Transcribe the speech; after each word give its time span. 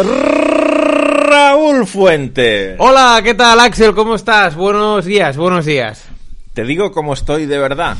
Raúl 0.00 1.86
Fuente. 1.86 2.76
Hola, 2.78 3.20
¿qué 3.24 3.34
tal 3.34 3.58
Axel? 3.58 3.94
¿Cómo 3.94 4.14
estás? 4.14 4.54
Buenos 4.54 5.04
días, 5.04 5.36
buenos 5.36 5.66
días. 5.66 6.08
Te 6.54 6.64
digo 6.64 6.92
cómo 6.92 7.14
estoy 7.14 7.46
de 7.46 7.58
verdad. 7.58 7.96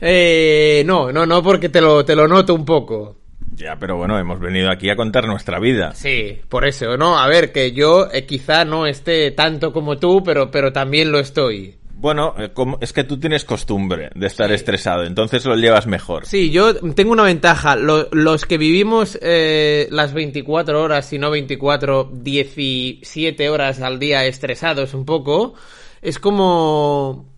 Eh, 0.00 0.82
no, 0.86 1.12
no, 1.12 1.24
no, 1.24 1.42
porque 1.44 1.68
te 1.68 1.80
lo, 1.80 2.04
te 2.04 2.16
lo 2.16 2.26
noto 2.26 2.52
un 2.52 2.64
poco. 2.64 3.18
Ya, 3.54 3.76
pero 3.76 3.96
bueno, 3.96 4.18
hemos 4.18 4.40
venido 4.40 4.70
aquí 4.70 4.90
a 4.90 4.96
contar 4.96 5.26
nuestra 5.26 5.60
vida. 5.60 5.94
Sí, 5.94 6.40
por 6.48 6.66
eso, 6.66 6.96
¿no? 6.96 7.16
A 7.18 7.28
ver, 7.28 7.52
que 7.52 7.70
yo 7.72 8.08
eh, 8.12 8.26
quizá 8.26 8.64
no 8.64 8.86
esté 8.86 9.30
tanto 9.30 9.72
como 9.72 9.98
tú, 9.98 10.24
pero, 10.24 10.50
pero 10.50 10.72
también 10.72 11.12
lo 11.12 11.20
estoy. 11.20 11.76
Bueno, 11.98 12.34
eh, 12.38 12.52
es 12.80 12.92
que 12.92 13.04
tú 13.04 13.18
tienes 13.18 13.44
costumbre 13.46 14.10
de 14.14 14.26
estar 14.26 14.52
estresado, 14.52 15.04
entonces 15.04 15.46
lo 15.46 15.56
llevas 15.56 15.86
mejor. 15.86 16.26
Sí, 16.26 16.50
yo 16.50 16.74
tengo 16.94 17.12
una 17.12 17.22
ventaja. 17.22 17.74
Lo- 17.74 18.08
los 18.12 18.44
que 18.44 18.58
vivimos 18.58 19.18
eh, 19.22 19.88
las 19.90 20.12
24 20.12 20.82
horas, 20.82 21.06
si 21.06 21.18
no 21.18 21.30
24, 21.30 22.10
17 22.12 23.48
horas 23.48 23.80
al 23.80 23.98
día 23.98 24.24
estresados 24.26 24.94
un 24.94 25.04
poco, 25.04 25.54
es 26.02 26.18
como... 26.18 27.34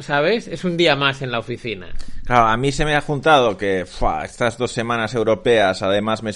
¿Sabes? 0.00 0.46
Es 0.46 0.62
un 0.62 0.76
día 0.76 0.94
más 0.94 1.22
en 1.22 1.32
la 1.32 1.40
oficina. 1.40 1.88
Claro, 2.24 2.46
a 2.46 2.56
mí 2.56 2.70
se 2.70 2.84
me 2.84 2.94
ha 2.94 3.00
juntado 3.00 3.56
que 3.56 3.84
fua, 3.84 4.24
estas 4.24 4.56
dos 4.56 4.70
semanas 4.70 5.12
europeas, 5.14 5.82
además 5.82 6.22
me, 6.22 6.30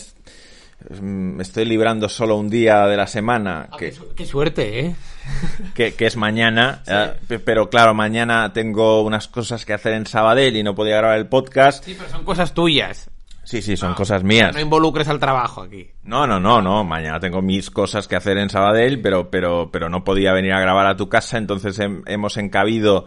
me 1.00 1.42
estoy 1.42 1.64
librando 1.64 2.08
solo 2.08 2.36
un 2.36 2.48
día 2.50 2.86
de 2.86 2.96
la 2.96 3.06
semana, 3.06 3.68
Ah, 3.70 3.76
que, 3.78 3.86
qué, 3.90 3.92
su- 3.92 4.14
qué 4.14 4.26
suerte, 4.26 4.80
¿eh? 4.80 4.96
que, 5.74 5.94
que 5.94 6.06
es 6.06 6.16
mañana, 6.16 6.82
eh, 6.86 7.12
pe- 7.28 7.38
pero 7.38 7.70
claro, 7.70 7.94
mañana 7.94 8.52
tengo 8.52 9.02
unas 9.02 9.28
cosas 9.28 9.64
que 9.64 9.72
hacer 9.72 9.92
en 9.94 10.06
Sabadell 10.06 10.56
y 10.56 10.62
no 10.62 10.74
podía 10.74 10.96
grabar 10.96 11.18
el 11.18 11.26
podcast. 11.26 11.84
Sí, 11.84 11.94
pero 11.96 12.10
son 12.10 12.24
cosas 12.24 12.52
tuyas. 12.54 13.08
Sí, 13.44 13.60
sí, 13.60 13.76
son 13.76 13.94
cosas 13.94 14.22
mías. 14.22 14.54
No 14.54 14.60
involucres 14.60 15.08
al 15.08 15.18
trabajo 15.18 15.62
aquí. 15.62 15.90
No, 16.04 16.26
no, 16.28 16.38
no, 16.38 16.62
no. 16.62 16.84
Mañana 16.84 17.18
tengo 17.18 17.42
mis 17.42 17.70
cosas 17.70 18.06
que 18.06 18.14
hacer 18.14 18.38
en 18.38 18.48
Sabadell, 18.48 19.00
pero, 19.02 19.30
pero, 19.30 19.68
pero 19.70 19.88
no 19.88 20.04
podía 20.04 20.32
venir 20.32 20.52
a 20.52 20.60
grabar 20.60 20.86
a 20.86 20.96
tu 20.96 21.08
casa, 21.08 21.38
entonces 21.38 21.78
hem- 21.80 22.02
hemos 22.06 22.36
encabido 22.36 23.04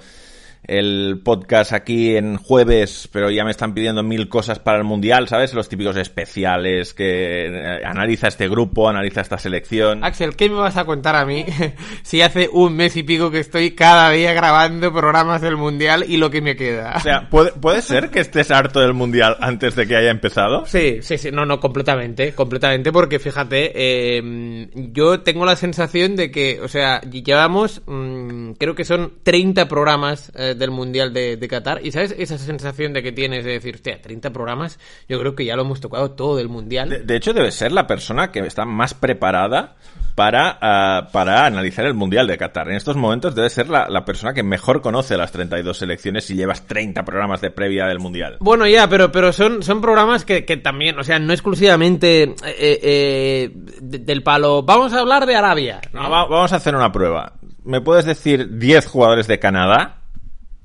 el 0.68 1.22
podcast 1.24 1.74
aquí 1.74 2.16
en 2.16 2.38
jueves, 2.38 3.10
pero 3.12 3.30
ya 3.30 3.44
me 3.44 3.52
están 3.52 3.74
pidiendo 3.74 4.04
mil 4.04 4.30
cosas 4.30 4.60
para 4.60 4.78
el 4.78 4.84
mundial, 4.84 5.28
¿sabes? 5.28 5.54
Los 5.54 5.70
típicos 5.70 5.96
especiales 5.98 6.94
que 6.94 7.48
eh, 7.48 7.82
analiza 7.86 8.28
este 8.28 8.48
grupo, 8.48 8.90
analiza 8.90 9.22
esta 9.22 9.38
selección. 9.38 10.04
Axel, 10.04 10.36
¿qué 10.36 10.50
me 10.50 10.56
vas 10.56 10.78
a 10.78 10.86
contar 10.86 11.16
a 11.16 11.26
mí 11.26 11.46
si 12.04 12.22
hace 12.22 12.50
un 12.52 12.76
mes 12.76 12.96
y 12.98 13.04
pico 13.04 13.32
que 13.32 13.40
estoy 13.40 13.72
cada 13.72 14.10
día 14.12 14.34
grabando 14.34 14.92
programas 14.92 15.42
del 15.42 15.58
Mundial 15.58 16.06
y 16.08 16.18
lo 16.18 16.30
que 16.30 16.42
me 16.42 16.56
queda? 16.56 16.96
O 16.98 17.00
sea, 17.00 17.30
¿puede, 17.30 17.52
¿puede 17.52 17.82
ser 17.82 18.10
que 18.10 18.20
estés 18.20 18.52
harto 18.52 18.80
del 18.80 18.94
mundial 18.94 19.38
antes 19.40 19.76
de 19.76 19.88
que 19.88 19.96
haya 19.96 20.12
empezado? 20.12 20.66
Sí, 20.66 21.00
sí, 21.02 21.18
sí, 21.18 21.32
no, 21.32 21.46
no, 21.46 21.60
completamente, 21.60 22.34
completamente, 22.34 22.92
porque 22.92 23.20
fíjate, 23.20 23.72
eh, 23.76 24.68
yo 24.74 25.22
tengo 25.22 25.46
la 25.46 25.56
sensación 25.56 26.16
de 26.16 26.32
que, 26.32 26.60
o 26.62 26.68
sea, 26.68 27.02
llevamos, 27.02 27.82
mm, 27.86 28.54
creo 28.54 28.76
que 28.76 28.86
son 28.86 29.14
30 29.24 29.68
programas 29.68 30.32
eh, 30.36 30.55
del 30.58 30.72
Mundial 30.72 31.14
de, 31.14 31.38
de 31.38 31.48
Qatar, 31.48 31.80
y 31.86 31.92
¿sabes 31.92 32.16
esa 32.18 32.38
sensación 32.38 32.94
de 32.94 33.04
que 33.04 33.12
tienes 33.12 33.44
de 33.46 33.52
decir, 33.52 33.76
hostia, 33.76 34.02
30 34.02 34.32
programas? 34.32 34.80
Yo 35.08 35.20
creo 35.20 35.36
que 35.36 35.46
ya 35.46 35.56
lo 35.56 35.62
hemos 35.64 35.82
tocado 35.82 36.12
todo 36.12 36.38
del 36.38 36.50
Mundial. 36.50 36.90
De, 36.90 37.00
de 37.00 37.16
hecho, 37.16 37.34
debe 37.34 37.52
ser 37.52 37.72
la 37.72 37.88
persona 37.88 38.32
que 38.32 38.40
está 38.40 38.66
más 38.66 38.94
preparada 38.94 39.76
para, 40.16 40.58
ah, 40.62 41.10
para 41.12 41.46
analizar 41.46 41.86
el 41.86 41.94
Mundial 41.94 42.26
de 42.28 42.38
Qatar. 42.38 42.70
En 42.70 42.76
estos 42.78 42.96
momentos 42.96 43.36
debe 43.36 43.50
ser 43.50 43.68
la, 43.70 43.90
la 43.90 44.06
persona 44.06 44.34
que 44.34 44.44
mejor 44.44 44.82
conoce 44.82 45.18
las 45.18 45.32
32 45.34 45.78
selecciones 45.78 46.24
si 46.26 46.36
llevas 46.36 46.66
30 46.68 47.04
programas 47.04 47.42
de 47.42 47.52
previa 47.52 47.86
del 47.86 48.00
Mundial. 48.00 48.38
Bueno, 48.40 48.66
ya, 48.66 48.88
pero, 48.88 49.12
pero 49.12 49.34
son, 49.34 49.62
son 49.62 49.82
programas 49.82 50.24
que, 50.24 50.46
que 50.46 50.56
también, 50.58 50.98
o 50.98 51.04
sea, 51.04 51.20
no 51.20 51.34
exclusivamente 51.34 52.24
eh, 52.24 52.34
eh, 52.46 53.52
de- 53.82 54.00
del 54.00 54.24
palo. 54.24 54.64
Vamos 54.64 54.94
a 54.94 55.00
hablar 55.02 55.26
de 55.26 55.36
Arabia. 55.36 55.82
¿no? 55.92 56.04
No, 56.04 56.10
va- 56.10 56.26
vamos 56.28 56.54
a 56.54 56.58
hacer 56.58 56.76
una 56.76 56.92
prueba. 56.94 57.34
¿Me 57.66 57.82
puedes 57.82 58.06
decir 58.06 58.58
10 58.58 58.86
jugadores 58.88 59.28
de 59.28 59.40
Canadá? 59.40 60.02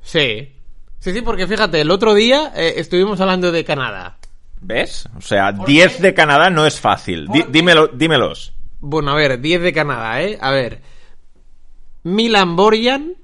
Sí. 0.03 0.53
Sí, 0.99 1.13
sí, 1.13 1.23
porque 1.23 1.47
fíjate, 1.47 1.81
el 1.81 1.91
otro 1.91 2.15
día 2.15 2.53
eh, 2.55 2.75
estuvimos 2.77 3.21
hablando 3.21 3.53
de 3.53 3.65
Canadá. 3.65 4.19
¿Ves? 4.61 5.09
O 5.17 5.23
sea, 5.23 5.53
10 5.53 6.01
de 6.03 6.13
Canadá 6.13 6.51
no 6.51 6.67
es 6.67 6.79
fácil. 6.79 7.27
Di- 7.29 7.47
dímelo, 7.49 7.89
dímelos. 7.89 8.53
Bueno, 8.81 9.13
a 9.13 9.15
ver, 9.15 9.41
10 9.41 9.63
de 9.63 9.73
Canadá, 9.73 10.23
¿eh? 10.23 10.39
A 10.41 10.51
ver. 10.51 10.83
Milan 12.03 12.57
Borjan. 12.57 13.15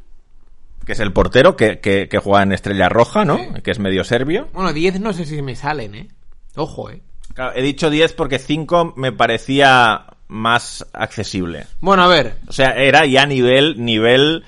Que 0.84 0.92
es 0.92 1.00
el 1.00 1.12
portero 1.12 1.56
que, 1.56 1.80
que, 1.80 2.08
que 2.08 2.18
juega 2.18 2.42
en 2.44 2.52
Estrella 2.52 2.88
Roja, 2.88 3.24
¿no? 3.24 3.38
Que 3.62 3.70
es 3.72 3.78
medio 3.78 4.04
serbio. 4.04 4.48
Bueno, 4.52 4.72
10 4.72 5.00
no 5.00 5.12
sé 5.12 5.24
si 5.26 5.42
me 5.42 5.56
salen, 5.56 5.94
¿eh? 5.94 6.08
Ojo, 6.54 6.90
¿eh? 6.90 7.02
Claro, 7.34 7.52
he 7.56 7.62
dicho 7.62 7.90
10 7.90 8.12
porque 8.14 8.38
5 8.38 8.94
me 8.96 9.12
parecía 9.12 10.06
más 10.28 10.86
accesible. 10.92 11.66
Bueno, 11.80 12.04
a 12.04 12.08
ver. 12.08 12.36
O 12.48 12.52
sea, 12.52 12.70
era 12.76 13.04
ya 13.04 13.26
nivel, 13.26 13.84
nivel, 13.84 14.44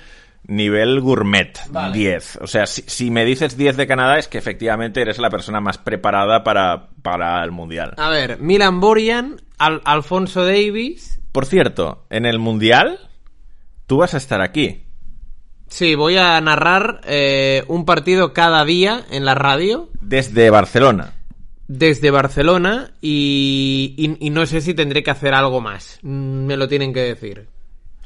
nivel 0.49 1.01
gourmet. 1.01 1.53
Vale. 1.71 1.97
10. 1.97 2.39
O 2.43 2.47
sea, 2.49 2.67
si, 2.67 2.83
si 2.87 3.11
me 3.11 3.25
dices 3.25 3.57
10 3.57 3.77
de 3.77 3.87
Canadá 3.87 4.19
es 4.19 4.27
que 4.29 4.39
efectivamente 4.39 5.01
eres 5.01 5.19
la 5.19 5.31
persona 5.31 5.61
más 5.61 5.79
preparada 5.79 6.43
para, 6.43 6.89
para 7.03 7.45
el 7.45 7.53
Mundial. 7.53 7.95
A 7.99 8.09
ver, 8.11 8.39
Milan 8.41 8.81
Borjan, 8.81 9.37
Al- 9.59 9.83
Alfonso 9.85 10.45
Davis. 10.45 11.21
Por 11.33 11.47
cierto, 11.47 12.07
en 12.11 12.25
el 12.27 12.39
Mundial, 12.39 12.99
tú 13.87 13.99
vas 13.99 14.15
a 14.15 14.17
estar 14.17 14.41
aquí. 14.41 14.85
Sí, 15.69 15.95
voy 15.95 16.17
a 16.17 16.41
narrar 16.41 17.03
eh, 17.05 17.63
un 17.69 17.85
partido 17.85 18.33
cada 18.33 18.65
día 18.65 19.05
en 19.11 19.25
la 19.27 19.35
radio. 19.35 19.91
Desde 20.01 20.49
Barcelona. 20.51 21.13
desde 21.67 22.11
Barcelona 22.11 22.93
y, 23.03 23.95
y- 23.99 24.27
y 24.27 24.31
no 24.31 24.47
sé 24.47 24.63
si 24.63 24.73
tendré 24.73 25.03
que 25.03 25.11
hacer 25.11 25.35
algo 25.35 25.61
más. 25.61 25.99
Mm, 26.01 26.47
Me 26.47 26.57
lo 26.57 26.67
tienen 26.69 26.95
que 26.95 27.01
decir. 27.01 27.49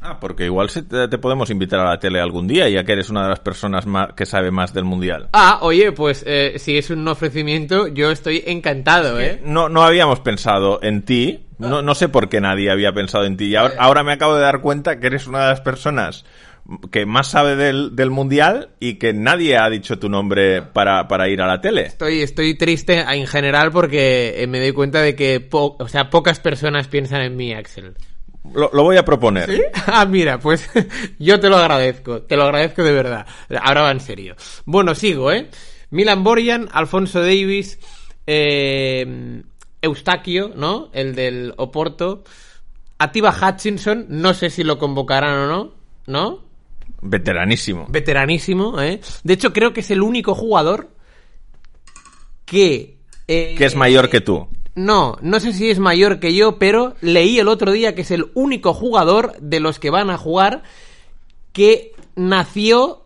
Ah, 0.05 0.19
porque 0.21 0.47
igual 0.47 0.69
se 0.69 0.83
te, 0.83 1.07
podemos 1.19 1.49
invitar 1.51 1.79
a 1.81 1.85
la 1.91 1.99
tele 2.01 2.21
algún 2.21 2.49
día, 2.49 2.69
ya 2.69 2.83
que 2.85 2.93
eres 2.93 3.09
una 3.09 3.23
de 3.23 3.29
las 3.29 3.39
personas 3.41 3.87
ma- 3.87 4.15
que 4.17 4.27
sabe 4.27 4.51
más 4.51 4.75
del 4.75 4.85
Mundial. 4.85 5.29
Ah, 5.33 5.61
oye, 5.63 5.93
pues 5.93 6.25
eh, 6.27 6.55
si 6.59 6.77
es 6.77 6.91
un 6.91 7.07
ofrecimiento, 7.07 7.87
yo 7.87 8.11
estoy 8.11 8.43
encantado, 8.47 9.21
¿eh? 9.21 9.41
No, 9.45 9.69
no 9.69 9.83
habíamos 9.83 10.19
pensado 10.21 10.81
en 10.83 11.03
ti. 11.03 11.47
No, 11.59 11.81
no 11.81 11.95
sé 11.95 12.09
por 12.09 12.29
qué 12.29 12.41
nadie 12.41 12.73
había 12.73 12.93
pensado 12.93 13.25
en 13.25 13.37
ti. 13.37 13.45
Y 13.47 13.55
ahora, 13.55 13.75
ahora 13.79 14.03
me 14.03 14.11
acabo 14.13 14.35
de 14.35 14.43
dar 14.43 14.61
cuenta 14.61 14.99
que 14.99 15.07
eres 15.07 15.29
una 15.29 15.43
de 15.43 15.49
las 15.51 15.61
personas 15.61 16.25
que 16.91 17.07
más 17.07 17.29
sabe 17.29 17.55
del, 17.55 17.95
del 17.95 18.11
mundial 18.11 18.71
y 18.81 18.95
que 18.95 19.13
nadie 19.13 19.57
ha 19.57 19.69
dicho 19.71 20.01
tu 20.01 20.09
nombre 20.09 20.63
para, 20.63 21.07
para 21.07 21.29
ir 21.29 21.41
a 21.41 21.47
la 21.47 21.61
tele. 21.61 21.83
Estoy, 21.83 22.23
estoy 22.23 22.57
triste 22.57 22.99
en 23.01 23.27
general 23.29 23.71
porque 23.71 24.43
eh, 24.43 24.47
me 24.49 24.59
doy 24.59 24.73
cuenta 24.73 25.01
de 25.03 25.15
que 25.15 25.39
po- 25.39 25.77
o 25.79 25.87
sea, 25.89 26.11
pocas 26.11 26.41
personas 26.41 26.89
piensan 26.89 27.21
en 27.23 27.37
mí, 27.37 27.53
Axel. 27.53 27.95
Lo, 28.55 28.71
lo 28.73 28.83
voy 28.83 28.97
a 28.97 29.05
proponer. 29.05 29.51
Ah, 29.87 30.05
mira, 30.07 30.39
pues 30.39 30.69
yo 31.19 31.39
te 31.41 31.49
lo 31.49 31.57
agradezco, 31.57 32.23
te 32.23 32.37
lo 32.37 32.45
agradezco 32.45 32.83
de 32.83 32.93
verdad. 32.93 33.27
Ahora 33.63 33.83
va 33.83 33.91
en 33.91 34.01
serio. 34.01 34.37
Bueno, 34.65 34.95
sigo, 34.95 35.31
¿eh? 35.33 35.49
Milan 35.91 36.25
Borjan, 36.25 36.69
Alfonso 36.73 37.21
Davis, 37.21 37.79
eh, 38.27 39.43
Eustaquio, 39.83 40.53
¿no? 40.55 40.89
El 40.93 41.15
del 41.15 41.53
Oporto. 41.57 42.25
Atiba 42.99 43.35
Hutchinson, 43.37 44.07
no 44.09 44.33
sé 44.35 44.49
si 44.51 44.63
lo 44.65 44.79
convocarán 44.79 45.37
o 45.39 45.47
no, 45.49 45.73
¿no? 46.07 46.45
Veteranísimo. 47.01 47.87
Veteranísimo, 47.89 48.81
¿eh? 48.81 49.01
De 49.25 49.35
hecho, 49.35 49.53
creo 49.53 49.73
que 49.73 49.81
es 49.81 49.91
el 49.91 50.03
único 50.03 50.35
jugador 50.35 50.91
que... 52.45 52.99
eh, 53.29 53.55
Que 53.59 53.65
es 53.65 53.75
mayor 53.77 54.09
que 54.09 54.21
tú. 54.21 54.49
No, 54.75 55.19
no 55.21 55.41
sé 55.41 55.53
si 55.53 55.71
es 55.71 55.79
mayor 55.79 56.19
que 56.21 56.35
yo, 56.35 56.59
pero 56.59 56.95
leí 57.01 57.39
el 57.39 57.49
otro 57.49 57.73
día 57.73 57.95
que 57.95 58.03
es 58.03 58.11
el 58.11 58.31
único 58.35 58.73
jugador 58.75 59.35
de 59.41 59.61
los 59.61 59.79
que 59.79 59.91
van 59.91 60.11
a 60.11 60.17
jugar 60.19 60.63
que 61.53 61.93
nació 62.17 62.99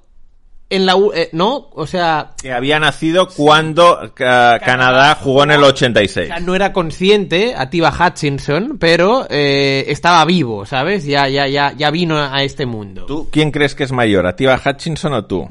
en 0.69 0.85
la... 0.87 0.97
U- 0.97 1.13
eh, 1.15 1.29
¿No? 1.33 1.69
O 1.73 1.87
sea, 1.87 2.33
Que 2.43 2.53
había 2.53 2.79
nacido 2.81 3.29
cuando 3.29 4.13
ca- 4.15 4.59
Canadá 4.59 5.15
jugó 5.15 5.45
en 5.45 5.53
el 5.53 5.63
o 5.63 5.69
86. 5.69 6.27
sea, 6.29 6.41
no 6.41 6.55
era 6.57 6.73
consciente, 6.73 7.55
Atiba 7.57 7.93
Hutchinson, 7.97 8.77
pero 8.79 9.27
eh, 9.31 9.85
estaba 9.89 10.25
vivo, 10.25 10.67
¿sabes? 10.67 11.05
Ya, 11.05 11.29
ya, 11.29 11.47
ya, 11.47 11.73
ya 11.73 11.91
vino 11.91 12.19
a 12.19 12.43
este 12.43 12.67
mundo. 12.67 13.07
¿Tú 13.07 13.29
quién 13.31 13.51
crees 13.53 13.75
que 13.77 13.85
es 13.85 13.93
mayor, 13.93 14.27
Atiba 14.27 14.61
Hutchinson 14.65 15.13
o 15.15 15.25
tú? 15.25 15.49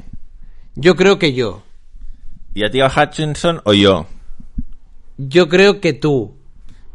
Yo 0.74 0.96
creo 0.96 1.18
que 1.18 1.32
yo. 1.32 1.62
¿Y 2.54 2.64
Atiba 2.64 2.92
Hutchinson 2.94 3.60
o 3.64 3.72
yo? 3.72 4.06
Yo 5.16 5.48
creo 5.48 5.80
que 5.80 5.92
tú. 5.92 6.36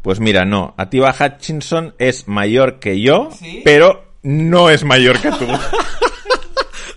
Pues 0.01 0.19
mira, 0.19 0.45
no. 0.45 0.73
Atiba 0.77 1.13
Hutchinson 1.17 1.95
es 1.99 2.27
mayor 2.27 2.79
que 2.79 3.01
yo, 3.01 3.29
¿Sí? 3.31 3.61
pero 3.63 4.13
no 4.23 4.69
es 4.69 4.83
mayor 4.83 5.19
que 5.19 5.31
tú. 5.31 5.45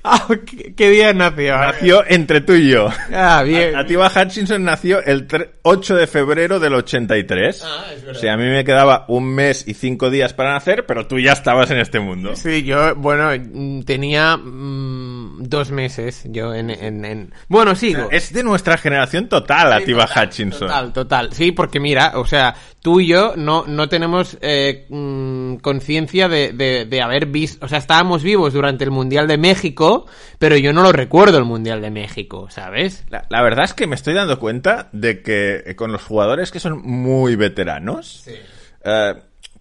Ah, 0.06 0.28
¿qué, 0.44 0.74
qué 0.74 0.90
día 0.90 1.14
nació? 1.14 1.56
Nació 1.56 2.04
entre 2.06 2.42
tú 2.42 2.52
y 2.52 2.68
yo. 2.70 2.88
Ah, 3.10 3.42
bien. 3.42 3.74
Atiba 3.74 4.12
Hutchinson 4.14 4.62
nació 4.62 5.02
el 5.02 5.26
tre- 5.26 5.48
8 5.62 5.96
de 5.96 6.06
febrero 6.06 6.60
del 6.60 6.74
83. 6.74 7.62
Ah, 7.64 7.84
es 7.94 8.02
verdad. 8.04 8.16
O 8.16 8.20
sea, 8.20 8.34
a 8.34 8.36
mí 8.36 8.44
me 8.44 8.64
quedaba 8.64 9.06
un 9.08 9.24
mes 9.34 9.66
y 9.66 9.72
cinco 9.72 10.10
días 10.10 10.34
para 10.34 10.52
nacer, 10.52 10.84
pero 10.84 11.06
tú 11.06 11.18
ya 11.18 11.32
estabas 11.32 11.70
en 11.70 11.78
este 11.78 12.00
mundo. 12.00 12.36
Sí, 12.36 12.62
yo, 12.64 12.94
bueno, 12.96 13.30
mm, 13.34 13.84
tenía 13.84 14.36
mm, 14.36 15.44
dos 15.44 15.70
meses 15.70 16.22
yo 16.26 16.52
en... 16.54 16.68
en- 16.68 17.04
en- 17.06 17.34
Bueno, 17.48 17.74
sigo. 17.74 18.08
Es 18.10 18.30
de 18.32 18.42
nuestra 18.44 18.76
generación 18.76 19.28
total, 19.30 19.72
Atiba 19.72 20.04
Hutchinson. 20.06 20.68
Total, 20.68 20.92
total. 20.92 21.32
Sí, 21.32 21.52
porque 21.52 21.80
mira, 21.80 22.12
o 22.16 22.26
sea, 22.26 22.54
tú 22.82 23.00
y 23.00 23.06
yo 23.06 23.32
no, 23.36 23.64
no 23.66 23.88
tenemos 23.88 24.36
eh, 24.42 24.86
conciencia 25.58 26.28
de, 26.28 26.52
de, 26.52 26.84
de 26.84 27.02
haber 27.02 27.26
visto... 27.26 27.64
O 27.64 27.68
sea, 27.68 27.78
estábamos 27.78 28.22
vivos 28.22 28.52
durante 28.52 28.84
el 28.84 28.90
Mundial 28.90 29.26
de 29.26 29.38
México, 29.38 30.06
pero 30.38 30.56
yo 30.56 30.72
no 30.72 30.82
lo 30.82 30.92
recuerdo 30.92 31.38
el 31.38 31.44
Mundial 31.44 31.80
de 31.80 31.90
México, 31.90 32.48
¿sabes? 32.50 33.04
La, 33.10 33.26
la 33.28 33.42
verdad 33.42 33.64
es 33.64 33.74
que 33.74 33.86
me 33.86 33.94
estoy 33.94 34.14
dando 34.14 34.38
cuenta 34.38 34.88
de 34.92 35.22
que 35.22 35.62
eh, 35.66 35.76
con 35.76 35.92
los 35.92 36.02
jugadores 36.02 36.50
que 36.50 36.60
son 36.60 36.82
muy 36.82 37.36
veteranos, 37.36 38.28
eh, 38.84 39.14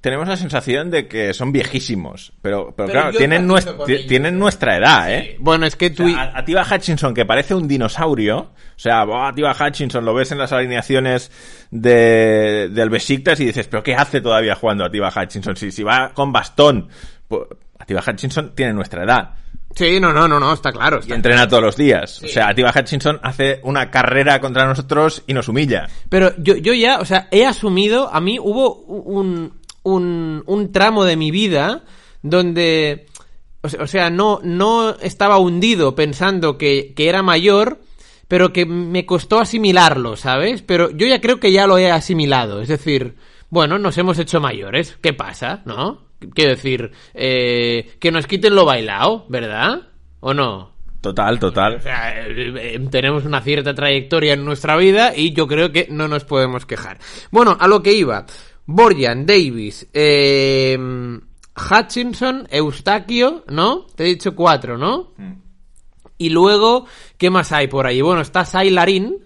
tenemos 0.04 0.28
la 0.28 0.36
sensación 0.36 0.92
de 0.92 1.08
que 1.08 1.34
son 1.34 1.54
viejísimos. 1.54 2.34
Pero, 2.42 2.74
pero, 2.76 2.88
Pero 2.90 2.90
claro, 2.92 3.18
tienen, 3.18 3.44
empatizo 3.44 3.72
nues- 3.72 3.78
con 3.78 3.86
ti- 3.88 3.94
ellos, 3.94 4.08
tienen 4.08 4.38
nuestra 4.38 4.76
edad, 4.78 5.14
¿eh? 5.14 5.38
Bueno, 5.40 5.66
es 5.66 5.78
que 5.78 5.92
tú... 5.92 6.04
O 6.04 6.10
y- 6.10 6.12
sea, 6.12 6.24
a- 6.24 6.40
Atiba 6.40 6.66
Hutchinson, 6.70 7.14
que 7.14 7.26
parece 7.26 7.56
un 7.56 7.70
dinosaurio, 7.70 8.38
o 8.38 8.52
sea, 8.76 9.06
buah, 9.06 9.30
Atiba 9.30 9.56
Hutchinson 9.58 10.04
lo 10.04 10.14
ves 10.14 10.34
en 10.34 10.40
las 10.40 10.52
alineaciones 10.52 11.32
de, 11.72 12.70
del 12.72 12.90
Besiktas 12.90 13.40
y 13.40 13.46
dices, 13.46 13.68
pero 13.68 13.82
¿qué 13.82 13.96
hace 13.96 14.20
todavía 14.20 14.56
jugando 14.56 14.84
Atiba 14.86 15.12
Hutchinson? 15.16 15.56
Si, 15.56 15.72
si 15.72 15.84
va 15.84 16.12
con 16.14 16.32
bastón, 16.32 16.90
pues, 17.28 17.44
Atiba 17.80 18.04
Hutchinson 18.06 18.54
tiene 18.56 18.74
nuestra 18.74 19.04
edad 19.04 19.30
Sí, 19.76 20.00
no, 20.00 20.14
no, 20.14 20.28
no, 20.28 20.40
no, 20.40 20.54
está 20.54 20.72
claro. 20.72 21.00
y 21.04 21.12
entrena 21.14 21.48
todos 21.48 21.64
los 21.64 21.76
días. 21.76 22.22
O 22.24 22.28
sea, 22.28 22.50
Atiba 22.50 22.72
Hutchinson 22.78 23.20
hace 23.24 23.60
una 23.64 23.90
carrera 23.90 24.40
contra 24.40 24.68
nosotros 24.68 25.24
y 25.26 25.34
nos 25.34 25.48
humilla. 25.48 25.88
Pero 26.10 26.32
yo, 26.38 26.56
yo 26.58 26.74
ya, 26.76 27.00
o 27.00 27.06
sea, 27.06 27.28
he 27.32 27.44
asumido, 27.44 28.08
a 28.14 28.22
mí 28.22 28.38
hubo 28.40 28.76
un, 28.84 29.54
un, 29.84 30.44
un 30.46 30.72
tramo 30.72 31.04
de 31.04 31.16
mi 31.16 31.32
vida 31.32 31.84
donde, 32.22 33.06
o 33.62 33.88
sea, 33.88 34.10
no, 34.10 34.40
no 34.44 34.96
estaba 35.02 35.38
hundido 35.38 35.96
pensando 35.96 36.58
que, 36.58 36.94
que 36.96 37.10
era 37.10 37.22
mayor, 37.22 37.82
pero 38.28 38.52
que 38.52 38.66
me 38.66 39.06
costó 39.06 39.40
asimilarlo, 39.40 40.16
¿sabes? 40.16 40.62
Pero 40.62 40.90
yo 40.90 41.06
ya 41.06 41.22
creo 41.22 41.40
que 41.40 41.52
ya 41.52 41.68
lo 41.68 41.78
he 41.78 41.92
asimilado, 41.92 42.62
es 42.62 42.70
decir, 42.70 43.16
bueno, 43.50 43.78
nos 43.78 43.98
hemos 43.98 44.18
hecho 44.18 44.40
mayores, 44.40 44.98
¿qué 45.02 45.14
pasa? 45.14 45.62
¿No? 45.66 46.06
Quiero 46.34 46.52
decir, 46.52 46.92
eh, 47.14 47.96
que 48.00 48.12
nos 48.12 48.26
quiten 48.26 48.56
lo 48.56 48.66
bailado, 48.66 49.26
¿verdad? 49.30 49.90
¿O 50.22 50.34
no? 50.34 50.74
Total, 51.02 51.38
total. 51.38 51.76
O 51.76 51.80
sea, 51.82 52.26
eh, 52.26 52.54
eh, 52.58 52.88
tenemos 52.90 53.26
una 53.26 53.42
cierta 53.42 53.76
trayectoria 53.76 54.34
en 54.36 54.46
nuestra 54.46 54.78
vida 54.78 55.14
y 55.14 55.34
yo 55.34 55.48
creo 55.48 55.70
que 55.70 55.88
no 55.92 56.08
nos 56.08 56.24
podemos 56.24 56.66
quejar. 56.66 56.98
Bueno, 57.30 57.58
a 57.60 57.68
lo 57.68 57.84
que 57.84 57.92
iba. 57.92 58.26
Borjan, 58.66 59.26
Davis, 59.26 59.88
eh, 59.94 60.78
Hutchinson, 61.56 62.48
Eustaquio, 62.50 63.44
¿no? 63.50 63.86
Te 63.96 64.04
he 64.06 64.08
dicho 64.08 64.36
cuatro, 64.36 64.78
¿no? 64.78 65.14
Y 66.18 66.30
luego, 66.30 66.86
¿qué 67.18 67.30
más 67.30 67.52
hay 67.52 67.68
por 67.68 67.86
ahí? 67.88 68.02
Bueno, 68.02 68.22
está 68.22 68.46
Sai 68.46 68.70
Larin, 68.70 69.18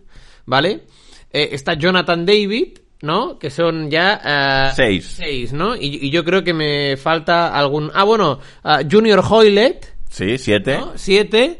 ¿vale? 0.46 0.86
Eh, 1.32 1.50
está 1.52 1.76
Jonathan 1.76 2.26
David, 2.26 2.80
¿no? 3.02 3.38
Que 3.38 3.50
son 3.52 3.90
ya... 3.92 4.22
eh, 4.26 4.72
Seis. 4.76 5.06
Seis, 5.18 5.54
¿no? 5.54 5.76
Y, 5.76 6.08
y 6.08 6.10
yo 6.10 6.24
creo 6.26 6.44
que 6.44 6.54
me 6.54 6.98
falta 6.98 7.50
algún... 7.56 7.92
Ah, 7.94 8.04
bueno, 8.04 8.40
ah, 8.64 8.82
Junior 8.90 9.22
Hoylet, 9.30 9.94
Sí, 10.10 10.38
siete. 10.38 10.78
¿no? 10.78 10.94
Siete. 10.96 11.60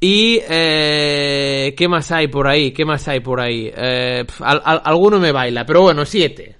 Y 0.00 0.40
eh, 0.48 1.74
¿qué 1.76 1.88
más 1.88 2.10
hay 2.12 2.28
por 2.28 2.46
ahí? 2.46 2.70
¿Qué 2.70 2.84
más 2.84 3.06
hay 3.08 3.20
por 3.20 3.40
ahí? 3.40 3.70
Eh, 3.76 4.24
pf, 4.26 4.42
al- 4.44 4.62
al- 4.64 4.82
alguno 4.84 5.18
me 5.18 5.32
baila, 5.32 5.66
pero 5.66 5.82
bueno, 5.82 6.04
siete. 6.06 6.56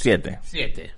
Siete. 0.00 0.38
Siete. 0.42 0.92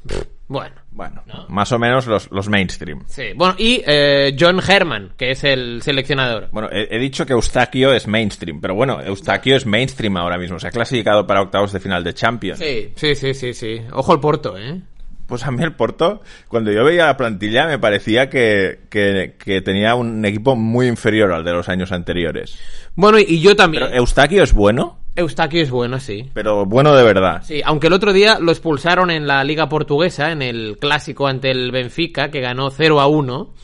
Bueno. 0.46 0.74
Bueno, 0.90 1.22
más 1.48 1.72
o 1.72 1.78
menos 1.78 2.06
los, 2.06 2.30
los 2.30 2.50
mainstream. 2.50 3.04
Sí. 3.06 3.28
Bueno, 3.34 3.54
y 3.56 3.82
eh, 3.86 4.36
John 4.38 4.60
Herman, 4.60 5.14
que 5.16 5.30
es 5.30 5.42
el 5.44 5.80
seleccionador. 5.80 6.50
Bueno, 6.52 6.68
he, 6.70 6.94
he 6.94 6.98
dicho 6.98 7.24
que 7.24 7.32
Eustaquio 7.32 7.94
es 7.94 8.06
mainstream, 8.06 8.60
pero 8.60 8.74
bueno, 8.74 9.00
Eustaquio 9.00 9.56
es 9.56 9.64
mainstream 9.64 10.18
ahora 10.18 10.36
mismo. 10.36 10.58
Se 10.58 10.66
ha 10.66 10.70
clasificado 10.70 11.26
para 11.26 11.40
octavos 11.40 11.72
de 11.72 11.80
final 11.80 12.04
de 12.04 12.12
Champions. 12.12 12.58
Sí, 12.58 12.92
sí, 12.94 13.14
sí, 13.14 13.32
sí, 13.32 13.54
sí. 13.54 13.80
Ojo 13.92 14.12
al 14.12 14.20
Porto, 14.20 14.58
¿eh? 14.58 14.82
Pues 15.26 15.46
a 15.46 15.50
mí 15.50 15.62
el 15.62 15.72
Porto, 15.72 16.20
cuando 16.48 16.70
yo 16.72 16.84
veía 16.84 17.06
la 17.06 17.16
plantilla, 17.16 17.66
me 17.66 17.78
parecía 17.78 18.28
que, 18.28 18.80
que, 18.90 19.36
que 19.38 19.62
tenía 19.62 19.94
un 19.94 20.22
equipo 20.26 20.56
muy 20.56 20.88
inferior 20.88 21.32
al 21.32 21.44
de 21.44 21.52
los 21.52 21.70
años 21.70 21.92
anteriores. 21.92 22.58
Bueno, 22.96 23.18
y, 23.18 23.24
y 23.26 23.40
yo 23.40 23.56
también. 23.56 23.84
Pero 23.84 23.96
Eustaquio 23.96 24.42
es 24.42 24.52
bueno, 24.52 24.98
Eustaquio 25.16 25.62
es 25.62 25.70
bueno, 25.70 25.98
sí. 26.00 26.30
pero 26.32 26.64
bueno 26.66 26.94
de 26.94 27.02
verdad. 27.02 27.42
Sí, 27.44 27.60
aunque 27.64 27.88
el 27.88 27.92
otro 27.92 28.12
día 28.12 28.38
lo 28.38 28.52
expulsaron 28.52 29.10
en 29.10 29.26
la 29.26 29.42
Liga 29.44 29.68
Portuguesa, 29.68 30.30
en 30.32 30.40
el 30.42 30.78
clásico 30.78 31.26
ante 31.26 31.50
el 31.50 31.70
Benfica, 31.72 32.30
que 32.30 32.40
ganó 32.40 32.70
0 32.70 33.00
a 33.00 33.06
1. 33.06 33.54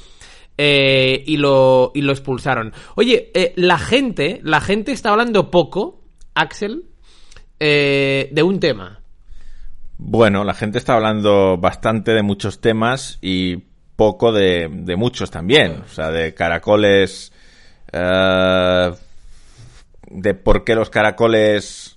eh, 0.58 1.22
y, 1.26 1.36
lo, 1.36 1.92
y 1.94 2.02
lo 2.02 2.12
expulsaron. 2.12 2.72
Oye, 2.94 3.30
eh, 3.34 3.52
la 3.56 3.78
gente, 3.78 4.40
la 4.42 4.60
gente 4.60 4.92
está 4.92 5.10
hablando 5.10 5.50
poco, 5.50 6.02
Axel, 6.34 6.84
eh, 7.60 8.28
de 8.32 8.42
un 8.42 8.58
tema. 8.60 9.00
Bueno, 9.98 10.44
la 10.44 10.52
gente 10.54 10.78
está 10.78 10.94
hablando 10.94 11.56
bastante 11.58 12.12
de 12.12 12.22
muchos 12.22 12.60
temas 12.60 13.18
y 13.22 13.56
poco 13.96 14.30
de, 14.32 14.68
de 14.70 14.96
muchos 14.96 15.30
también. 15.30 15.82
O 15.84 15.88
sea, 15.88 16.10
de 16.10 16.34
caracoles. 16.34 17.32
eh, 17.92 18.90
de 20.08 20.34
por 20.34 20.64
qué 20.64 20.74
los 20.74 20.90
caracoles 20.90 21.92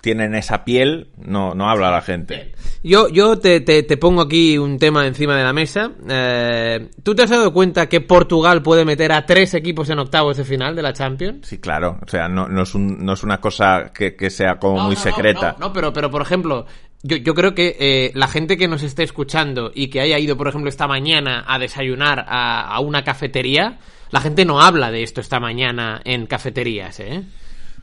tienen 0.00 0.36
esa 0.36 0.64
piel, 0.64 1.08
no, 1.16 1.54
no 1.56 1.68
habla 1.68 1.90
la 1.90 2.00
gente. 2.00 2.52
Yo, 2.84 3.08
yo 3.08 3.40
te, 3.40 3.60
te- 3.60 3.82
te 3.82 3.96
pongo 3.96 4.22
aquí 4.22 4.56
un 4.56 4.78
tema 4.78 5.04
encima 5.04 5.36
de 5.36 5.42
la 5.42 5.52
mesa. 5.52 5.90
Eh, 6.08 6.90
¿Tú 7.02 7.16
te 7.16 7.24
has 7.24 7.30
dado 7.30 7.52
cuenta 7.52 7.88
que 7.88 8.00
Portugal 8.00 8.62
puede 8.62 8.84
meter 8.84 9.10
a 9.10 9.26
tres 9.26 9.54
equipos 9.54 9.90
en 9.90 9.98
octavos 9.98 10.36
de 10.36 10.44
final 10.44 10.76
de 10.76 10.82
la 10.82 10.92
Champions? 10.92 11.48
Sí, 11.48 11.58
claro. 11.58 11.98
O 12.06 12.08
sea, 12.08 12.28
no, 12.28 12.46
no, 12.46 12.62
es, 12.62 12.74
un- 12.76 13.04
no 13.04 13.14
es 13.14 13.24
una 13.24 13.40
cosa 13.40 13.90
que, 13.92 14.14
que 14.14 14.30
sea 14.30 14.60
como 14.60 14.84
muy 14.84 14.94
no, 14.94 15.00
secreta. 15.00 15.56
No, 15.58 15.68
no, 15.68 15.72
pero, 15.72 15.92
pero 15.92 16.08
por 16.08 16.22
ejemplo, 16.22 16.66
yo, 17.06 17.16
yo 17.16 17.34
creo 17.34 17.54
que 17.54 17.76
eh, 17.78 18.10
la 18.14 18.28
gente 18.28 18.56
que 18.56 18.68
nos 18.68 18.82
esté 18.82 19.02
escuchando 19.02 19.70
y 19.74 19.88
que 19.88 20.00
haya 20.00 20.18
ido, 20.18 20.36
por 20.36 20.48
ejemplo, 20.48 20.68
esta 20.68 20.86
mañana 20.86 21.44
a 21.46 21.58
desayunar 21.58 22.24
a, 22.28 22.62
a 22.62 22.80
una 22.80 23.04
cafetería, 23.04 23.78
la 24.10 24.20
gente 24.20 24.44
no 24.44 24.60
habla 24.60 24.90
de 24.90 25.02
esto 25.02 25.20
esta 25.20 25.40
mañana 25.40 26.00
en 26.04 26.26
cafeterías, 26.26 27.00
¿eh? 27.00 27.22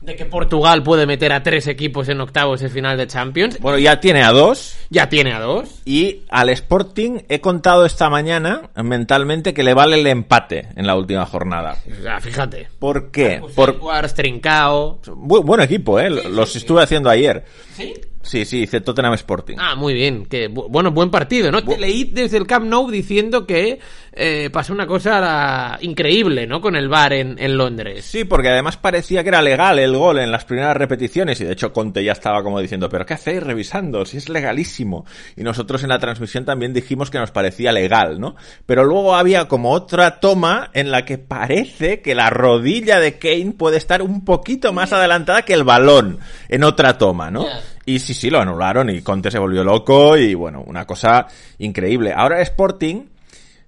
De 0.00 0.16
que 0.16 0.26
Portugal 0.26 0.82
puede 0.82 1.06
meter 1.06 1.32
a 1.32 1.42
tres 1.42 1.66
equipos 1.66 2.10
en 2.10 2.20
octavos 2.20 2.60
de 2.60 2.68
final 2.68 2.98
de 2.98 3.06
Champions. 3.06 3.58
Bueno, 3.58 3.78
ya 3.78 4.00
tiene 4.00 4.22
a 4.22 4.32
dos. 4.32 4.76
Ya 4.90 5.08
tiene 5.08 5.32
a 5.32 5.40
dos. 5.40 5.80
Y 5.86 6.24
al 6.28 6.50
Sporting 6.50 7.20
he 7.30 7.40
contado 7.40 7.86
esta 7.86 8.10
mañana 8.10 8.68
mentalmente 8.76 9.54
que 9.54 9.62
le 9.62 9.72
vale 9.72 9.98
el 9.98 10.06
empate 10.06 10.68
en 10.76 10.86
la 10.86 10.94
última 10.94 11.24
jornada. 11.24 11.78
O 11.90 12.02
sea, 12.02 12.20
fíjate. 12.20 12.68
¿Por 12.78 13.10
qué? 13.10 13.40
Por... 13.54 13.78
Por 13.78 14.12
Trincao. 14.12 15.00
Bu- 15.06 15.42
buen 15.42 15.62
equipo, 15.62 15.98
¿eh? 15.98 16.10
Los 16.10 16.54
estuve 16.54 16.82
haciendo 16.82 17.08
ayer. 17.08 17.42
¿Sí? 17.74 17.94
Sí, 18.24 18.44
sí, 18.44 18.62
hice 18.62 18.80
Tottenham 18.80 19.14
Sporting. 19.14 19.56
Ah, 19.60 19.74
muy 19.76 19.94
bien. 19.94 20.26
Que, 20.26 20.50
bu- 20.50 20.66
bueno, 20.68 20.90
buen 20.90 21.10
partido, 21.10 21.52
¿no? 21.52 21.62
Te 21.62 21.78
leí 21.78 22.04
desde 22.04 22.38
el 22.38 22.46
Camp 22.46 22.66
Nou 22.66 22.90
diciendo 22.90 23.46
que 23.46 23.78
eh, 24.12 24.48
pasó 24.50 24.72
una 24.72 24.86
cosa 24.86 25.78
increíble, 25.82 26.46
¿no? 26.46 26.60
Con 26.60 26.74
el 26.74 26.88
bar 26.88 27.12
en, 27.12 27.36
en 27.38 27.56
Londres. 27.56 28.04
Sí, 28.04 28.24
porque 28.24 28.48
además 28.48 28.76
parecía 28.76 29.22
que 29.22 29.28
era 29.28 29.42
legal 29.42 29.78
el 29.78 29.96
gol 29.96 30.18
en 30.18 30.32
las 30.32 30.44
primeras 30.44 30.76
repeticiones 30.76 31.40
y 31.40 31.44
de 31.44 31.52
hecho 31.52 31.72
Conte 31.72 32.02
ya 32.02 32.12
estaba 32.12 32.42
como 32.42 32.60
diciendo, 32.60 32.88
pero 32.88 33.04
¿qué 33.04 33.14
hacéis 33.14 33.42
revisando? 33.42 34.04
Si 34.06 34.16
es 34.16 34.28
legalísimo. 34.28 35.04
Y 35.36 35.42
nosotros 35.42 35.82
en 35.82 35.90
la 35.90 35.98
transmisión 35.98 36.44
también 36.44 36.72
dijimos 36.72 37.10
que 37.10 37.18
nos 37.18 37.30
parecía 37.30 37.72
legal, 37.72 38.18
¿no? 38.20 38.36
Pero 38.66 38.84
luego 38.84 39.14
había 39.16 39.48
como 39.48 39.72
otra 39.72 40.20
toma 40.20 40.70
en 40.72 40.90
la 40.90 41.04
que 41.04 41.18
parece 41.18 42.00
que 42.00 42.14
la 42.14 42.30
rodilla 42.30 43.00
de 43.00 43.18
Kane 43.18 43.52
puede 43.58 43.76
estar 43.76 44.00
un 44.02 44.24
poquito 44.24 44.72
más 44.72 44.92
adelantada 44.92 45.42
que 45.42 45.52
el 45.52 45.64
balón 45.64 46.18
en 46.48 46.64
otra 46.64 46.96
toma, 46.98 47.30
¿no? 47.30 47.44
Y 47.86 47.98
sí, 47.98 48.14
sí, 48.14 48.30
lo 48.30 48.40
anularon 48.40 48.90
y 48.90 49.02
Conte 49.02 49.30
se 49.30 49.38
volvió 49.38 49.62
loco 49.62 50.16
y 50.16 50.34
bueno, 50.34 50.62
una 50.66 50.86
cosa 50.86 51.26
increíble. 51.58 52.12
Ahora 52.14 52.40
Sporting, 52.40 53.06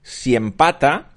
si 0.02 0.34
empata, 0.34 1.10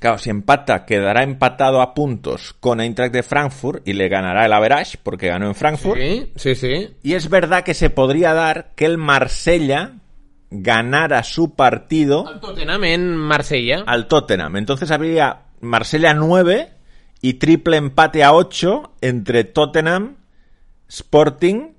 Claro, 0.00 0.16
si 0.16 0.30
empata, 0.30 0.86
quedará 0.86 1.22
empatado 1.22 1.82
a 1.82 1.92
puntos 1.92 2.54
con 2.58 2.80
Eintracht 2.80 3.12
de 3.12 3.22
Frankfurt 3.22 3.86
y 3.86 3.92
le 3.92 4.08
ganará 4.08 4.46
el 4.46 4.52
average 4.54 4.98
porque 5.02 5.28
ganó 5.28 5.46
en 5.46 5.54
Frankfurt. 5.54 6.00
Sí, 6.00 6.32
sí, 6.36 6.54
sí. 6.54 6.88
Y 7.02 7.12
es 7.12 7.28
verdad 7.28 7.64
que 7.64 7.74
se 7.74 7.90
podría 7.90 8.32
dar 8.32 8.70
que 8.74 8.86
el 8.86 8.96
Marsella 8.96 9.92
ganara 10.50 11.22
su 11.22 11.54
partido 11.54 12.26
Al 12.26 12.40
Tottenham 12.40 12.84
en 12.84 13.14
Marsella. 13.14 13.84
al 13.86 14.08
Tottenham. 14.08 14.56
Entonces 14.56 14.90
habría 14.90 15.42
Marsella 15.60 16.14
9 16.14 16.72
y 17.20 17.34
triple 17.34 17.76
empate 17.76 18.24
a 18.24 18.32
8 18.32 18.94
entre 19.02 19.44
Tottenham, 19.44 20.16
Sporting 20.88 21.74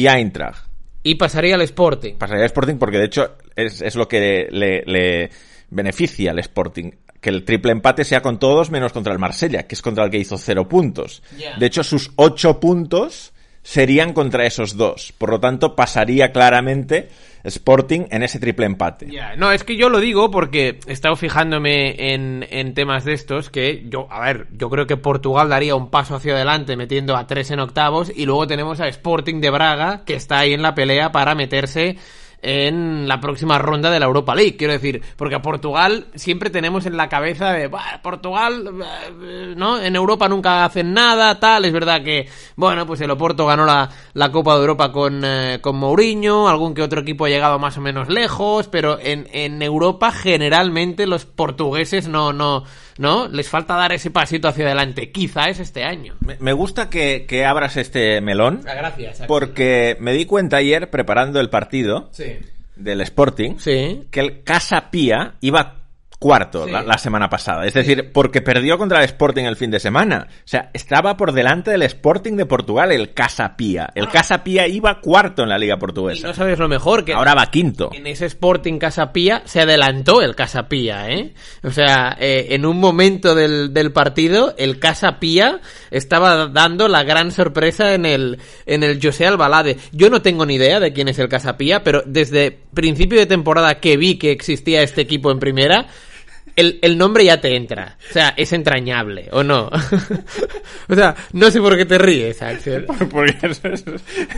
y 0.00 0.08
Eintracht. 0.08 0.66
Y 1.02 1.16
pasaría 1.16 1.54
al 1.54 1.62
Sporting. 1.62 2.14
Pasaría 2.14 2.42
al 2.42 2.46
Sporting 2.46 2.76
porque 2.76 2.98
de 2.98 3.04
hecho 3.04 3.36
es, 3.54 3.82
es 3.82 3.96
lo 3.96 4.08
que 4.08 4.48
le, 4.50 4.82
le 4.86 5.30
beneficia 5.70 6.30
al 6.30 6.38
Sporting. 6.38 6.90
Que 7.20 7.28
el 7.28 7.44
triple 7.44 7.72
empate 7.72 8.04
sea 8.04 8.22
con 8.22 8.38
todos 8.38 8.70
menos 8.70 8.92
contra 8.92 9.12
el 9.12 9.18
Marsella, 9.18 9.66
que 9.66 9.74
es 9.74 9.82
contra 9.82 10.04
el 10.04 10.10
que 10.10 10.18
hizo 10.18 10.38
cero 10.38 10.66
puntos. 10.66 11.22
De 11.58 11.66
hecho, 11.66 11.84
sus 11.84 12.12
ocho 12.16 12.58
puntos 12.58 13.34
serían 13.70 14.14
contra 14.14 14.46
esos 14.46 14.76
dos. 14.76 15.12
Por 15.16 15.30
lo 15.30 15.38
tanto, 15.38 15.76
pasaría 15.76 16.32
claramente 16.32 17.08
Sporting 17.44 18.06
en 18.10 18.24
ese 18.24 18.40
triple 18.40 18.66
empate. 18.66 19.06
No, 19.36 19.52
es 19.52 19.62
que 19.62 19.76
yo 19.76 19.88
lo 19.88 20.00
digo 20.00 20.28
porque 20.32 20.80
he 20.88 20.92
estado 20.92 21.14
fijándome 21.14 22.12
en, 22.12 22.44
en 22.50 22.74
temas 22.74 23.04
de 23.04 23.12
estos 23.12 23.48
que 23.48 23.84
yo, 23.88 24.08
a 24.10 24.24
ver, 24.24 24.48
yo 24.50 24.70
creo 24.70 24.88
que 24.88 24.96
Portugal 24.96 25.48
daría 25.48 25.76
un 25.76 25.88
paso 25.88 26.16
hacia 26.16 26.34
adelante 26.34 26.76
metiendo 26.76 27.16
a 27.16 27.28
tres 27.28 27.52
en 27.52 27.60
octavos 27.60 28.10
y 28.12 28.26
luego 28.26 28.48
tenemos 28.48 28.80
a 28.80 28.88
Sporting 28.88 29.40
de 29.40 29.50
Braga 29.50 30.02
que 30.04 30.14
está 30.14 30.40
ahí 30.40 30.52
en 30.52 30.62
la 30.62 30.74
pelea 30.74 31.12
para 31.12 31.36
meterse 31.36 31.96
en 32.42 33.06
la 33.06 33.20
próxima 33.20 33.58
ronda 33.58 33.90
de 33.90 34.00
la 34.00 34.06
Europa 34.06 34.34
League. 34.34 34.56
Quiero 34.56 34.72
decir, 34.72 35.02
porque 35.16 35.34
a 35.34 35.42
Portugal 35.42 36.06
siempre 36.14 36.50
tenemos 36.50 36.86
en 36.86 36.96
la 36.96 37.08
cabeza 37.08 37.52
de, 37.52 37.68
"Bah, 37.68 38.00
Portugal, 38.02 38.70
eh, 39.22 39.54
¿no? 39.56 39.80
En 39.80 39.94
Europa 39.96 40.28
nunca 40.28 40.64
hacen 40.64 40.92
nada, 40.92 41.38
tal. 41.38 41.64
Es 41.64 41.72
verdad 41.72 42.02
que, 42.02 42.28
bueno, 42.56 42.86
pues 42.86 43.00
el 43.00 43.10
Oporto 43.10 43.46
ganó 43.46 43.64
la, 43.64 43.88
la 44.14 44.30
Copa 44.30 44.54
de 44.54 44.60
Europa 44.60 44.92
con, 44.92 45.20
eh, 45.24 45.58
con 45.60 45.76
Mourinho, 45.76 46.48
algún 46.48 46.74
que 46.74 46.82
otro 46.82 47.00
equipo 47.00 47.24
ha 47.26 47.28
llegado 47.28 47.58
más 47.58 47.76
o 47.76 47.80
menos 47.80 48.08
lejos, 48.08 48.68
pero 48.68 48.98
en, 49.00 49.28
en 49.32 49.60
Europa 49.62 50.10
generalmente 50.12 51.06
los 51.06 51.26
portugueses 51.26 52.08
no, 52.08 52.32
no, 52.32 52.64
no, 52.98 53.28
les 53.28 53.48
falta 53.48 53.74
dar 53.76 53.92
ese 53.92 54.10
pasito 54.10 54.48
hacia 54.48 54.66
adelante. 54.66 55.10
Quizá 55.10 55.48
es 55.48 55.60
este 55.60 55.84
año. 55.84 56.14
Me- 56.20 56.36
Me 56.40 56.52
gusta 56.52 56.90
que, 56.90 57.26
que 57.28 57.44
abras 57.44 57.76
este 57.76 58.20
melón, 58.20 58.60
Gracias. 58.64 59.22
porque 59.26 59.96
me 60.00 60.12
di 60.12 60.26
cuenta 60.26 60.58
ayer, 60.58 60.90
preparando 60.90 61.40
el 61.40 61.50
partido 61.50 62.08
Sí. 62.12 62.38
del 62.76 63.00
Sporting, 63.02 63.56
Sí. 63.58 64.02
que 64.10 64.20
el 64.20 64.42
Casa 64.42 64.90
Pía 64.90 65.34
iba 65.40 65.79
cuarto 66.20 66.66
Sí. 66.66 66.70
la, 66.70 66.82
la 66.82 66.98
semana 66.98 67.28
pasada. 67.30 67.64
Es 67.66 67.72
decir, 67.74 68.12
porque 68.12 68.42
perdió 68.42 68.76
contra 68.76 68.98
el 68.98 69.04
Sporting 69.06 69.44
el 69.44 69.56
fin 69.56 69.70
de 69.70 69.80
semana. 69.80 70.28
O 70.30 70.42
sea, 70.44 70.70
estaba 70.74 71.16
por 71.16 71.32
delante 71.32 71.70
del 71.70 71.82
Sporting 71.82 72.34
de 72.36 72.44
Portugal, 72.46 72.92
el 72.92 73.14
Casa 73.14 73.56
Pía. 73.56 73.88
El 73.94 74.06
Casa 74.08 74.44
Pía 74.44 74.68
iba 74.68 75.00
cuarto 75.00 75.42
en 75.42 75.48
la 75.48 75.56
Liga 75.58 75.76
Y 75.76 75.78
Portuguesa. 75.80 76.28
no 76.28 76.34
sabes 76.34 76.58
lo 76.58 76.68
mejor, 76.68 77.04
que 77.06 77.14
Ahora 77.14 77.34
va 77.34 77.46
quinto. 77.50 77.88
en 77.94 78.06
ese 78.06 78.26
Sporting 78.26 78.78
Casapía 78.78 79.40
se 79.46 79.62
adelantó 79.62 80.20
el 80.20 80.36
Casapía, 80.36 81.08
¿eh? 81.10 81.32
O 81.64 81.70
sea, 81.70 82.16
eh, 82.20 82.48
en 82.50 82.66
un 82.66 82.78
momento 82.78 83.34
del, 83.34 83.72
del 83.72 83.90
partido, 83.90 84.54
el 84.58 84.78
Casapía 84.78 85.60
estaba 85.90 86.48
dando 86.48 86.86
la 86.88 87.02
gran 87.02 87.32
sorpresa 87.32 87.94
en 87.94 88.04
el, 88.04 88.38
en 88.66 88.82
el 88.82 89.00
José 89.02 89.26
Albalade. 89.26 89.78
Yo 89.92 90.10
no 90.10 90.20
tengo 90.20 90.44
ni 90.44 90.56
idea 90.56 90.80
de 90.80 90.92
quién 90.92 91.08
es 91.08 91.18
el 91.18 91.30
Casapía, 91.30 91.82
pero 91.82 92.02
desde 92.04 92.58
principio 92.74 93.18
de 93.18 93.24
temporada 93.26 93.80
que 93.80 93.96
vi 93.96 94.18
que 94.18 94.32
existía 94.32 94.82
este 94.82 95.00
equipo 95.00 95.30
en 95.30 95.38
primera, 95.38 95.86
el, 96.60 96.78
el 96.82 96.96
nombre 96.98 97.24
ya 97.24 97.40
te 97.40 97.56
entra. 97.56 97.96
O 98.10 98.12
sea, 98.12 98.34
es 98.36 98.52
entrañable, 98.52 99.28
¿o 99.32 99.42
no? 99.42 99.68
o 100.88 100.94
sea, 100.94 101.14
no 101.32 101.50
sé 101.50 101.60
por 101.60 101.76
qué 101.76 101.84
te 101.86 101.98
ríes, 101.98 102.40
Axel. 102.42 102.86
Porque 103.10 103.36
es, 103.42 103.60
es- 103.64 103.84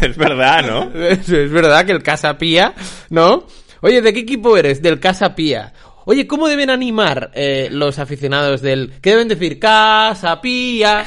es 0.01 0.17
verdad, 0.17 0.63
¿no? 0.67 0.91
Es, 1.09 1.29
es 1.29 1.51
verdad 1.51 1.85
que 1.85 1.93
el 1.93 2.03
Casa 2.03 2.39
Pía, 2.39 2.75
¿no? 3.11 3.47
Oye, 3.81 4.01
¿de 4.01 4.13
qué 4.13 4.21
equipo 4.21 4.57
eres? 4.57 4.81
Del 4.81 5.01
Casa 5.01 5.35
Pía. 5.35 5.73
Oye, 6.05 6.27
¿cómo 6.27 6.49
deben 6.49 6.71
animar 6.71 7.31
eh, 7.35 7.69
los 7.71 7.99
aficionados 7.99 8.61
del... 8.61 8.93
¿Qué 9.01 9.11
deben 9.11 9.29
decir? 9.29 9.59
Casa 9.61 10.41
Pía. 10.41 11.05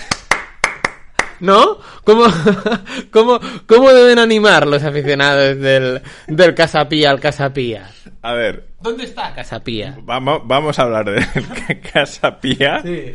¿No? 1.45 1.77
¿Cómo, 2.03 2.25
cómo, 3.11 3.39
cómo 3.67 3.93
deben 3.93 4.17
animar 4.17 4.65
los 4.65 4.83
aficionados 4.83 5.59
del, 5.59 6.01
del 6.27 6.55
Casa 6.55 6.89
Pía 6.89 7.11
al 7.11 7.19
Casa 7.19 7.53
Pía? 7.53 7.87
A 8.23 8.33
ver, 8.33 8.65
¿Dónde 8.81 9.03
está 9.03 9.33
Casa 9.35 9.63
Pía? 9.63 9.95
vamos, 10.01 10.41
vamos 10.45 10.79
a 10.79 10.81
hablar 10.81 11.05
de 11.05 11.81
Casa 11.93 12.39
Pía. 12.39 12.81
Sí. 12.81 13.13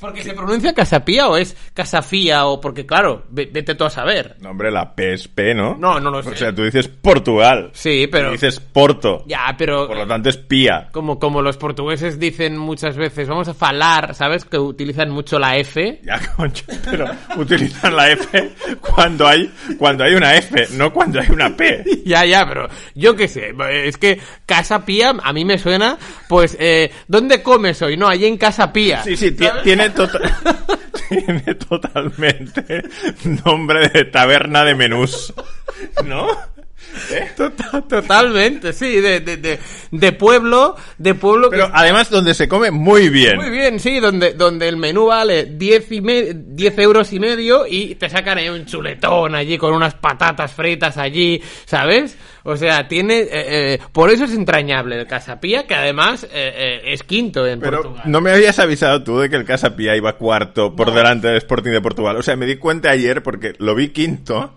¿Porque 0.00 0.22
se 0.22 0.32
pronuncia 0.34 0.72
Casapía 0.74 1.28
o 1.28 1.36
es 1.36 1.56
Casafía 1.74 2.46
o 2.46 2.60
porque, 2.60 2.86
claro, 2.86 3.24
ve- 3.30 3.48
vete 3.52 3.74
tú 3.74 3.84
a 3.84 3.90
saber? 3.90 4.36
No, 4.40 4.50
hombre, 4.50 4.70
la 4.70 4.94
P 4.94 5.12
es 5.14 5.28
P, 5.28 5.54
¿no? 5.54 5.74
No, 5.76 5.98
no 6.00 6.10
lo 6.10 6.22
sé. 6.22 6.30
O 6.30 6.36
sea, 6.36 6.54
tú 6.54 6.64
dices 6.64 6.88
Portugal. 6.88 7.70
Sí, 7.74 8.06
pero... 8.10 8.26
Tú 8.28 8.32
dices 8.32 8.60
Porto. 8.60 9.24
Ya, 9.26 9.54
pero... 9.58 9.86
Por 9.88 9.96
lo 9.96 10.06
tanto 10.06 10.28
es 10.28 10.36
Pía. 10.36 10.88
Como, 10.92 11.18
como 11.18 11.42
los 11.42 11.56
portugueses 11.56 12.18
dicen 12.18 12.56
muchas 12.56 12.96
veces, 12.96 13.28
vamos 13.28 13.48
a 13.48 13.54
falar, 13.54 14.14
¿sabes? 14.14 14.44
Que 14.44 14.58
utilizan 14.58 15.10
mucho 15.10 15.38
la 15.38 15.56
F. 15.56 16.00
Ya, 16.04 16.20
concho, 16.36 16.64
pero 16.84 17.06
utilizan 17.36 17.96
la 17.96 18.10
F 18.10 18.52
cuando 18.80 19.26
hay, 19.26 19.50
cuando 19.78 20.04
hay 20.04 20.14
una 20.14 20.36
F, 20.36 20.66
no 20.72 20.92
cuando 20.92 21.20
hay 21.20 21.28
una 21.30 21.56
P. 21.56 21.84
Ya, 22.04 22.24
ya, 22.24 22.46
pero 22.48 22.68
yo 22.94 23.14
qué 23.16 23.28
sé, 23.28 23.52
es 23.84 23.96
que 23.98 24.18
Casa 24.46 24.84
Pía 24.84 25.12
a 25.22 25.32
mí 25.32 25.44
me 25.44 25.58
suena, 25.58 25.98
pues, 26.28 26.56
eh, 26.58 26.90
¿dónde 27.06 27.42
comes 27.42 27.82
hoy? 27.82 27.96
No, 27.96 28.08
allí 28.08 28.24
en 28.26 28.38
Casa 28.38 28.72
Pía. 28.72 29.02
Sí, 29.02 29.16
sí, 29.16 29.32
ti- 29.32 29.44
tiene, 29.90 30.08
tota- 30.08 30.66
tiene 31.08 31.54
totalmente 31.54 32.84
nombre 33.44 33.88
de 33.88 34.04
taberna 34.04 34.64
de 34.64 34.74
menús. 34.74 35.32
¿No? 36.04 36.26
Tota- 37.36 37.82
Totalmente, 37.88 38.72
sí, 38.72 39.00
de, 39.00 39.20
de, 39.20 39.36
de, 39.36 39.58
de 39.90 40.12
pueblo, 40.12 40.74
de 40.98 41.14
pueblo 41.14 41.50
que 41.50 41.56
Pero 41.56 41.70
además 41.72 42.10
donde 42.10 42.34
se 42.34 42.48
come 42.48 42.70
muy 42.70 43.08
bien. 43.08 43.36
Muy 43.36 43.50
bien, 43.50 43.78
sí, 43.78 44.00
donde, 44.00 44.32
donde 44.34 44.68
el 44.68 44.76
menú 44.76 45.06
vale 45.06 45.44
10, 45.44 45.92
y 45.92 46.00
me- 46.00 46.34
10 46.34 46.78
euros 46.78 47.12
y 47.12 47.20
medio 47.20 47.66
y 47.66 47.94
te 47.94 48.08
sacan 48.10 48.38
ahí 48.38 48.48
un 48.48 48.66
chuletón 48.66 49.34
allí 49.34 49.58
con 49.58 49.72
unas 49.74 49.94
patatas 49.94 50.52
fritas 50.52 50.96
allí, 50.98 51.40
¿sabes? 51.66 52.16
O 52.44 52.56
sea, 52.56 52.88
tiene... 52.88 53.20
eh, 53.20 53.28
eh, 53.32 53.78
por 53.92 54.10
eso 54.10 54.24
es 54.24 54.32
entrañable 54.32 54.98
el 54.98 55.06
Casapía, 55.06 55.66
que 55.66 55.74
además 55.74 56.24
eh, 56.24 56.28
eh, 56.32 56.80
es 56.92 57.02
quinto 57.02 57.46
en 57.46 57.60
Pero 57.60 57.82
Portugal. 57.82 58.02
no 58.06 58.20
me 58.20 58.30
habías 58.32 58.58
avisado 58.58 59.02
tú 59.04 59.18
de 59.18 59.28
que 59.28 59.36
el 59.36 59.44
Casa 59.44 59.76
Pía 59.76 59.94
iba 59.96 60.16
cuarto 60.16 60.74
por 60.74 60.92
delante 60.92 61.28
del 61.28 61.36
Sporting 61.36 61.70
de 61.70 61.80
Portugal. 61.80 62.16
O 62.16 62.22
sea, 62.22 62.36
me 62.36 62.46
di 62.46 62.56
cuenta 62.56 62.90
ayer 62.90 63.22
porque 63.22 63.52
lo 63.58 63.74
vi 63.74 63.88
quinto 63.90 64.54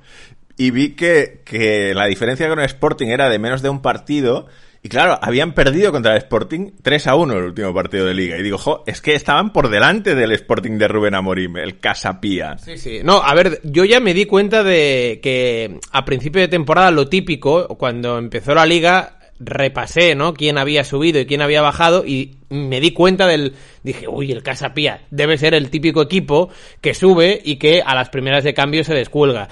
y 0.62 0.70
vi 0.70 0.90
que, 0.90 1.42
que 1.44 1.96
la 1.96 2.06
diferencia 2.06 2.48
con 2.48 2.60
el 2.60 2.66
Sporting 2.66 3.08
era 3.08 3.30
de 3.30 3.40
menos 3.40 3.64
de 3.64 3.70
un 3.70 3.82
partido. 3.82 4.46
Y 4.84 4.90
claro, 4.90 5.18
habían 5.20 5.54
perdido 5.54 5.92
contra 5.92 6.12
el 6.12 6.20
Sporting 6.20 6.74
3 6.84 7.08
a 7.08 7.16
1 7.16 7.34
el 7.34 7.44
último 7.46 7.74
partido 7.74 8.06
de 8.06 8.14
liga. 8.14 8.38
Y 8.38 8.44
digo, 8.44 8.60
jo, 8.60 8.84
es 8.86 9.02
que 9.02 9.16
estaban 9.16 9.54
por 9.54 9.70
delante 9.70 10.14
del 10.14 10.32
Sporting 10.34 10.78
de 10.78 10.88
Rubén 10.88 11.16
Amorim, 11.16 11.58
el 11.58 11.80
Casa 11.80 12.22
Pía. 12.22 12.60
Sí, 12.60 12.78
sí. 12.78 13.00
No, 13.04 13.24
a 13.24 13.34
ver, 13.34 13.60
yo 13.64 13.86
ya 13.86 14.00
me 14.00 14.14
di 14.14 14.26
cuenta 14.26 14.64
de 14.64 15.20
que 15.24 15.80
a 15.92 16.06
principio 16.06 16.42
de 16.42 16.48
temporada 16.48 16.92
lo 16.92 17.08
típico, 17.08 17.68
cuando 17.80 18.20
empezó 18.20 18.54
la 18.54 18.68
liga, 18.68 19.18
repasé, 19.40 20.14
¿no? 20.14 20.36
Quién 20.36 20.60
había 20.60 20.84
subido 20.84 21.20
y 21.20 21.26
quién 21.26 21.42
había 21.42 21.64
bajado 21.64 22.06
y 22.06 22.38
me 22.50 22.80
di 22.80 22.92
cuenta 22.92 23.26
del... 23.26 23.56
Dije, 23.82 24.08
uy, 24.08 24.32
el 24.32 24.44
Casa 24.44 24.76
Pía 24.76 25.02
debe 25.10 25.40
ser 25.40 25.56
el 25.56 25.72
típico 25.72 26.04
equipo 26.04 26.50
que 26.82 26.94
sube 26.94 27.42
y 27.44 27.56
que 27.56 27.82
a 27.84 27.96
las 27.96 28.10
primeras 28.10 28.44
de 28.44 28.54
cambio 28.54 28.84
se 28.84 28.94
descuelga. 28.94 29.50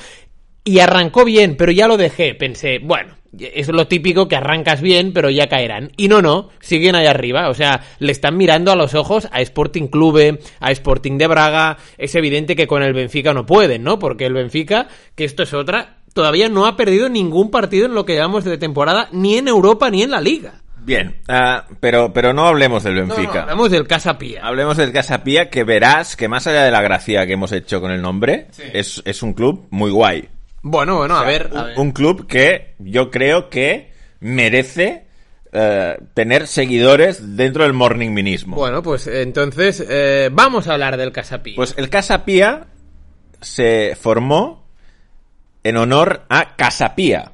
Y 0.70 0.80
arrancó 0.80 1.26
bien, 1.26 1.56
pero 1.58 1.72
ya 1.72 1.88
lo 1.88 1.98
dejé. 1.98 2.36
Pensé, 2.36 2.78
bueno, 2.78 3.16
es 3.40 3.68
lo 3.70 3.88
típico 3.88 4.28
que 4.28 4.36
arrancas 4.36 4.82
bien, 4.82 5.14
pero 5.14 5.32
ya 5.32 5.48
caerán. 5.48 5.92
Y 5.98 6.08
no, 6.10 6.22
no, 6.22 6.50
siguen 6.60 6.94
ahí 6.96 7.08
arriba. 7.08 7.50
O 7.50 7.56
sea, 7.56 7.82
le 7.98 8.12
están 8.12 8.38
mirando 8.38 8.72
a 8.72 8.76
los 8.76 8.94
ojos 8.94 9.28
a 9.32 9.42
Sporting 9.42 9.88
Clube, 9.88 10.40
a 10.60 10.72
Sporting 10.72 11.18
de 11.18 11.26
Braga. 11.26 11.78
Es 11.98 12.14
evidente 12.14 12.56
que 12.56 12.68
con 12.68 12.84
el 12.84 12.94
Benfica 12.94 13.34
no 13.34 13.48
pueden, 13.48 13.84
¿no? 13.84 13.98
Porque 13.98 14.28
el 14.28 14.34
Benfica, 14.34 14.88
que 15.16 15.24
esto 15.26 15.42
es 15.42 15.56
otra, 15.56 15.98
todavía 16.14 16.50
no 16.50 16.68
ha 16.68 16.76
perdido 16.78 17.10
ningún 17.10 17.50
partido 17.50 17.88
en 17.88 17.96
lo 17.96 18.06
que 18.06 18.14
llevamos 18.14 18.44
de 18.44 18.60
temporada, 18.60 19.10
ni 19.12 19.38
en 19.38 19.48
Europa 19.48 19.90
ni 19.90 20.04
en 20.04 20.12
la 20.12 20.22
Liga. 20.22 20.62
Bien, 20.82 21.16
ah, 21.28 21.66
pero, 21.80 22.14
pero 22.14 22.32
no 22.34 22.46
hablemos 22.48 22.84
del 22.84 22.96
No, 22.96 23.06
no, 23.08 23.16
Benfica. 23.16 23.42
hablamos 23.42 23.72
del 23.72 23.88
Casa 23.88 24.18
Pía. 24.20 24.42
Hablemos 24.44 24.78
del 24.78 24.92
Casa 24.92 25.24
Pía, 25.24 25.50
que 25.50 25.64
verás 25.64 26.16
que 26.16 26.28
más 26.28 26.46
allá 26.46 26.64
de 26.64 26.72
la 26.72 26.82
gracia 26.82 27.26
que 27.26 27.34
hemos 27.34 27.52
hecho 27.54 27.82
con 27.82 27.92
el 27.92 28.02
nombre, 28.02 28.48
Sí. 28.52 28.64
es, 28.72 29.02
es 29.06 29.24
un 29.24 29.34
club 29.34 29.68
muy 29.72 29.92
guay. 29.92 30.30
Bueno, 30.62 30.98
bueno, 30.98 31.16
a 31.18 31.24
ver. 31.24 31.50
a 31.54 31.60
un, 31.60 31.66
ver. 31.68 31.80
un 31.80 31.92
club 31.92 32.28
que 32.28 32.76
yo 32.80 33.12
creo 33.12 33.50
que 33.50 33.92
merece 34.20 35.06
eh, 35.52 35.98
tener 36.14 36.46
seguidores 36.48 37.36
dentro 37.36 37.64
del 37.64 37.74
morning 37.74 38.12
minismo. 38.12 38.56
Bueno, 38.56 38.84
pues 38.84 39.08
entonces 39.08 39.84
eh, 39.88 40.30
vamos 40.32 40.68
a 40.68 40.74
hablar 40.74 40.96
del 40.96 41.12
Casa 41.12 41.42
Pía. 41.42 41.56
Pues 41.56 41.74
el 41.78 41.90
Casa 41.90 42.24
Pía 42.24 42.68
se 43.42 43.98
formó 44.00 44.68
en 45.64 45.78
honor 45.78 46.26
a 46.30 46.56
Casa 46.56 46.94
Pía, 46.94 47.32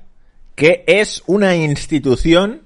que 0.55 0.85
es 0.87 1.23
una 1.25 1.55
institución 1.55 2.61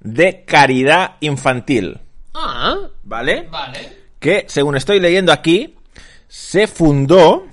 de 0.00 0.44
caridad 0.44 1.16
infantil. 1.20 1.98
Ah, 2.34 2.76
¿Vale? 3.02 3.48
vale. 3.50 3.78
que, 4.18 4.44
según 4.48 4.76
estoy 4.76 5.00
leyendo 5.00 5.32
aquí, 5.32 5.76
se 6.28 6.66
fundó 6.66 7.46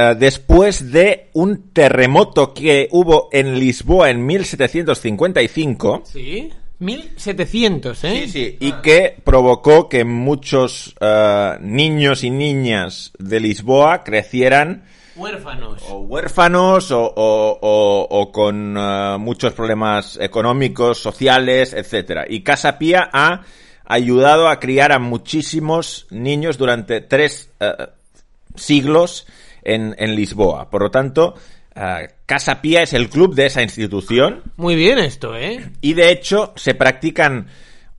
eh, 0.00 0.14
después 0.18 0.92
de 0.92 1.28
un 1.32 1.72
terremoto 1.72 2.54
que 2.54 2.88
hubo 2.92 3.28
en 3.32 3.58
Lisboa 3.58 4.10
en 4.10 4.24
1755. 4.24 6.02
Sí. 6.04 6.52
1700, 6.80 8.04
¿eh? 8.04 8.22
Sí, 8.26 8.30
sí, 8.30 8.56
y 8.60 8.70
que 8.82 9.16
provocó 9.24 9.88
que 9.88 10.04
muchos 10.04 10.94
eh, 11.00 11.56
niños 11.60 12.22
y 12.22 12.30
niñas 12.30 13.10
de 13.18 13.40
Lisboa 13.40 14.04
crecieran 14.04 14.84
Huérfanos. 15.16 15.82
o 15.90 15.98
huérfanos 16.02 16.92
o, 16.92 17.02
o- 17.02 17.58
o- 17.60 18.06
o 18.08 18.30
con 18.30 18.76
eh, 18.78 19.16
muchos 19.18 19.54
problemas 19.54 20.18
económicos, 20.22 20.98
sociales, 20.98 21.72
etcétera. 21.72 22.26
Y 22.28 22.42
Casa 22.44 22.78
Pía 22.78 23.10
ha 23.12 23.42
ayudado 23.84 24.48
a 24.48 24.60
criar 24.60 24.92
a 24.92 25.00
muchísimos 25.00 26.06
niños 26.10 26.58
durante 26.58 27.00
tres 27.00 27.50
siglos 28.54 29.26
en, 29.74 29.94
en 29.98 30.14
Lisboa. 30.14 30.70
Por 30.70 30.82
lo 30.82 30.90
tanto, 30.90 31.34
eh, 31.74 32.08
Casa 32.26 32.60
Pía 32.60 32.82
es 32.82 32.92
el 32.92 33.08
club 33.08 33.34
de 33.34 33.46
esa 33.46 33.62
institución 33.62 34.42
Muy 34.56 34.74
bien 34.74 34.98
esto, 34.98 35.36
¿eh? 35.36 35.70
y 35.80 35.94
de 35.94 36.10
hecho 36.10 36.52
se 36.56 36.74
practican 36.74 37.48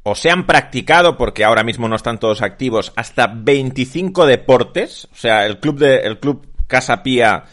o 0.04 0.16
se 0.16 0.32
han 0.32 0.46
practicado, 0.48 1.18
porque 1.18 1.44
ahora 1.44 1.64
mismo 1.64 1.88
no 1.88 1.96
están 1.96 2.20
todos 2.20 2.42
activos, 2.42 2.94
hasta 2.96 3.28
25 3.28 4.26
deportes. 4.26 5.08
O 5.12 5.16
sea, 5.16 5.46
el 5.46 5.60
club 5.60 5.78
de, 5.78 5.98
el 5.98 6.20
club 6.20 6.48
Casa 6.68 7.04
Pía, 7.04 7.44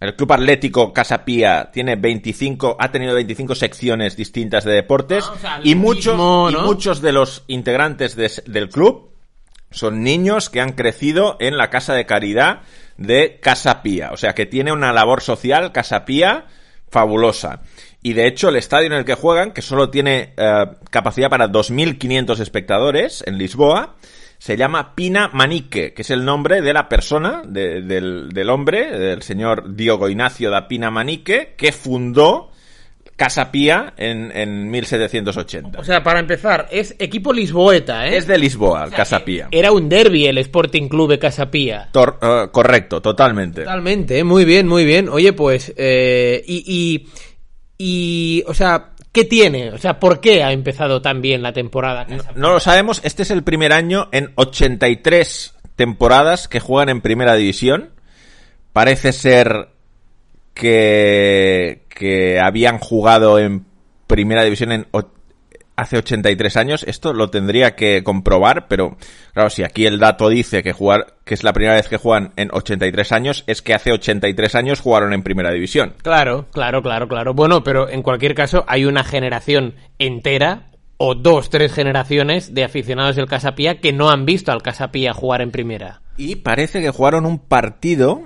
el 0.00 0.16
club 0.16 0.32
atlético 0.32 0.92
Casa 0.92 1.24
Pía 1.24 1.70
tiene 1.72 1.94
25, 1.96 2.76
ha 2.78 2.90
tenido 2.90 3.14
25 3.14 3.54
secciones 3.54 4.16
distintas 4.16 4.64
de 4.64 4.72
deportes. 4.72 5.24
Ah, 5.26 5.32
o 5.34 5.38
sea, 5.38 5.60
y 5.62 5.74
muchos, 5.76 6.14
mismo, 6.14 6.50
y 6.50 6.56
muchos 6.56 7.00
de 7.00 7.12
los 7.12 7.44
integrantes 7.46 8.16
de- 8.16 8.42
del 8.46 8.68
club 8.68 9.10
son 9.70 10.02
niños 10.02 10.50
que 10.50 10.60
han 10.60 10.72
crecido 10.72 11.36
en 11.40 11.56
la 11.56 11.70
casa 11.70 11.94
de 11.94 12.06
caridad 12.06 12.62
de 12.96 13.38
Casa 13.42 13.82
Pía. 13.82 14.10
O 14.12 14.16
sea 14.16 14.34
que 14.34 14.46
tiene 14.46 14.72
una 14.72 14.92
labor 14.92 15.20
social 15.22 15.72
Casa 15.72 16.04
Pía 16.04 16.46
fabulosa. 16.90 17.60
Y 18.02 18.12
de 18.12 18.26
hecho 18.26 18.50
el 18.50 18.56
estadio 18.56 18.86
en 18.86 18.92
el 18.92 19.04
que 19.04 19.14
juegan, 19.14 19.52
que 19.52 19.62
solo 19.62 19.90
tiene 19.90 20.34
eh, 20.36 20.66
capacidad 20.90 21.30
para 21.30 21.48
2.500 21.50 22.38
espectadores 22.40 23.24
en 23.26 23.38
Lisboa, 23.38 23.96
se 24.38 24.56
llama 24.56 24.94
Pina 24.94 25.30
Manique, 25.32 25.94
que 25.94 26.02
es 26.02 26.10
el 26.10 26.24
nombre 26.24 26.60
de 26.60 26.72
la 26.74 26.88
persona, 26.88 27.42
de- 27.46 27.80
del, 27.82 28.28
del 28.30 28.50
hombre, 28.50 28.90
del 28.98 29.22
señor 29.22 29.74
Diogo 29.74 30.08
Ignacio 30.08 30.50
da 30.50 30.68
Pina 30.68 30.90
Manique, 30.90 31.54
que 31.56 31.72
fundó 31.72 32.50
Casa 33.16 33.52
Pía 33.52 33.94
en, 33.96 34.32
en 34.36 34.70
1780. 34.70 35.78
O 35.78 35.84
sea, 35.84 36.02
para 36.02 36.18
empezar, 36.20 36.66
es 36.70 36.96
equipo 36.98 37.32
lisboeta, 37.32 38.08
¿eh? 38.08 38.16
es 38.16 38.26
de 38.26 38.36
Lisboa, 38.38 38.84
el 38.84 38.90
Casa 38.90 39.24
Pía. 39.24 39.48
Era 39.52 39.70
un 39.70 39.88
derby 39.88 40.26
el 40.26 40.38
Sporting 40.38 40.88
Club 40.88 41.10
de 41.10 41.18
Casapía. 41.20 41.90
Tor- 41.92 42.18
eh, 42.20 42.48
correcto, 42.50 43.00
totalmente. 43.00 43.62
Totalmente, 43.62 44.18
¿eh? 44.18 44.24
muy 44.24 44.44
bien, 44.44 44.66
muy 44.66 44.84
bien. 44.84 45.08
Oye, 45.08 45.32
pues, 45.32 45.72
eh, 45.76 46.42
y, 46.46 46.64
y, 46.66 47.08
y, 47.78 48.44
o 48.48 48.54
sea, 48.54 48.90
¿qué 49.12 49.24
tiene? 49.24 49.70
O 49.70 49.78
sea, 49.78 50.00
¿por 50.00 50.20
qué 50.20 50.42
ha 50.42 50.50
empezado 50.52 51.00
tan 51.00 51.20
bien 51.22 51.40
la 51.42 51.52
temporada? 51.52 52.06
No 52.34 52.50
lo 52.52 52.58
sabemos, 52.58 53.00
este 53.04 53.22
es 53.22 53.30
el 53.30 53.44
primer 53.44 53.72
año 53.72 54.08
en 54.10 54.32
83 54.34 55.54
temporadas 55.76 56.48
que 56.48 56.58
juegan 56.60 56.88
en 56.88 57.00
primera 57.00 57.34
división. 57.34 57.90
Parece 58.72 59.12
ser 59.12 59.68
que, 60.54 61.84
que 61.88 62.40
habían 62.40 62.78
jugado 62.78 63.38
en 63.38 63.66
primera 64.06 64.44
división 64.44 64.72
en 64.72 64.86
hace 65.76 65.98
83 65.98 66.56
años. 66.56 66.84
Esto 66.84 67.12
lo 67.12 67.30
tendría 67.30 67.74
que 67.74 68.02
comprobar, 68.04 68.68
pero 68.68 68.96
claro, 69.32 69.50
si 69.50 69.62
aquí 69.62 69.86
el 69.86 69.98
dato 69.98 70.28
dice 70.28 70.62
que 70.62 70.72
jugar 70.72 71.14
que 71.24 71.34
es 71.34 71.42
la 71.42 71.52
primera 71.52 71.74
vez 71.74 71.88
que 71.88 71.96
juegan 71.96 72.32
en 72.36 72.50
83 72.52 73.12
años, 73.12 73.44
es 73.46 73.62
que 73.62 73.74
hace 73.74 73.92
83 73.92 74.54
años 74.54 74.80
jugaron 74.80 75.12
en 75.12 75.22
primera 75.22 75.50
división. 75.50 75.94
Claro, 76.02 76.46
claro, 76.52 76.82
claro, 76.82 77.08
claro. 77.08 77.34
Bueno, 77.34 77.64
pero 77.64 77.88
en 77.88 78.02
cualquier 78.02 78.34
caso 78.34 78.64
hay 78.68 78.84
una 78.84 79.04
generación 79.04 79.74
entera 79.98 80.70
o 80.96 81.14
dos, 81.14 81.50
tres 81.50 81.72
generaciones 81.72 82.54
de 82.54 82.64
aficionados 82.64 83.16
del 83.16 83.26
Casapía 83.26 83.80
que 83.80 83.92
no 83.92 84.10
han 84.10 84.26
visto 84.26 84.52
al 84.52 84.62
Casapía 84.62 85.12
jugar 85.12 85.40
en 85.40 85.50
primera. 85.50 86.02
Y 86.16 86.36
parece 86.36 86.80
que 86.80 86.90
jugaron 86.90 87.26
un 87.26 87.38
partido. 87.38 88.22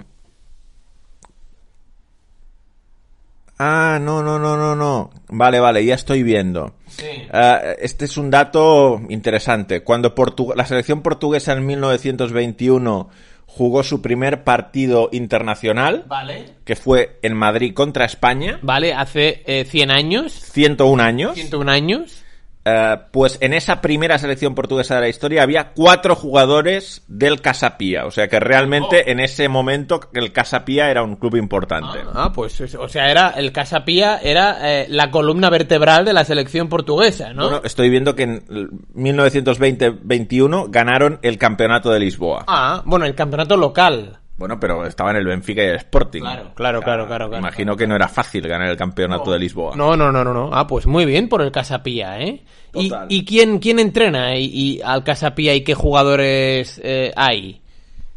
Ah, 3.59 3.99
no, 4.01 4.23
no, 4.23 4.39
no, 4.39 4.57
no, 4.57 4.77
no. 4.77 5.11
Vale, 5.29 5.59
vale, 5.61 5.85
ya 5.85 5.95
estoy 5.95 6.23
viendo. 6.23 6.75
Ah, 7.33 7.61
este 7.79 8.05
es 8.05 8.17
un 8.17 8.31
dato 8.31 9.01
interesante. 9.09 9.83
Cuando 9.83 10.15
Portu- 10.15 10.55
la 10.55 10.65
selección 10.65 11.03
portuguesa 11.03 11.53
en 11.53 11.67
1921 11.67 13.09
jugó 13.47 13.83
su 13.83 14.01
primer 14.03 14.45
partido 14.45 15.09
internacional, 15.11 16.05
Vale. 16.07 16.45
que 16.65 16.77
fue 16.77 17.19
en 17.23 17.35
Madrid 17.35 17.75
contra 17.75 18.05
España, 18.05 18.59
Vale, 18.63 18.95
hace 18.95 19.43
eh, 19.47 19.65
100 19.65 19.91
años, 19.91 20.33
101 20.33 21.03
años, 21.03 21.35
101 21.35 21.69
años. 21.73 22.18
Eh, 22.69 22.97
pues 23.11 23.39
en 23.41 23.55
esa 23.55 23.81
primera 23.81 24.19
selección 24.19 24.55
portuguesa 24.55 24.97
de 24.97 25.01
la 25.03 25.09
historia 25.09 25.43
había 25.43 25.73
cuatro 25.73 26.15
jugadores 26.15 27.03
del 27.09 27.41
Casapía. 27.41 28.05
O 28.07 28.11
sea 28.11 28.29
que 28.29 28.39
realmente 28.41 29.11
en 29.11 29.21
ese 29.21 29.49
momento 29.49 30.01
el 30.15 30.33
Casapía 30.33 30.91
era 30.91 31.03
un 31.03 31.17
club 31.17 31.37
importante. 31.37 31.99
Ah, 32.15 32.31
pues, 32.35 32.61
es- 32.61 32.75
o 32.75 32.89
sea, 32.89 33.11
era 33.11 33.31
el 33.31 33.53
Casapía 33.53 34.19
era 34.19 34.59
eh, 34.83 34.87
la 34.89 35.11
columna 35.11 35.51
vertebral 35.51 36.05
de 36.05 36.13
la 36.13 36.25
selección 36.25 36.69
portuguesa, 36.69 37.33
¿no? 37.33 37.45
Bueno, 37.45 37.61
estoy 37.65 37.89
viendo 37.91 38.15
que 38.15 38.23
en 38.25 38.43
1920-21 38.95 40.67
ganaron 40.71 41.19
el 41.23 41.39
campeonato 41.39 41.91
de 41.91 42.01
Lisboa. 42.01 42.45
ah, 42.47 42.83
bueno, 42.85 43.05
el 43.07 43.15
campeonato 43.15 43.57
local. 43.57 44.18
Bueno, 44.39 44.61
pero 44.61 44.87
estaba 44.87 45.11
en 45.11 45.17
el 45.17 45.27
Benfica 45.27 45.63
y 45.65 45.67
el 45.67 45.77
Sporting. 45.77 46.21
Claro, 46.21 46.53
claro, 46.55 46.81
claro, 46.81 47.07
claro, 47.09 47.29
claro. 47.29 47.43
Imagino 47.43 47.77
que 47.77 47.89
no 47.89 47.97
era 47.97 48.07
fácil 48.07 48.47
ganar 48.47 48.69
el 48.69 48.77
campeonato 48.77 49.33
de 49.33 49.39
Lisboa. 49.41 49.75
No, 49.77 49.97
no, 49.97 50.13
no, 50.13 50.23
no, 50.23 50.33
no. 50.33 50.51
Ah, 50.53 50.67
pues 50.69 50.87
muy 50.87 51.05
bien 51.05 51.29
por 51.29 51.43
el 51.43 51.51
Casapía, 51.51 52.21
¿eh? 52.21 52.45
¿Y, 52.73 52.89
Total. 52.89 53.07
y 53.11 53.25
quién, 53.25 53.59
quién 53.59 53.81
entrena 53.81 54.37
y, 54.37 54.45
y 54.45 54.81
al 54.81 55.03
Casapía 55.03 55.55
y 55.57 55.63
qué 55.63 55.75
jugadores 55.75 56.81
eh, 56.85 57.13
hay? 57.17 57.61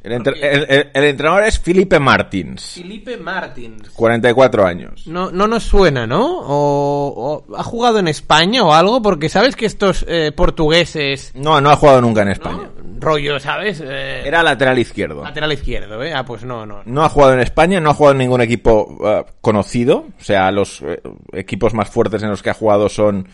El, 0.03 0.13
entre- 0.13 0.39
el- 0.55 0.65
el- 0.67 0.89
el 0.93 1.03
entrenador 1.03 1.43
es 1.43 1.59
Felipe 1.59 1.99
Martins, 1.99 2.73
Felipe 2.73 3.17
Martins. 3.17 3.89
44 3.91 4.65
años. 4.65 5.05
No, 5.05 5.29
no 5.29 5.45
nos 5.47 5.63
suena, 5.63 6.07
¿no? 6.07 6.39
O, 6.39 7.43
o 7.47 7.55
ha 7.55 7.63
jugado 7.63 7.99
en 7.99 8.07
España 8.07 8.63
o 8.63 8.73
algo, 8.73 9.01
porque 9.03 9.29
sabes 9.29 9.55
que 9.55 9.67
estos 9.67 10.03
eh, 10.07 10.31
portugueses, 10.35 11.31
No, 11.35 11.61
no 11.61 11.69
ha 11.69 11.75
jugado 11.75 12.01
nunca 12.01 12.23
en 12.23 12.29
España. 12.29 12.67
rollo, 12.99 13.39
¿sabes? 13.39 13.79
Eh, 13.85 14.23
Era 14.25 14.41
lateral 14.41 14.79
izquierdo. 14.79 15.23
lateral 15.23 15.51
izquierdo, 15.53 16.01
¿eh? 16.03 16.13
Ah, 16.15 16.25
pues 16.25 16.43
no, 16.45 16.65
no. 16.65 16.81
No 16.85 17.03
ha 17.03 17.09
jugado 17.09 17.33
en 17.33 17.39
España, 17.41 17.79
no 17.79 17.91
ha 17.91 17.93
jugado 17.93 18.13
en 18.13 18.17
ningún 18.19 18.41
equipo 18.41 18.97
eh, 19.05 19.23
conocido. 19.41 20.05
O 20.19 20.23
sea, 20.23 20.51
los 20.51 20.81
eh, 20.81 20.99
equipos 21.33 21.73
más 21.75 21.89
fuertes 21.91 22.23
en 22.23 22.29
los 22.29 22.41
que 22.41 22.49
ha 22.49 22.55
jugado 22.55 22.89
son 22.89 23.27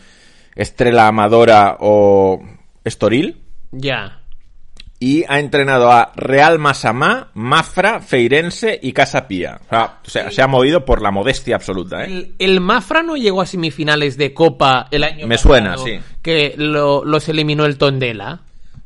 Estrella 0.55 1.07
Amadora 1.07 1.77
o 1.79 2.41
Estoril. 2.83 3.41
Ya. 3.71 4.21
Y 4.99 5.23
ha 5.27 5.39
entrenado 5.39 5.91
a 5.91 6.11
Real 6.15 6.57
Masamá, 6.57 7.29
Mafra, 7.35 8.01
Feirense 8.01 8.79
y 8.81 8.93
Casa 8.93 9.27
Pía. 9.27 9.59
O 9.67 9.69
sea, 9.69 9.99
o 10.03 10.09
sea, 10.09 10.31
se 10.31 10.41
ha 10.41 10.47
movido 10.47 10.85
por 10.85 11.03
la 11.03 11.11
modestia 11.11 11.55
absoluta, 11.55 12.03
¿eh? 12.03 12.07
El, 12.07 12.35
el 12.39 12.59
Mafra 12.61 13.03
no 13.03 13.15
llegó 13.15 13.41
a 13.41 13.45
semifinales 13.45 14.17
de 14.17 14.33
Copa 14.33 14.87
el 14.89 15.03
año 15.03 15.27
Me 15.27 15.35
pasado, 15.35 15.49
suena, 15.53 15.77
sí. 15.77 15.99
Que 16.23 16.55
lo- 16.57 17.05
los 17.05 17.29
eliminó 17.29 17.65
el 17.65 17.77
Tondela. 17.77 18.39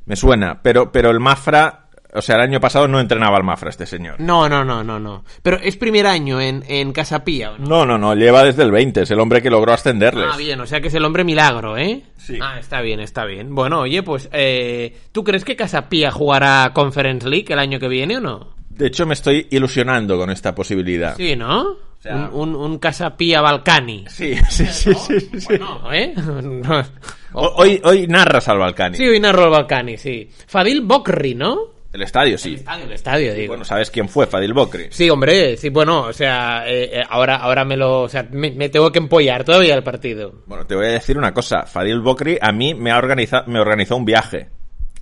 Me 0.05 0.17
suena. 0.17 0.59
Pero, 0.61 0.91
pero 0.91 1.11
el 1.11 1.21
Mafra, 1.21 1.80
o 2.13 2.21
sea, 2.21 2.35
el 2.35 2.41
año 2.41 2.59
pasado 2.59 2.87
no 2.87 2.99
entrenaba 2.99 3.37
al 3.37 3.43
Mafra 3.43 3.69
este 3.69 3.85
señor. 3.85 4.15
No, 4.19 4.47
no, 4.49 4.63
no, 4.65 4.83
no, 4.83 4.99
no. 4.99 5.23
Pero 5.41 5.57
es 5.57 5.77
primer 5.77 6.07
año 6.07 6.39
en, 6.41 6.63
en 6.67 6.91
Casapía, 6.91 7.51
¿o 7.51 7.57
no? 7.57 7.65
No, 7.67 7.85
no, 7.85 7.97
no, 7.97 8.15
lleva 8.15 8.43
desde 8.43 8.63
el 8.63 8.71
20, 8.71 9.01
es 9.03 9.11
el 9.11 9.19
hombre 9.19 9.41
que 9.41 9.49
logró 9.49 9.73
ascenderles. 9.73 10.27
Ah, 10.33 10.37
bien, 10.37 10.59
o 10.59 10.65
sea 10.65 10.81
que 10.81 10.89
es 10.89 10.93
el 10.95 11.05
hombre 11.05 11.23
milagro, 11.23 11.77
¿eh? 11.77 12.03
Sí. 12.17 12.37
Ah, 12.41 12.57
está 12.59 12.81
bien, 12.81 12.99
está 12.99 13.25
bien. 13.25 13.55
Bueno, 13.55 13.79
oye, 13.81 14.03
pues, 14.03 14.29
eh, 14.31 14.97
¿tú 15.11 15.23
crees 15.23 15.43
que 15.45 15.55
Casapía 15.55 16.11
jugará 16.11 16.71
Conference 16.73 17.27
League 17.29 17.47
el 17.49 17.59
año 17.59 17.79
que 17.79 17.87
viene 17.87 18.17
o 18.17 18.21
no? 18.21 18.55
De 18.69 18.87
hecho, 18.87 19.05
me 19.05 19.13
estoy 19.13 19.47
ilusionando 19.51 20.17
con 20.17 20.29
esta 20.29 20.53
posibilidad. 20.55 21.15
Sí, 21.17 21.35
¿no? 21.35 21.75
sea- 21.99 22.29
un, 22.33 22.55
un, 22.55 22.55
un 22.55 22.79
Casapía 22.79 23.41
Balcani. 23.41 24.05
Sí, 24.09 24.35
sí, 24.49 24.65
sí, 24.65 24.93
sí, 24.95 25.19
sí. 25.39 25.53
¿eh? 25.93 26.13
No. 26.17 26.83
O- 27.33 27.53
Hoy, 27.57 27.79
hoy 27.83 28.07
narras 28.07 28.47
al 28.49 28.57
Balcani. 28.57 28.97
Sí, 28.97 29.07
hoy 29.07 29.19
narró 29.19 29.45
el 29.45 29.51
Balcani, 29.51 29.97
sí. 29.97 30.29
Fadil 30.47 30.81
Bokri, 30.81 31.35
¿no? 31.35 31.59
El 31.93 32.03
estadio, 32.03 32.37
sí. 32.37 32.49
El 32.49 32.55
estadio, 32.55 32.85
el 32.85 32.91
estadio, 32.93 33.33
digo. 33.33 33.47
Bueno, 33.49 33.65
¿sabes 33.65 33.91
quién 33.91 34.07
fue? 34.07 34.25
Fadil 34.25 34.53
Bokri. 34.53 34.87
Sí, 34.91 35.09
hombre, 35.09 35.57
sí, 35.57 35.69
bueno, 35.69 36.03
o 36.03 36.13
sea, 36.13 36.63
eh, 36.65 36.99
eh, 36.99 37.03
ahora, 37.09 37.35
ahora 37.35 37.65
me 37.65 37.75
lo, 37.75 38.03
o 38.03 38.09
sea, 38.09 38.27
me, 38.31 38.51
me 38.51 38.69
tengo 38.69 38.91
que 38.91 38.99
empollar 38.99 39.43
todavía 39.43 39.75
el 39.75 39.83
partido. 39.83 40.43
Bueno, 40.45 40.65
te 40.65 40.75
voy 40.75 40.85
a 40.85 40.91
decir 40.91 41.17
una 41.17 41.33
cosa. 41.33 41.63
Fadil 41.63 41.99
Bokri 41.99 42.37
a 42.39 42.53
mí 42.53 42.73
me, 42.73 42.91
ha 42.91 42.97
organizado, 42.97 43.43
me 43.47 43.59
organizó 43.59 43.97
un 43.97 44.05
viaje. 44.05 44.49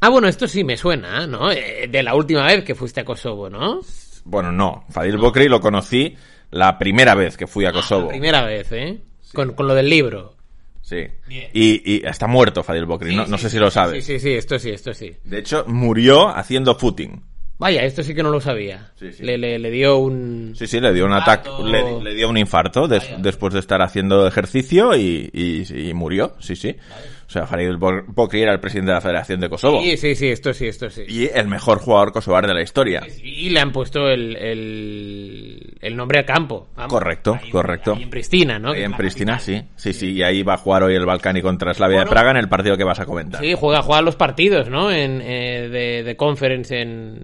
Ah, 0.01 0.09
bueno, 0.09 0.27
esto 0.27 0.47
sí 0.47 0.63
me 0.63 0.77
suena, 0.77 1.27
¿no? 1.27 1.51
Eh, 1.51 1.87
de 1.91 2.03
la 2.03 2.15
última 2.15 2.45
vez 2.45 2.63
que 2.63 2.73
fuiste 2.73 3.01
a 3.01 3.05
Kosovo, 3.05 3.49
¿no? 3.49 3.81
Bueno, 4.23 4.51
no. 4.51 4.85
Fadil 4.89 5.17
Bokri 5.17 5.47
lo 5.47 5.59
conocí 5.59 6.15
la 6.49 6.79
primera 6.79 7.13
vez 7.13 7.37
que 7.37 7.45
fui 7.45 7.65
a 7.65 7.71
Kosovo. 7.71 8.03
La 8.03 8.09
primera 8.09 8.45
vez, 8.45 8.71
¿eh? 8.71 8.97
Con, 9.33 9.53
con 9.53 9.67
lo 9.67 9.75
del 9.75 9.89
libro. 9.89 10.38
Sí. 10.89 11.05
Bien. 11.27 11.49
Y, 11.53 11.93
y 11.97 12.01
está 12.05 12.25
muerto 12.27 12.63
Fadil 12.63 12.85
Bokri. 12.85 13.15
no 13.15 13.25
Sí, 13.25 13.31
no 13.31 13.37
sé 13.37 13.49
si 13.49 13.59
lo 13.59 13.69
sabes. 13.69 14.03
Sí, 14.03 14.13
sí, 14.13 14.19
sí, 14.19 14.31
esto 14.33 14.57
sí, 14.57 14.71
esto 14.71 14.93
sí. 14.93 15.15
De 15.23 15.37
hecho, 15.39 15.63
murió 15.67 16.29
haciendo 16.29 16.73
footing. 16.75 17.21
Vaya, 17.59 17.83
esto 17.83 18.01
sí 18.03 18.15
que 18.15 18.23
no 18.23 18.29
lo 18.31 18.39
sabía. 18.41 18.91
Sí, 18.97 19.11
sí. 19.11 19.21
Le, 19.23 19.37
le, 19.37 19.59
le 19.59 19.69
dio 19.69 19.97
un... 19.97 20.53
Sí, 20.57 20.65
sí, 20.65 20.79
le 20.79 20.93
dio 20.93 21.05
un 21.05 21.11
ataque, 21.11 21.49
Infarto. 21.49 21.67
le, 21.69 22.03
le 22.09 22.15
dio 22.15 22.29
un 22.29 22.37
infarto 22.37 22.87
des- 22.87 23.07
después 23.21 23.53
de 23.53 23.59
estar 23.59 23.81
haciendo 23.81 24.25
ejercicio 24.25 24.95
y, 24.95 25.29
y- 25.33 25.89
y 25.89 25.93
murió, 25.93 26.35
sí, 26.39 26.55
sí. 26.55 26.75
O 27.29 27.31
sea, 27.31 27.45
Farid 27.45 27.75
Bo- 27.77 28.01
Bokri 28.07 28.41
era 28.41 28.51
el 28.51 28.59
presidente 28.59 28.89
de 28.89 28.95
la 28.95 29.01
Federación 29.01 29.39
de 29.39 29.49
Kosovo. 29.49 29.79
Sí, 29.83 29.97
sí, 29.97 30.15
sí, 30.15 30.29
esto 30.29 30.51
sí, 30.51 30.65
esto 30.65 30.89
sí. 30.89 31.03
Y 31.07 31.27
el 31.31 31.47
mejor 31.47 31.77
jugador 31.77 32.11
kosovar 32.11 32.47
de 32.47 32.55
la 32.55 32.63
historia. 32.63 33.03
Y 33.23 33.51
le 33.51 33.59
han 33.59 33.71
puesto 33.71 34.07
el, 34.09 34.35
el, 34.35 35.77
el 35.79 35.95
nombre 35.95 36.19
a 36.21 36.25
campo. 36.25 36.67
vamos. 36.75 36.91
Correcto, 36.91 37.37
Ahí- 37.39 37.51
correcto. 37.51 37.93
ahí 37.93 38.01
en 38.03 38.09
Pristina, 38.09 38.57
¿no? 38.57 38.71
Ahí 38.71 38.81
en 38.81 38.93
Pristina, 38.93 39.33
capital. 39.37 39.67
sí. 39.75 39.91
Sí, 39.91 39.93
sí. 39.93 40.11
Y 40.13 40.23
ahí 40.23 40.41
va 40.41 40.55
a 40.55 40.57
jugar 40.57 40.81
hoy 40.83 40.95
el 40.95 41.05
Balcani 41.05 41.41
contra 41.43 41.71
Slavia 41.73 41.99
de. 41.99 42.05
Praga 42.07 42.31
en 42.31 42.37
el 42.37 42.49
partido 42.49 42.75
que 42.77 42.83
vas 42.83 42.99
a 42.99 43.05
comentar. 43.05 43.41
Sí, 43.41 43.53
juega, 43.55 43.83
juega 43.83 44.01
los 44.01 44.15
partidos, 44.15 44.69
¿no? 44.69 44.91
En, 44.91 45.21
eh, 45.21 45.69
de, 45.69 46.03
de 46.03 46.15
conference 46.17 46.81
en, 46.81 47.21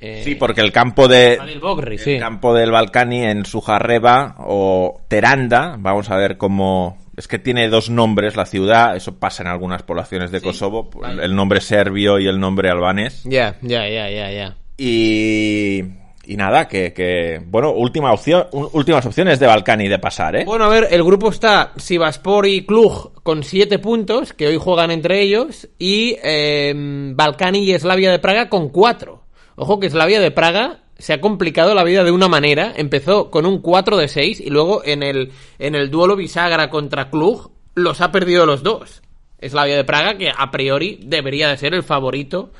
eh, 0.00 0.22
Sí, 0.24 0.34
porque 0.34 0.60
el 0.60 0.72
campo 0.72 1.06
de 1.06 1.38
Bogri, 1.60 1.94
el 1.94 2.00
sí. 2.00 2.18
campo 2.18 2.52
del 2.54 2.70
Balcani 2.72 3.22
en 3.22 3.44
Sujarreba 3.44 4.34
o 4.38 5.00
Teranda, 5.08 5.76
vamos 5.78 6.10
a 6.10 6.16
ver 6.16 6.36
cómo 6.36 6.98
es 7.20 7.28
que 7.28 7.38
tiene 7.38 7.68
dos 7.68 7.90
nombres 7.90 8.34
la 8.34 8.46
ciudad, 8.46 8.96
eso 8.96 9.18
pasa 9.18 9.42
en 9.42 9.48
algunas 9.50 9.82
poblaciones 9.82 10.30
de 10.30 10.40
Kosovo, 10.40 10.88
el 11.04 11.36
nombre 11.36 11.60
serbio 11.60 12.18
y 12.18 12.26
el 12.26 12.40
nombre 12.40 12.70
albanés. 12.70 13.24
Ya, 13.24 13.58
ya, 13.60 13.86
ya, 13.86 14.08
ya, 14.08 14.32
ya. 14.32 14.56
Y 14.78 15.82
y 16.24 16.36
nada, 16.38 16.66
que, 16.66 16.94
que 16.94 17.42
bueno, 17.44 17.72
última 17.72 18.10
opción, 18.10 18.46
últimas 18.52 19.04
opciones 19.04 19.38
de 19.38 19.46
Balcani 19.46 19.86
de 19.86 19.98
pasar, 19.98 20.34
¿eh? 20.34 20.44
Bueno, 20.46 20.64
a 20.64 20.68
ver, 20.70 20.88
el 20.90 21.04
grupo 21.04 21.28
está 21.28 21.72
Sivaspor 21.76 22.46
y 22.46 22.64
Klug 22.64 23.22
con 23.22 23.42
7 23.42 23.78
puntos, 23.80 24.32
que 24.32 24.46
hoy 24.46 24.56
juegan 24.56 24.90
entre 24.90 25.20
ellos, 25.20 25.68
y 25.78 26.16
eh, 26.22 26.72
Balcani 27.14 27.70
y 27.70 27.78
Slavia 27.78 28.10
de 28.10 28.18
Praga 28.18 28.48
con 28.48 28.70
4. 28.70 29.22
Ojo 29.56 29.78
que 29.78 29.90
Slavia 29.90 30.20
de 30.20 30.30
Praga 30.30 30.84
se 31.00 31.12
ha 31.14 31.20
complicado 31.20 31.74
la 31.74 31.84
vida 31.84 32.04
de 32.04 32.10
una 32.10 32.28
manera. 32.28 32.72
Empezó 32.76 33.30
con 33.30 33.46
un 33.46 33.60
4 33.60 33.96
de 33.96 34.08
6 34.08 34.40
y 34.40 34.50
luego 34.50 34.82
en 34.84 35.02
el, 35.02 35.32
en 35.58 35.74
el 35.74 35.90
duelo 35.90 36.16
bisagra 36.16 36.70
contra 36.70 37.10
Klug 37.10 37.50
los 37.74 38.00
ha 38.00 38.12
perdido 38.12 38.46
los 38.46 38.62
dos. 38.62 39.02
Slavia 39.42 39.76
de 39.76 39.84
Praga, 39.84 40.18
que 40.18 40.30
a 40.36 40.50
priori 40.50 41.00
debería 41.02 41.48
de 41.48 41.56
ser 41.56 41.72
el 41.74 41.82
favorito 41.82 42.50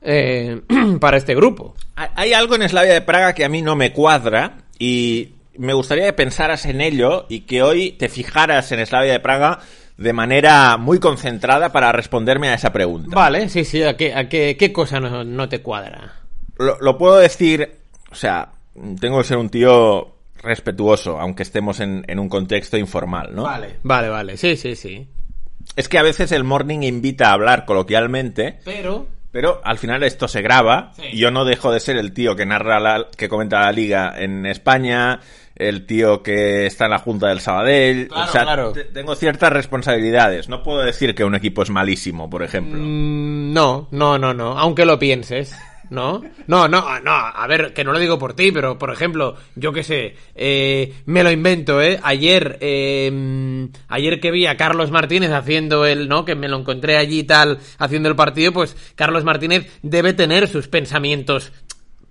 eh, 0.00 0.60
para 1.00 1.18
este 1.18 1.34
grupo. 1.34 1.74
Hay- 1.96 2.32
algo 2.32 2.54
en 2.56 2.66
Slavia 2.68 2.94
de 2.94 3.02
Praga 3.02 3.34
que 3.34 3.44
a 3.44 3.48
mí 3.48 3.60
no 3.62 3.76
me 3.76 3.92
cuadra 3.92 4.58
y 4.78 5.34
me 5.58 5.74
gustaría 5.74 6.06
que 6.06 6.12
pensaras 6.14 6.64
en 6.64 6.80
ello 6.80 7.26
y 7.28 7.40
que 7.40 7.62
hoy 7.62 7.92
te 7.92 8.08
fijaras 8.08 8.72
en 8.72 8.84
Slavia 8.86 9.12
de 9.12 9.20
Praga 9.20 9.58
de 9.98 10.14
manera 10.14 10.78
muy 10.78 10.98
concentrada 10.98 11.72
para 11.72 11.92
responderme 11.92 12.48
a 12.48 12.54
esa 12.54 12.72
pregunta. 12.72 13.14
Vale, 13.14 13.50
sí, 13.50 13.66
sí, 13.66 13.82
¿a 13.82 13.98
qué, 13.98 14.14
a 14.14 14.30
qué, 14.30 14.56
qué 14.58 14.72
cosa 14.72 14.98
no, 14.98 15.24
no 15.24 15.46
te 15.50 15.60
cuadra? 15.60 16.14
Lo, 16.56 16.78
lo 16.80 16.96
puedo 16.96 17.18
decir, 17.18 17.79
o 18.10 18.14
sea, 18.14 18.50
tengo 19.00 19.18
que 19.18 19.24
ser 19.24 19.36
un 19.36 19.48
tío 19.48 20.14
respetuoso, 20.42 21.20
aunque 21.20 21.42
estemos 21.42 21.80
en, 21.80 22.04
en 22.08 22.18
un 22.18 22.28
contexto 22.28 22.76
informal, 22.76 23.34
¿no? 23.34 23.42
Vale, 23.44 23.76
vale, 23.82 24.08
vale, 24.08 24.36
sí, 24.36 24.56
sí, 24.56 24.74
sí. 24.76 25.06
Es 25.76 25.88
que 25.88 25.98
a 25.98 26.02
veces 26.02 26.32
el 26.32 26.44
morning 26.44 26.80
invita 26.82 27.28
a 27.28 27.32
hablar 27.34 27.64
coloquialmente, 27.64 28.58
Pero 28.64 29.06
pero 29.32 29.60
al 29.62 29.78
final 29.78 30.02
esto 30.02 30.26
se 30.26 30.42
graba 30.42 30.92
Sí. 30.96 31.02
y 31.12 31.18
yo 31.18 31.30
no 31.30 31.44
dejo 31.44 31.70
de 31.70 31.78
ser 31.78 31.96
el 31.96 32.12
tío 32.12 32.34
que 32.34 32.46
narra 32.46 32.80
la, 32.80 33.06
que 33.16 33.28
comenta 33.28 33.60
la 33.60 33.70
liga 33.70 34.12
en 34.16 34.44
España, 34.44 35.20
el 35.54 35.86
tío 35.86 36.20
que 36.24 36.66
está 36.66 36.86
en 36.86 36.90
la 36.90 36.98
junta 36.98 37.28
del 37.28 37.38
Sabadell, 37.38 38.08
Claro, 38.08 38.24
o 38.28 38.32
sea, 38.32 38.42
claro. 38.42 38.72
te- 38.72 38.84
tengo 38.86 39.14
ciertas 39.14 39.52
responsabilidades. 39.52 40.48
No 40.48 40.64
puedo 40.64 40.80
decir 40.80 41.14
que 41.14 41.22
un 41.22 41.36
equipo 41.36 41.62
es 41.62 41.70
malísimo, 41.70 42.28
por 42.28 42.42
ejemplo. 42.42 42.80
Mm, 42.82 43.52
no, 43.52 43.86
no, 43.92 44.18
no, 44.18 44.34
no, 44.34 44.58
aunque 44.58 44.84
lo 44.84 44.98
pienses. 44.98 45.54
¿No? 45.90 46.22
No, 46.46 46.68
no, 46.68 47.00
no, 47.00 47.12
a 47.12 47.46
ver, 47.48 47.72
que 47.74 47.84
no 47.84 47.92
lo 47.92 47.98
digo 47.98 48.18
por 48.18 48.34
ti, 48.34 48.52
pero 48.52 48.78
por 48.78 48.92
ejemplo, 48.92 49.36
yo 49.56 49.72
qué 49.72 49.82
sé, 49.82 50.14
eh, 50.34 50.94
me 51.06 51.24
lo 51.24 51.30
invento, 51.30 51.82
¿eh? 51.82 51.98
Ayer, 52.02 52.58
eh, 52.60 53.68
ayer 53.88 54.20
que 54.20 54.30
vi 54.30 54.46
a 54.46 54.56
Carlos 54.56 54.90
Martínez 54.90 55.32
haciendo 55.32 55.84
el, 55.86 56.08
¿no? 56.08 56.24
Que 56.24 56.36
me 56.36 56.48
lo 56.48 56.58
encontré 56.58 56.96
allí 56.96 57.24
tal, 57.24 57.58
haciendo 57.78 58.08
el 58.08 58.16
partido, 58.16 58.52
pues 58.52 58.76
Carlos 58.94 59.24
Martínez 59.24 59.80
debe 59.82 60.12
tener 60.12 60.48
sus 60.48 60.68
pensamientos 60.68 61.52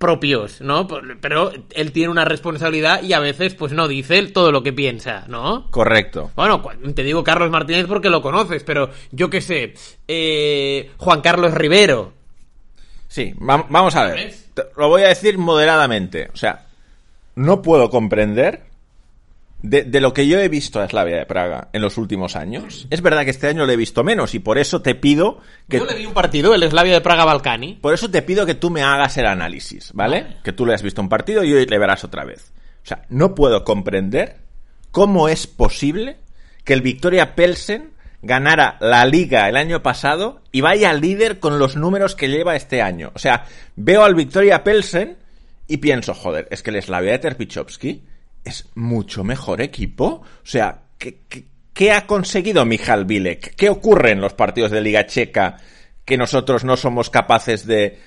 propios, 0.00 0.62
¿no? 0.62 0.88
Pero 1.20 1.52
él 1.74 1.92
tiene 1.92 2.08
una 2.08 2.24
responsabilidad 2.24 3.02
y 3.02 3.12
a 3.12 3.20
veces, 3.20 3.54
pues 3.54 3.72
no 3.72 3.86
dice 3.86 4.22
todo 4.28 4.50
lo 4.50 4.62
que 4.62 4.72
piensa, 4.72 5.26
¿no? 5.28 5.70
Correcto. 5.70 6.30
Bueno, 6.34 6.62
te 6.94 7.02
digo 7.02 7.22
Carlos 7.22 7.50
Martínez 7.50 7.84
porque 7.86 8.08
lo 8.08 8.22
conoces, 8.22 8.64
pero 8.64 8.88
yo 9.12 9.28
qué 9.28 9.42
sé, 9.42 9.74
eh, 10.08 10.90
Juan 10.96 11.20
Carlos 11.20 11.52
Rivero. 11.52 12.14
Sí, 13.10 13.34
va- 13.34 13.66
vamos 13.68 13.96
a 13.96 14.04
ver. 14.04 14.32
Lo 14.76 14.88
voy 14.88 15.02
a 15.02 15.08
decir 15.08 15.36
moderadamente. 15.36 16.30
O 16.32 16.36
sea, 16.36 16.66
no 17.34 17.60
puedo 17.60 17.90
comprender 17.90 18.62
de, 19.62 19.82
de 19.82 20.00
lo 20.00 20.14
que 20.14 20.28
yo 20.28 20.38
he 20.38 20.48
visto 20.48 20.80
a 20.80 20.88
Slavia 20.88 21.16
de 21.16 21.26
Praga 21.26 21.68
en 21.72 21.82
los 21.82 21.98
últimos 21.98 22.36
años. 22.36 22.86
Es 22.88 23.02
verdad 23.02 23.24
que 23.24 23.30
este 23.30 23.48
año 23.48 23.66
lo 23.66 23.72
he 23.72 23.76
visto 23.76 24.04
menos 24.04 24.34
y 24.34 24.38
por 24.38 24.58
eso 24.58 24.80
te 24.80 24.94
pido 24.94 25.40
que 25.68 25.78
Yo 25.78 25.86
le 25.86 25.96
vi 25.96 26.06
un 26.06 26.14
partido, 26.14 26.54
el 26.54 26.62
Slavia 26.70 26.94
de 26.94 27.00
Praga 27.00 27.24
Balcani. 27.24 27.74
por 27.82 27.92
eso 27.94 28.08
te 28.10 28.22
pido 28.22 28.46
que 28.46 28.54
tú 28.54 28.70
me 28.70 28.82
hagas 28.82 29.16
el 29.16 29.26
análisis, 29.26 29.90
¿vale? 29.92 30.36
Que 30.44 30.52
tú 30.52 30.64
le 30.64 30.74
has 30.74 30.82
visto 30.82 31.02
un 31.02 31.08
partido 31.08 31.42
y 31.42 31.52
hoy 31.52 31.66
le 31.66 31.78
verás 31.78 32.04
otra 32.04 32.24
vez. 32.24 32.52
O 32.84 32.86
sea, 32.86 33.02
no 33.08 33.34
puedo 33.34 33.64
comprender 33.64 34.36
cómo 34.92 35.28
es 35.28 35.48
posible 35.48 36.16
que 36.64 36.74
el 36.74 36.80
Victoria 36.82 37.34
Pelsen 37.34 37.89
ganara 38.22 38.76
la 38.80 39.04
liga 39.06 39.48
el 39.48 39.56
año 39.56 39.82
pasado 39.82 40.42
y 40.52 40.60
vaya 40.60 40.92
líder 40.92 41.38
con 41.38 41.58
los 41.58 41.76
números 41.76 42.14
que 42.14 42.28
lleva 42.28 42.56
este 42.56 42.82
año. 42.82 43.12
O 43.14 43.18
sea, 43.18 43.44
veo 43.76 44.04
al 44.04 44.14
Victoria 44.14 44.62
Pelsen 44.62 45.16
y 45.66 45.78
pienso, 45.78 46.14
joder, 46.14 46.48
es 46.50 46.62
que 46.62 46.70
el 46.70 46.82
Slavia 46.82 47.12
de 47.12 47.18
Terpichovsky 47.18 48.02
es 48.44 48.68
mucho 48.74 49.24
mejor 49.24 49.60
equipo. 49.60 50.04
O 50.04 50.46
sea, 50.46 50.82
¿qué, 50.98 51.20
qué, 51.72 51.92
ha 51.92 52.06
conseguido 52.06 52.64
Michal 52.64 53.04
Bilek? 53.04 53.54
¿Qué 53.54 53.68
ocurre 53.68 54.12
en 54.12 54.20
los 54.20 54.34
partidos 54.34 54.70
de 54.70 54.80
Liga 54.80 55.06
Checa 55.06 55.56
que 56.04 56.16
nosotros 56.16 56.64
no 56.64 56.76
somos 56.76 57.08
capaces 57.08 57.66
de, 57.66 57.98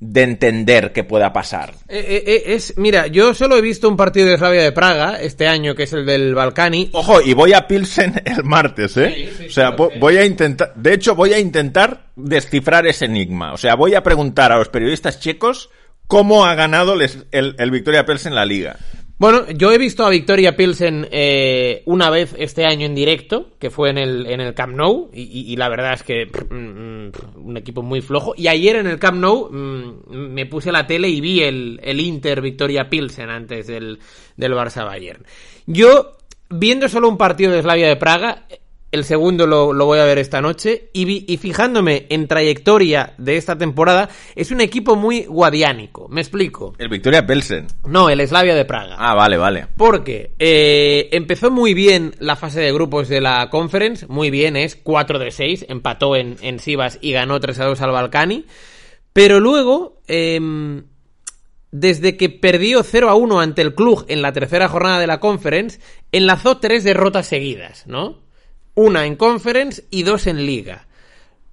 de 0.00 0.22
entender 0.22 0.92
que 0.92 1.04
pueda 1.04 1.32
pasar? 1.32 1.74
Eh, 1.88 1.98
eh, 2.08 2.24
eh, 2.26 2.42
es, 2.54 2.74
mira, 2.78 3.06
yo 3.06 3.34
solo 3.34 3.56
he 3.56 3.60
visto 3.60 3.86
un 3.88 3.96
partido 3.98 4.28
de 4.28 4.38
Slavia 4.38 4.62
de 4.62 4.72
Praga 4.72 5.20
este 5.20 5.46
año, 5.46 5.74
que 5.74 5.82
es 5.82 5.92
el 5.92 6.06
del 6.06 6.34
Balcani. 6.34 6.88
Ojo, 6.92 7.20
y 7.20 7.34
voy 7.34 7.52
a 7.52 7.66
Pilsen 7.68 8.20
el 8.24 8.42
martes, 8.44 8.96
¿eh? 8.96 9.12
Sí, 9.14 9.28
sí, 9.38 9.46
o 9.46 9.50
sea, 9.50 9.76
sí, 9.76 9.98
voy 9.98 10.16
a 10.16 10.24
intentar, 10.24 10.72
de 10.74 10.94
hecho, 10.94 11.14
voy 11.14 11.34
a 11.34 11.38
intentar 11.38 12.06
descifrar 12.16 12.86
ese 12.86 13.04
enigma. 13.04 13.52
O 13.52 13.58
sea, 13.58 13.74
voy 13.74 13.94
a 13.94 14.02
preguntar 14.02 14.52
a 14.52 14.58
los 14.58 14.68
periodistas 14.70 15.20
checos 15.20 15.68
cómo 16.06 16.44
ha 16.46 16.54
ganado 16.54 16.96
les- 16.96 17.26
el, 17.30 17.54
el 17.58 17.70
Victoria 17.70 18.04
Pilsen 18.06 18.34
la 18.34 18.44
liga. 18.46 18.76
Bueno, 19.20 19.44
yo 19.54 19.70
he 19.70 19.76
visto 19.76 20.06
a 20.06 20.08
Victoria 20.08 20.56
Pilsen 20.56 21.06
eh, 21.10 21.82
una 21.84 22.08
vez 22.08 22.34
este 22.38 22.64
año 22.64 22.86
en 22.86 22.94
directo, 22.94 23.50
que 23.58 23.68
fue 23.68 23.90
en 23.90 23.98
el, 23.98 24.26
en 24.26 24.40
el 24.40 24.54
Camp 24.54 24.74
Nou, 24.74 25.10
y, 25.12 25.52
y- 25.52 25.56
la 25.56 25.68
verdad 25.68 25.92
es 25.92 26.02
que 26.02 26.24
mm, 26.24 26.54
mm, 26.54 27.46
un 27.46 27.56
equipo 27.58 27.82
muy 27.82 28.00
flojo. 28.00 28.32
Y 28.34 28.48
ayer 28.48 28.76
en 28.76 28.86
el 28.86 28.98
Camp 28.98 29.18
Nou 29.18 29.50
mm, 29.52 30.06
me 30.32 30.46
puse 30.46 30.72
la 30.72 30.86
tele 30.86 31.10
y 31.10 31.20
vi 31.20 31.42
el, 31.42 31.78
el 31.82 32.00
Inter 32.00 32.40
Victoria 32.40 32.88
Pilsen 32.88 33.28
antes 33.28 33.66
del, 33.66 33.98
del 34.38 34.52
Barça 34.54 34.86
Bayern. 34.86 35.22
Yo, 35.66 36.16
viendo 36.48 36.88
solo 36.88 37.06
un 37.10 37.18
partido 37.18 37.52
de 37.52 37.60
Slavia 37.60 37.88
de 37.88 37.96
Praga, 37.96 38.46
el 38.92 39.04
segundo 39.04 39.46
lo, 39.46 39.72
lo 39.72 39.86
voy 39.86 39.98
a 39.98 40.04
ver 40.04 40.18
esta 40.18 40.40
noche, 40.40 40.90
y, 40.92 41.36
fijándome 41.36 42.06
en 42.10 42.26
trayectoria 42.26 43.14
de 43.18 43.36
esta 43.36 43.56
temporada, 43.56 44.08
es 44.34 44.50
un 44.50 44.60
equipo 44.60 44.96
muy 44.96 45.24
guadiánico. 45.24 46.08
Me 46.08 46.20
explico. 46.20 46.74
El 46.78 46.88
Victoria 46.88 47.26
Pilsen. 47.26 47.68
No, 47.86 48.10
el 48.10 48.26
Slavia 48.26 48.54
de 48.54 48.64
Praga. 48.64 48.96
Ah, 48.98 49.14
vale, 49.14 49.36
vale. 49.36 49.66
Porque 49.76 50.32
eh, 50.38 51.08
empezó 51.12 51.50
muy 51.50 51.74
bien 51.74 52.14
la 52.18 52.36
fase 52.36 52.60
de 52.60 52.72
grupos 52.72 53.08
de 53.08 53.20
la 53.20 53.48
Conference, 53.50 54.06
muy 54.08 54.30
bien, 54.30 54.56
es 54.56 54.76
4 54.76 55.18
de 55.18 55.30
6, 55.30 55.66
empató 55.68 56.16
en, 56.16 56.36
en 56.42 56.58
Sivas 56.58 56.98
y 57.00 57.12
ganó 57.12 57.38
3 57.38 57.60
a 57.60 57.64
2 57.66 57.80
al 57.82 57.92
Balcani, 57.92 58.44
pero 59.12 59.40
luego, 59.40 60.00
em, 60.06 60.84
desde 61.70 62.16
que 62.16 62.28
perdió 62.28 62.82
0 62.82 63.08
a 63.08 63.14
1 63.14 63.40
ante 63.40 63.62
el 63.62 63.74
club 63.74 64.04
en 64.08 64.22
la 64.22 64.32
tercera 64.32 64.68
jornada 64.68 64.98
de 64.98 65.06
la 65.06 65.20
Conference, 65.20 65.80
enlazó 66.12 66.58
tres 66.58 66.84
derrotas 66.84 67.26
seguidas, 67.26 67.86
¿no? 67.86 68.29
Una 68.74 69.06
en 69.06 69.16
Conference 69.16 69.84
y 69.90 70.02
dos 70.02 70.26
en 70.26 70.46
Liga. 70.46 70.86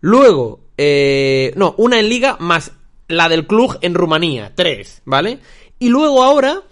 Luego, 0.02 0.62
eh, 0.78 1.52
no, 1.56 1.74
una 1.78 2.00
en 2.00 2.10
Liga 2.10 2.38
más 2.40 2.72
la 3.08 3.30
del 3.30 3.48
club 3.48 3.78
en 3.82 3.94
Rumanía, 3.94 4.54
tres, 4.56 5.02
¿vale? 5.06 5.40
Y 5.80 5.90
luego 5.90 6.24
ahora 6.24 6.64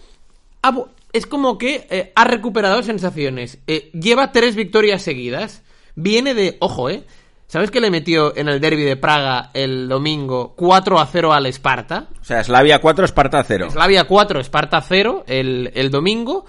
es 1.13 1.25
como 1.25 1.57
que 1.57 1.87
eh, 1.89 2.11
ha 2.15 2.25
recuperado 2.25 2.83
sensaciones. 2.83 3.59
Eh, 3.67 3.89
lleva 3.93 4.31
tres 4.31 4.55
victorias 4.55 5.01
seguidas. 5.01 5.63
Viene 5.95 6.33
de, 6.33 6.57
ojo, 6.59 6.89
¿eh? 6.89 7.03
¿Sabes 7.47 7.69
que 7.69 7.79
le 7.79 7.91
metió 7.91 8.35
en 8.35 8.49
el 8.49 8.59
derby 8.59 8.83
de 8.83 8.97
Praga 8.97 9.51
el 9.53 9.87
domingo 9.87 10.55
4 10.57 10.99
a 10.99 11.05
0 11.05 11.31
al 11.31 11.45
Esparta? 11.45 12.09
O 12.19 12.25
sea, 12.25 12.43
Slavia 12.43 12.81
4, 12.81 13.05
Esparta 13.05 13.43
0. 13.43 13.69
Slavia 13.69 14.05
4, 14.05 14.39
Esparta 14.39 14.81
0 14.81 15.23
el, 15.27 15.71
el 15.75 15.91
domingo. 15.91 16.45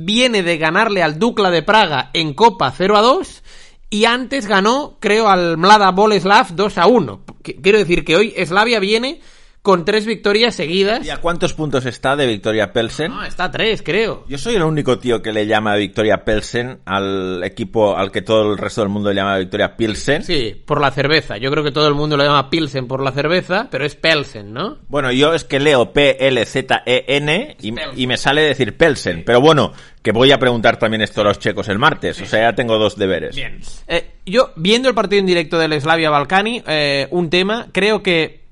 Viene 0.00 0.44
de 0.44 0.58
ganarle 0.58 1.02
al 1.02 1.18
Dukla 1.18 1.50
de 1.50 1.62
Praga 1.62 2.10
en 2.12 2.32
Copa 2.32 2.70
0 2.76 2.96
a 2.96 3.02
2. 3.02 3.42
Y 3.90 4.04
antes 4.04 4.46
ganó, 4.46 4.96
creo, 5.00 5.28
al 5.28 5.56
Mlada 5.58 5.90
Boleslav 5.90 6.54
2 6.54 6.78
a 6.78 6.86
1. 6.86 7.20
Qu- 7.42 7.60
Quiero 7.60 7.78
decir 7.78 8.04
que 8.04 8.14
hoy 8.14 8.32
Slavia 8.46 8.78
viene 8.78 9.20
con 9.68 9.84
tres 9.84 10.06
victorias 10.06 10.54
seguidas. 10.54 11.04
¿Y 11.04 11.10
a 11.10 11.18
cuántos 11.18 11.52
puntos 11.52 11.84
está 11.84 12.16
de 12.16 12.26
Victoria 12.26 12.72
Pelsen? 12.72 13.10
No, 13.10 13.22
está 13.22 13.44
a 13.44 13.50
3, 13.50 13.82
creo. 13.82 14.24
Yo 14.26 14.38
soy 14.38 14.54
el 14.54 14.62
único 14.62 14.98
tío 14.98 15.20
que 15.20 15.30
le 15.30 15.46
llama 15.46 15.74
Victoria 15.74 16.24
Pelsen 16.24 16.78
al 16.86 17.44
equipo 17.44 17.94
al 17.94 18.10
que 18.10 18.22
todo 18.22 18.50
el 18.50 18.56
resto 18.56 18.80
del 18.80 18.88
mundo 18.88 19.10
le 19.10 19.16
llama 19.16 19.36
Victoria 19.36 19.76
Pilsen. 19.76 20.24
Sí, 20.24 20.58
por 20.64 20.80
la 20.80 20.90
cerveza. 20.90 21.36
Yo 21.36 21.50
creo 21.50 21.62
que 21.62 21.70
todo 21.70 21.86
el 21.86 21.92
mundo 21.92 22.16
lo 22.16 22.24
llama 22.24 22.48
Pilsen 22.48 22.88
por 22.88 23.02
la 23.02 23.12
cerveza, 23.12 23.68
pero 23.70 23.84
es 23.84 23.94
Pelsen, 23.94 24.54
¿no? 24.54 24.78
Bueno, 24.88 25.12
yo 25.12 25.34
es 25.34 25.44
que 25.44 25.60
leo 25.60 25.92
P-L-Z-E-N 25.92 27.56
y, 27.60 27.72
Pelsen. 27.72 28.00
y 28.00 28.06
me 28.06 28.16
sale 28.16 28.40
decir 28.40 28.74
Pelsen. 28.74 29.22
Pero 29.26 29.42
bueno, 29.42 29.74
que 30.02 30.12
voy 30.12 30.32
a 30.32 30.38
preguntar 30.38 30.78
también 30.78 31.02
esto 31.02 31.20
a 31.20 31.24
los 31.24 31.38
checos 31.40 31.68
el 31.68 31.78
martes. 31.78 32.18
O 32.22 32.24
sea, 32.24 32.48
ya 32.48 32.54
tengo 32.54 32.78
dos 32.78 32.96
deberes. 32.96 33.36
Bien. 33.36 33.60
Eh, 33.86 34.12
yo, 34.24 34.50
viendo 34.56 34.88
el 34.88 34.94
partido 34.94 35.20
en 35.20 35.26
directo 35.26 35.58
del 35.58 35.78
Slavia 35.78 36.08
Balcani, 36.08 36.62
eh, 36.66 37.06
un 37.10 37.28
tema, 37.28 37.68
creo 37.70 38.02
que 38.02 38.47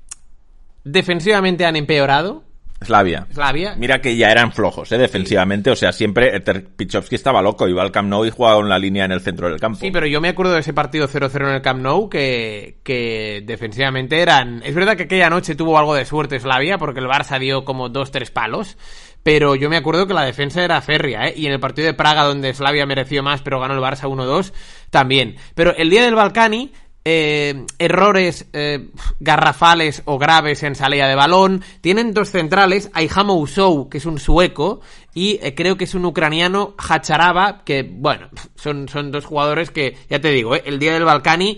defensivamente 0.87 1.65
han 1.65 1.75
empeorado. 1.75 2.43
Slavia. 2.79 3.25
Slavia. 3.33 3.75
Mira 3.75 3.99
que 4.01 4.15
ya 4.15 4.31
eran 4.31 4.51
flojos, 4.51 4.91
¿eh? 4.91 4.99
Defensivamente. 4.99 5.71
O 5.71 5.75
sea, 5.75 5.91
siempre 5.91 6.39
Pichowski 6.75 7.15
estaba 7.15 7.41
loco. 7.41 7.67
Iba 7.67 7.81
al 7.81 7.91
Camp 7.91 8.07
Nou 8.07 8.23
y 8.23 8.29
jugaba 8.29 8.59
en 8.59 8.69
la 8.69 8.77
línea 8.77 9.05
en 9.05 9.11
el 9.11 9.21
centro 9.21 9.49
del 9.49 9.59
campo. 9.59 9.79
Sí, 9.79 9.89
pero 9.89 10.05
yo 10.05 10.21
me 10.21 10.29
acuerdo 10.29 10.53
de 10.53 10.59
ese 10.59 10.73
partido 10.73 11.07
0-0 11.07 11.49
en 11.49 11.55
el 11.55 11.61
Camp 11.63 11.81
Nou 11.81 12.07
que, 12.07 12.77
que 12.83 13.41
defensivamente 13.45 14.21
eran... 14.21 14.61
Es 14.63 14.75
verdad 14.75 14.95
que 14.95 15.03
aquella 15.03 15.29
noche 15.29 15.55
tuvo 15.55 15.79
algo 15.79 15.95
de 15.95 16.05
suerte 16.05 16.39
Slavia 16.39 16.77
porque 16.77 16.99
el 16.99 17.07
Barça 17.07 17.39
dio 17.39 17.65
como 17.65 17.89
dos, 17.89 18.11
tres 18.11 18.29
palos. 18.29 18.77
Pero 19.23 19.55
yo 19.55 19.69
me 19.69 19.77
acuerdo 19.77 20.07
que 20.07 20.13
la 20.13 20.23
defensa 20.23 20.63
era 20.63 20.79
férrea, 20.79 21.27
¿eh? 21.27 21.33
Y 21.35 21.47
en 21.47 21.53
el 21.53 21.59
partido 21.59 21.87
de 21.87 21.93
Praga, 21.93 22.23
donde 22.23 22.53
Slavia 22.53 22.85
mereció 22.85 23.23
más, 23.23 23.41
pero 23.41 23.59
ganó 23.59 23.73
el 23.73 23.81
Barça 23.81 24.07
1-2, 24.07 24.53
también. 24.89 25.35
Pero 25.53 25.75
el 25.75 25.89
día 25.89 26.03
del 26.03 26.15
Balcani, 26.15 26.71
eh, 27.09 27.65
errores 27.79 28.49
eh, 28.51 28.89
garrafales 29.21 30.01
o 30.03 30.17
graves 30.17 30.61
en 30.63 30.75
salida 30.75 31.07
de 31.07 31.15
balón. 31.15 31.63
Tienen 31.79 32.13
dos 32.13 32.31
centrales, 32.31 32.89
Aijamo 32.93 33.35
Usou, 33.35 33.87
que 33.87 33.99
es 33.99 34.05
un 34.05 34.19
sueco, 34.19 34.81
y 35.13 35.39
eh, 35.41 35.55
creo 35.55 35.77
que 35.77 35.85
es 35.85 35.95
un 35.95 36.03
ucraniano, 36.03 36.75
Hacharaba, 36.77 37.63
que, 37.63 37.83
bueno, 37.83 38.27
son, 38.55 38.89
son 38.89 39.09
dos 39.13 39.23
jugadores 39.23 39.71
que, 39.71 39.95
ya 40.09 40.19
te 40.19 40.31
digo, 40.31 40.55
el 40.55 40.79
día 40.79 40.91
del 40.91 41.05
Balcani 41.05 41.57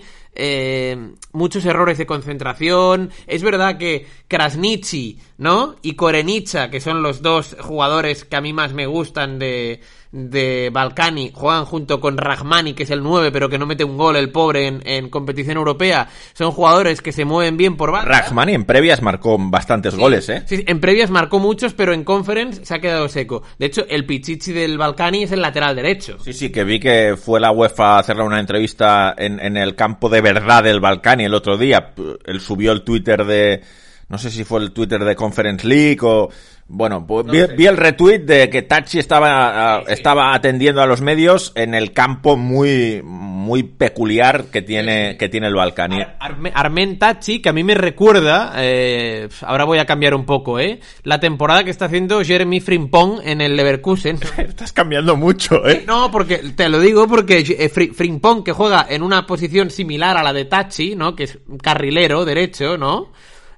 muchos 1.32 1.64
errores 1.66 1.98
de 1.98 2.06
concentración. 2.06 3.10
Es 3.26 3.42
verdad 3.42 3.76
que 3.76 4.06
Krasnichi, 4.28 5.18
¿no? 5.40 5.74
Y 5.80 5.94
Korenicha, 5.94 6.68
que 6.70 6.80
son 6.80 7.02
los 7.02 7.22
dos 7.22 7.56
jugadores 7.58 8.26
que 8.26 8.36
a 8.36 8.42
mí 8.42 8.52
más 8.52 8.74
me 8.74 8.86
gustan 8.86 9.38
de, 9.38 9.80
de 10.12 10.68
Balcani, 10.70 11.32
juegan 11.32 11.64
junto 11.64 11.98
con 11.98 12.18
Rahmani, 12.18 12.74
que 12.74 12.82
es 12.82 12.90
el 12.90 13.02
9, 13.02 13.32
pero 13.32 13.48
que 13.48 13.56
no 13.58 13.64
mete 13.64 13.82
un 13.82 13.96
gol 13.96 14.16
el 14.16 14.30
pobre 14.30 14.66
en, 14.66 14.82
en 14.84 15.08
competición 15.08 15.56
europea. 15.56 16.08
Son 16.34 16.52
jugadores 16.52 17.00
que 17.00 17.12
se 17.12 17.24
mueven 17.24 17.56
bien 17.56 17.78
por 17.78 17.90
banda. 17.90 18.20
Rahmani 18.20 18.52
en 18.52 18.66
previas 18.66 19.00
marcó 19.00 19.38
bastantes 19.40 19.94
goles, 19.94 20.28
¿eh? 20.28 20.42
Sí, 20.44 20.62
en 20.66 20.78
previas 20.78 21.08
marcó 21.08 21.38
muchos, 21.38 21.72
pero 21.72 21.94
en 21.94 22.04
conference 22.04 22.66
se 22.66 22.74
ha 22.74 22.80
quedado 22.80 23.08
seco. 23.08 23.42
De 23.58 23.64
hecho, 23.64 23.86
el 23.88 24.04
Pichichi 24.04 24.52
del 24.52 24.76
Balcani 24.76 25.22
es 25.22 25.32
el 25.32 25.40
lateral 25.40 25.74
derecho. 25.74 26.18
Sí, 26.22 26.34
sí, 26.34 26.52
que 26.52 26.64
vi 26.64 26.78
que 26.78 27.16
fue 27.16 27.40
la 27.40 27.50
UEFA 27.50 27.96
a 27.96 28.00
hacerle 28.00 28.24
una 28.24 28.40
entrevista 28.40 29.14
en, 29.16 29.40
en 29.40 29.56
el 29.56 29.74
campo 29.74 30.10
de 30.10 30.20
verdad 30.20 30.64
del 30.64 30.80
Balcani 30.80 31.24
el 31.24 31.32
otro 31.32 31.56
día. 31.56 31.94
Él 32.26 32.40
subió 32.40 32.72
el 32.72 32.82
Twitter 32.82 33.24
de... 33.24 33.62
No 34.10 34.18
sé 34.18 34.30
si 34.30 34.44
fue 34.44 34.60
el 34.60 34.72
Twitter 34.72 35.02
de 35.04 35.14
Conference 35.14 35.66
League 35.66 36.00
o 36.02 36.28
bueno, 36.72 37.04
pues 37.04 37.26
vi, 37.26 37.40
vi, 37.56 37.66
el 37.66 37.76
retweet 37.76 38.20
de 38.20 38.48
que 38.48 38.62
Tachi 38.62 39.00
estaba, 39.00 39.80
sí, 39.80 39.86
sí. 39.86 39.92
estaba 39.92 40.34
atendiendo 40.34 40.80
a 40.80 40.86
los 40.86 41.00
medios 41.00 41.52
en 41.56 41.74
el 41.74 41.92
campo 41.92 42.36
muy, 42.36 43.02
muy 43.02 43.64
peculiar 43.64 44.44
que 44.52 44.62
tiene, 44.62 45.12
sí, 45.12 45.18
que 45.18 45.28
tiene 45.28 45.48
el 45.48 45.54
Balcani. 45.54 46.00
Ar 46.00 46.38
Armen 46.54 46.96
Tachi, 46.98 47.42
que 47.42 47.48
a 47.48 47.52
mí 47.52 47.64
me 47.64 47.74
recuerda, 47.74 48.52
eh, 48.58 49.28
ahora 49.42 49.64
voy 49.64 49.78
a 49.78 49.86
cambiar 49.86 50.14
un 50.14 50.24
poco, 50.24 50.60
¿eh? 50.60 50.78
La 51.02 51.18
temporada 51.18 51.64
que 51.64 51.70
está 51.70 51.86
haciendo 51.86 52.22
Jeremy 52.22 52.60
Frimpong 52.60 53.20
en 53.24 53.40
el 53.40 53.56
Leverkusen. 53.56 54.20
Estás 54.38 54.72
cambiando 54.72 55.16
mucho, 55.16 55.68
¿eh? 55.68 55.82
No, 55.86 56.10
porque, 56.12 56.38
te 56.54 56.68
lo 56.68 56.78
digo 56.78 57.08
porque 57.08 57.44
eh, 57.58 57.68
Frimpong, 57.68 58.44
que 58.44 58.52
juega 58.52 58.86
en 58.88 59.02
una 59.02 59.26
posición 59.26 59.70
similar 59.70 60.16
a 60.16 60.22
la 60.22 60.32
de 60.32 60.44
Tachi, 60.44 60.94
¿no? 60.94 61.16
Que 61.16 61.24
es 61.24 61.38
carrilero 61.60 62.24
derecho, 62.24 62.78
¿no? 62.78 63.10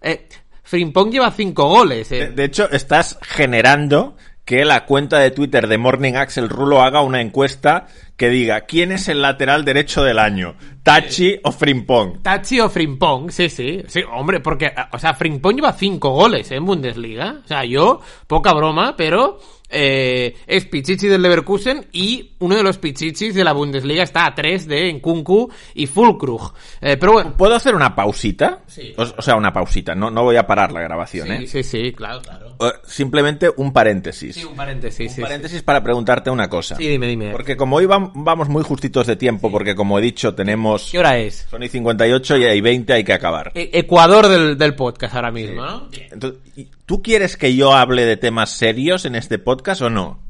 Eh, 0.03 0.29
Frimpong 0.73 1.11
lleva 1.11 1.31
cinco 1.33 1.69
goles. 1.69 2.11
Eh. 2.13 2.29
De, 2.29 2.31
de, 2.31 2.45
hecho, 2.45 2.71
estás 2.71 3.19
generando 3.21 4.17
que 4.47 4.65
la 4.65 4.87
cuenta 4.87 5.19
de 5.19 5.31
Twitter 5.31 5.69
de 5.69 5.77
Morning 5.77 6.15
Axel 6.15 6.49
Rulo 6.49 6.81
haga 6.81 7.03
una 7.03 7.21
encuesta 7.21 7.89
que 8.17 8.29
diga 8.29 8.63
quién 8.63 8.93
es 8.93 9.09
el 9.09 9.23
lateral 9.23 9.65
derecho 9.65 10.03
del 10.03 10.19
año, 10.19 10.55
Tachi 10.83 11.39
o 11.45 11.53
Frimpong. 11.53 12.23
Tachi 12.23 12.61
o 12.61 12.69
Frimpong, 12.69 13.31
sí, 13.31 13.49
sí, 13.49 13.83
sí, 13.87 14.01
hombre, 14.13 14.41
porque, 14.41 14.73
o 14.93 14.99
sea, 14.99 15.15
Frimpong 15.15 15.57
lleva 15.57 15.73
cinco 15.73 16.11
goles 16.11 16.51
en 16.51 16.65
Bundesliga. 16.65 17.41
O 17.45 17.47
sea, 17.47 17.65
yo, 17.65 18.01
poca 18.27 18.53
broma, 18.53 18.97
pero 18.97 19.39
eh, 19.75 20.37
es 20.47 20.67
Pichichi 20.67 21.07
del 21.07 21.23
Leverkusen 21.23 21.87
y 21.93 22.33
uno 22.41 22.57
de 22.57 22.63
los 22.63 22.77
Pichichis 22.77 23.35
de 23.35 23.43
la 23.43 23.53
Bundesliga 23.53 24.03
está 24.03 24.27
a 24.27 24.35
tres 24.35 24.67
de 24.67 24.93
Nkunku 24.93 25.51
y 25.75 25.87
Fulkrug. 25.87 26.53
Eh, 26.81 26.99
pero 26.99 27.13
bueno. 27.13 27.35
¿Puedo 27.37 27.55
hacer 27.55 27.75
una 27.75 27.95
pausita? 27.95 28.61
Sí. 28.67 28.93
O, 28.99 29.03
o, 29.03 29.23
sea, 29.23 29.35
una 29.35 29.53
pausita, 29.53 29.95
no, 29.95 30.11
no 30.11 30.25
voy 30.25 30.37
a 30.37 30.47
parar 30.47 30.73
la 30.73 30.83
grabación, 30.83 31.29
sí, 31.29 31.33
¿eh? 31.33 31.47
Sí, 31.47 31.63
sí, 31.63 31.93
claro, 31.93 32.21
claro. 32.21 32.53
Simplemente 32.85 33.51
un 33.57 33.73
paréntesis. 33.73 34.35
Sí, 34.35 34.45
un 34.45 34.55
paréntesis. 34.55 35.09
Un 35.09 35.15
sí, 35.17 35.23
paréntesis 35.23 35.63
para 35.63 35.83
preguntarte 35.83 36.29
una 36.29 36.49
cosa. 36.49 36.77
Sí, 36.77 36.87
dime, 36.87 37.07
dime. 37.07 37.31
Porque 37.31 37.57
como 37.57 37.77
hoy 37.77 37.87
vamos 37.87 38.02
muy 38.13 38.63
justitos 38.63 39.07
de 39.07 39.17
tiempo, 39.17 39.51
porque 39.51 39.75
como 39.75 39.99
he 39.99 40.03
dicho, 40.03 40.35
tenemos... 40.35 40.89
¿Qué 40.91 40.99
hora 40.99 41.19
es? 41.19 41.47
Son 41.51 41.63
y 41.63 41.69
58 41.69 42.39
y 42.39 42.45
hay 42.45 42.61
20 42.61 42.93
hay 42.93 43.05
que 43.05 43.13
acabar. 43.13 43.53
E 43.55 43.71
Ecuador 43.73 44.29
del, 44.29 44.59
del, 44.59 44.75
podcast 44.75 45.15
ahora 45.15 45.31
mismo, 45.31 45.63
¿no? 45.63 45.89
Entonces, 46.11 46.41
¿Tú 46.87 47.03
quieres 47.03 47.37
que 47.37 47.55
yo 47.57 47.73
hable 47.75 48.05
de 48.05 48.17
temas 48.17 48.51
serios 48.51 49.05
en 49.05 49.15
este 49.15 49.39
podcast 49.39 49.83
o 49.83 49.91
no? 49.91 50.21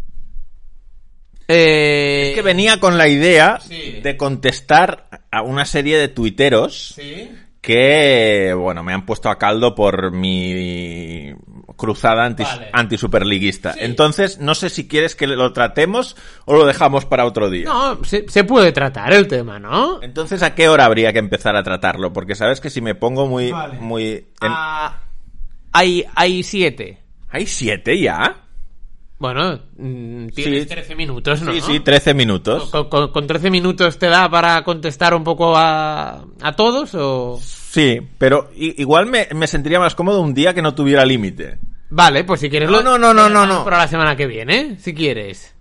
Eh... 1.49 2.29
Es 2.29 2.35
que 2.35 2.43
venía 2.43 2.79
con 2.79 2.99
la 2.99 3.09
idea 3.09 3.59
sí. 3.61 4.01
de 4.03 4.17
contestar 4.17 5.09
a 5.31 5.43
una 5.43 5.65
serie 5.65 5.99
de 5.99 6.09
tuiteros 6.09 6.95
¿Sí? 6.95 7.33
que, 7.61 8.55
bueno, 8.57 8.83
me 8.83 8.93
han 8.93 9.07
puesto 9.07 9.29
a 9.29 9.39
caldo 9.39 9.75
por 9.75 10.13
mi 10.13 11.33
cruzada 11.83 12.25
anti, 12.25 12.45
Vale. 12.45 12.71
anti-superliguista. 12.73 13.73
Sí. 13.73 13.81
Entonces, 13.83 14.39
no 14.39 14.55
sé 14.55 14.71
si 14.71 14.87
quieres 14.87 15.17
que 15.17 15.27
lo 15.27 15.53
tratemos 15.53 16.17
o 16.45 16.55
lo 16.55 16.65
dejamos 16.65 17.05
para 17.05 17.27
otro 17.27 17.51
día. 17.51 17.65
No, 17.65 18.05
se, 18.05 18.29
se 18.29 18.45
puede 18.45 18.71
tratar 18.71 19.13
el 19.13 19.27
tema, 19.27 19.59
¿no? 19.59 20.01
Entonces, 20.01 20.43
¿a 20.45 20.55
qué 20.55 20.69
hora 20.69 20.85
habría 20.85 21.13
que 21.13 21.19
empezar 21.19 21.57
a 21.57 21.63
tratarlo? 21.65 22.13
Porque 22.13 22.37
sabes 22.37 22.61
que 22.61 22.71
si 22.71 22.81
me 22.81 22.95
pongo 22.95 23.27
muy... 23.27 23.51
Vale. 23.51 23.79
muy 23.81 24.05
en- 24.13 24.27
Ah, 24.41 25.01
hay, 25.73 26.05
hay 26.15 26.43
siete. 26.45 27.03
¿Hay 27.29 27.47
siete 27.47 27.99
ya? 28.01 28.37
Bueno, 29.19 29.61
mm, 29.77 30.27
tienes 30.35 30.63
Sí. 30.65 30.69
13 30.69 30.97
minutos, 30.97 31.43
¿no? 31.43 31.53
Sí, 31.53 31.61
sí, 31.61 31.79
13 31.81 32.13
minutos. 32.13 32.71
¿Con, 32.71 32.89
con, 32.89 33.13
con 33.13 33.27
13 33.27 33.51
minutos 33.51 33.97
te 33.99 34.07
da 34.09 34.29
para 34.29 34.65
contestar 34.65 35.15
un 35.15 35.23
poco 35.23 35.57
a, 35.57 36.25
a 36.43 36.53
todos 36.57 36.95
o...? 36.97 37.39
Sí, 37.41 38.01
pero 38.19 38.51
igual 38.57 39.07
me, 39.07 39.29
me 39.35 39.47
sentiría 39.47 39.79
más 39.79 39.95
cómodo 39.95 40.21
un 40.21 40.35
día 40.35 40.53
que 40.53 40.61
no 40.61 40.75
tuviera 40.75 41.07
límite. 41.07 41.59
Vale, 41.95 42.25
pues 42.25 42.41
si 42.41 42.49
quieres 42.49 42.71
No, 42.71 42.79
lo... 42.79 42.83
no, 42.83 42.99
no, 42.99 43.13
no, 43.13 43.29
no, 43.29 43.45
no. 43.45 43.65
Para 43.65 43.77
la 43.77 43.87
semana 43.89 44.17
que 44.17 44.27
viene, 44.27 44.79
si 44.81 44.95
quieres. 44.95 45.53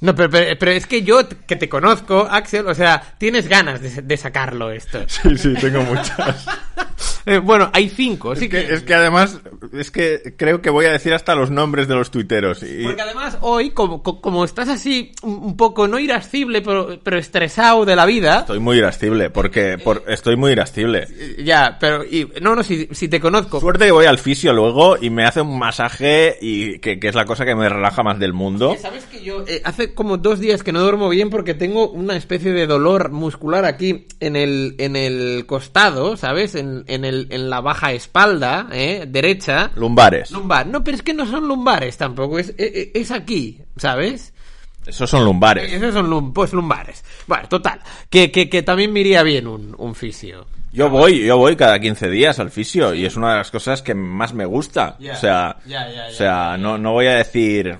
No, 0.00 0.14
pero, 0.14 0.30
pero, 0.30 0.56
pero 0.56 0.70
es 0.70 0.86
que 0.86 1.02
yo, 1.02 1.28
que 1.28 1.56
te 1.56 1.68
conozco, 1.68 2.28
Axel, 2.30 2.68
o 2.68 2.74
sea, 2.74 3.02
tienes 3.18 3.48
ganas 3.48 3.80
de, 3.80 4.02
de 4.02 4.16
sacarlo 4.16 4.70
esto. 4.70 5.04
Sí, 5.08 5.36
sí, 5.36 5.54
tengo 5.54 5.82
muchas. 5.82 6.46
Eh, 7.26 7.38
bueno, 7.38 7.70
hay 7.72 7.88
cinco, 7.88 8.34
sí 8.36 8.44
Es 8.44 8.50
que, 8.50 8.74
es 8.74 8.82
que 8.82 8.94
además, 8.94 9.40
es 9.72 9.90
que 9.90 10.34
creo 10.36 10.60
que 10.60 10.70
voy 10.70 10.86
a 10.86 10.92
decir 10.92 11.14
hasta 11.14 11.34
los 11.34 11.50
nombres 11.50 11.88
de 11.88 11.94
los 11.94 12.10
tuiteros. 12.10 12.62
Y... 12.62 12.84
Porque 12.84 13.00
además 13.02 13.38
hoy, 13.40 13.70
como, 13.70 14.02
co- 14.02 14.20
como 14.20 14.44
estás 14.44 14.68
así 14.68 15.12
un 15.22 15.56
poco, 15.56 15.88
no 15.88 15.98
irascible, 15.98 16.60
pero, 16.62 16.98
pero 17.02 17.18
estresado 17.18 17.84
de 17.84 17.96
la 17.96 18.06
vida, 18.06 18.40
Estoy 18.40 18.58
muy 18.60 18.76
irascible, 18.78 19.30
porque 19.30 19.78
por... 19.78 20.02
estoy 20.08 20.36
muy 20.36 20.52
irascible. 20.52 21.06
ya, 21.42 21.78
pero, 21.80 22.04
y, 22.04 22.30
no, 22.42 22.54
no, 22.54 22.62
si, 22.62 22.88
si 22.92 23.08
te 23.08 23.20
conozco, 23.20 23.60
Suerte 23.60 23.86
que 23.86 23.92
voy 23.92 24.06
al 24.06 24.18
fisio 24.18 24.52
luego 24.52 24.96
y 25.00 25.10
me 25.10 25.24
hace 25.24 25.40
un 25.40 25.58
masaje 25.58 26.36
y 26.40 26.78
que, 26.80 26.98
que 27.00 27.08
es 27.08 27.14
la 27.14 27.24
cosa 27.24 27.44
que 27.44 27.54
me 27.54 27.68
relaja 27.68 28.02
más 28.02 28.18
del 28.18 28.32
mundo. 28.32 28.76
¿Sabes 28.80 29.04
que 29.06 29.22
yo 29.22 29.44
eh, 29.46 29.62
hace 29.64 29.94
como 29.94 30.18
dos 30.18 30.40
días 30.40 30.62
que 30.62 30.72
no 30.72 30.80
duermo 30.80 31.08
bien 31.08 31.30
porque 31.30 31.54
tengo 31.54 31.90
una 31.90 32.16
especie 32.16 32.52
de 32.52 32.66
dolor 32.66 33.10
muscular 33.10 33.64
aquí 33.64 34.06
en 34.20 34.36
el, 34.36 34.74
en 34.78 34.96
el 34.96 35.44
costado, 35.46 36.16
¿sabes? 36.16 36.54
En, 36.54 36.84
en, 36.86 37.04
el, 37.04 37.13
en 37.30 37.50
la 37.50 37.60
baja 37.60 37.92
espalda, 37.92 38.68
¿eh? 38.72 39.04
Derecha. 39.08 39.70
Lumbares. 39.76 40.30
Lumbar. 40.30 40.66
No, 40.66 40.82
pero 40.84 40.96
es 40.96 41.02
que 41.02 41.14
no 41.14 41.26
son 41.26 41.46
lumbares 41.48 41.96
tampoco, 41.96 42.38
es, 42.38 42.54
es, 42.58 42.88
es 42.94 43.10
aquí, 43.10 43.60
¿sabes? 43.76 44.32
Esos 44.86 45.08
son 45.08 45.24
lumbares. 45.24 45.72
Esos 45.72 45.94
son 45.94 46.10
lum- 46.10 46.32
pues 46.34 46.52
lumbares. 46.52 47.02
Bueno, 47.26 47.48
total. 47.48 47.80
Que, 48.10 48.30
que, 48.30 48.50
que 48.50 48.62
también 48.62 48.92
me 48.92 49.00
iría 49.00 49.22
bien 49.22 49.46
un, 49.46 49.74
un 49.78 49.94
fisio. 49.94 50.46
Yo 50.72 50.90
voy, 50.90 51.24
yo 51.24 51.38
voy 51.38 51.56
cada 51.56 51.78
15 51.78 52.10
días 52.10 52.38
al 52.40 52.50
fisio 52.50 52.92
y 52.94 53.06
es 53.06 53.16
una 53.16 53.30
de 53.30 53.36
las 53.38 53.50
cosas 53.50 53.80
que 53.80 53.94
más 53.94 54.34
me 54.34 54.44
gusta. 54.44 54.98
O 55.00 55.16
sea, 55.16 55.56
o 55.66 56.12
sea, 56.12 56.56
no, 56.58 56.76
no 56.78 56.92
voy 56.92 57.06
a 57.06 57.14
decir, 57.14 57.78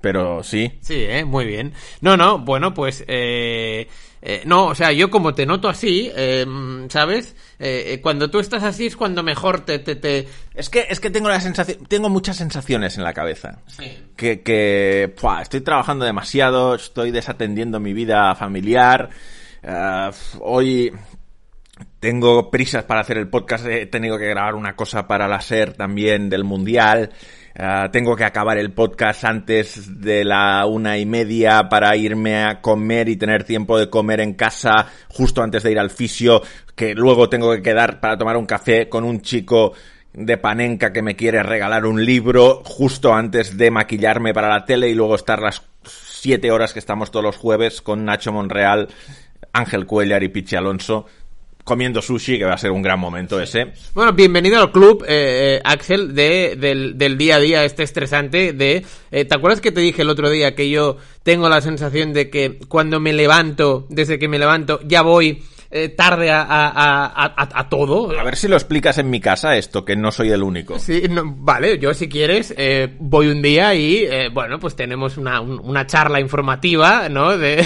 pero 0.00 0.42
sí. 0.42 0.70
Sí, 0.80 0.94
¿eh? 1.06 1.24
Muy 1.24 1.44
bien. 1.44 1.74
No, 2.00 2.16
no, 2.16 2.38
bueno, 2.38 2.72
pues... 2.72 3.04
Eh, 3.06 3.86
eh, 4.22 4.42
no, 4.44 4.66
o 4.66 4.74
sea, 4.74 4.92
yo 4.92 5.10
como 5.10 5.32
te 5.34 5.46
noto 5.46 5.68
así, 5.68 6.10
eh, 6.14 6.46
¿sabes? 6.88 7.34
Eh, 7.58 7.94
eh, 7.94 8.00
cuando 8.00 8.30
tú 8.30 8.38
estás 8.38 8.62
así 8.62 8.86
es 8.86 8.96
cuando 8.96 9.22
mejor 9.22 9.64
te... 9.64 9.78
te, 9.78 9.96
te... 9.96 10.28
Es 10.54 10.68
que, 10.68 10.86
es 10.90 11.00
que 11.00 11.10
tengo 11.10 11.28
la 11.28 11.40
sensación, 11.40 11.86
tengo 11.86 12.08
muchas 12.10 12.36
sensaciones 12.36 12.98
en 12.98 13.04
la 13.04 13.14
cabeza. 13.14 13.60
Sí. 13.66 13.98
Que, 14.16 14.42
que 14.42 15.14
pua, 15.18 15.40
estoy 15.42 15.62
trabajando 15.62 16.04
demasiado, 16.04 16.74
estoy 16.74 17.10
desatendiendo 17.10 17.80
mi 17.80 17.92
vida 17.94 18.34
familiar. 18.34 19.08
eh, 19.62 20.10
hoy 20.40 20.92
tengo 21.98 22.50
prisas 22.50 22.84
para 22.84 23.00
hacer 23.00 23.16
el 23.18 23.28
podcast, 23.28 23.66
he 23.66 23.86
tenido 23.86 24.18
que 24.18 24.26
grabar 24.28 24.54
una 24.54 24.76
cosa 24.76 25.06
para 25.06 25.28
la 25.28 25.40
SER 25.40 25.72
también 25.74 26.28
del 26.28 26.44
Mundial. 26.44 27.10
Ah, 27.58 27.88
tengo 27.92 28.16
que 28.16 28.24
acabar 28.24 28.58
el 28.58 28.72
podcast 28.72 29.24
antes 29.24 30.00
de 30.00 30.24
la 30.24 30.66
una 30.66 30.98
y 30.98 31.06
media 31.06 31.68
para 31.68 31.96
irme 31.96 32.42
a 32.42 32.60
comer 32.60 33.08
y 33.08 33.16
tener 33.16 33.44
tiempo 33.44 33.78
de 33.78 33.90
comer 33.90 34.20
en 34.20 34.34
casa 34.34 34.86
justo 35.08 35.42
antes 35.42 35.62
de 35.62 35.72
ir 35.72 35.78
al 35.78 35.90
fisio, 35.90 36.42
que 36.74 36.94
luego 36.94 37.28
tengo 37.28 37.52
que 37.52 37.62
quedar 37.62 38.00
para 38.00 38.16
tomar 38.16 38.36
un 38.36 38.46
café 38.46 38.88
con 38.88 39.04
un 39.04 39.20
chico 39.20 39.72
de 40.12 40.36
Panenka 40.38 40.92
que 40.92 41.02
me 41.02 41.16
quiere 41.16 41.42
regalar 41.42 41.86
un 41.86 42.04
libro 42.04 42.62
justo 42.64 43.14
antes 43.14 43.56
de 43.56 43.70
maquillarme 43.70 44.34
para 44.34 44.48
la 44.48 44.64
tele 44.64 44.88
y 44.88 44.94
luego 44.94 45.14
estar 45.14 45.40
las 45.40 45.62
siete 45.84 46.50
horas 46.50 46.72
que 46.72 46.80
estamos 46.80 47.10
todos 47.10 47.24
los 47.24 47.36
jueves 47.36 47.80
con 47.80 48.04
Nacho 48.04 48.32
Monreal, 48.32 48.88
Ángel 49.52 49.86
Cuellar 49.86 50.22
y 50.22 50.28
Pichi 50.28 50.56
Alonso 50.56 51.06
comiendo 51.64 52.02
sushi, 52.02 52.38
que 52.38 52.44
va 52.44 52.54
a 52.54 52.58
ser 52.58 52.70
un 52.70 52.82
gran 52.82 52.98
momento 52.98 53.40
ese. 53.40 53.72
Bueno, 53.94 54.12
bienvenido 54.12 54.60
al 54.60 54.72
club, 54.72 55.04
eh, 55.06 55.56
eh, 55.56 55.60
Axel, 55.64 56.14
de, 56.14 56.56
del, 56.58 56.98
del 56.98 57.16
día 57.18 57.36
a 57.36 57.40
día 57.40 57.64
este 57.64 57.82
estresante 57.82 58.52
de... 58.52 58.84
eh, 59.10 59.24
¿Te 59.24 59.34
acuerdas 59.34 59.60
que 59.60 59.72
te 59.72 59.80
dije 59.80 60.02
el 60.02 60.10
otro 60.10 60.30
día 60.30 60.54
que 60.54 60.68
yo 60.70 60.96
tengo 61.22 61.48
la 61.48 61.60
sensación 61.60 62.12
de 62.12 62.30
que 62.30 62.58
cuando 62.68 63.00
me 63.00 63.12
levanto, 63.12 63.86
desde 63.88 64.18
que 64.18 64.28
me 64.28 64.38
levanto, 64.38 64.80
ya 64.84 65.02
voy 65.02 65.42
eh, 65.70 65.88
tarde 65.90 66.30
a, 66.30 66.42
a, 66.42 67.06
a, 67.06 67.48
a- 67.60 67.68
todo? 67.68 68.18
A 68.18 68.24
ver 68.24 68.34
si 68.36 68.48
lo 68.48 68.56
explicas 68.56 68.98
en 68.98 69.08
mi 69.08 69.20
casa 69.20 69.56
esto, 69.56 69.84
que 69.84 69.94
no 69.96 70.10
soy 70.10 70.30
el 70.30 70.42
único. 70.42 70.78
Sí, 70.78 71.02
no, 71.08 71.22
vale, 71.24 71.78
yo 71.78 71.94
si 71.94 72.08
quieres 72.08 72.52
eh, 72.56 72.96
voy 72.98 73.28
un 73.28 73.40
día 73.42 73.74
y, 73.74 73.98
eh, 74.04 74.28
bueno, 74.32 74.58
pues 74.58 74.74
tenemos 74.74 75.16
una, 75.16 75.40
un- 75.40 75.60
una 75.62 75.86
charla 75.86 76.18
informativa, 76.20 77.08
¿no? 77.08 77.38
De, 77.38 77.64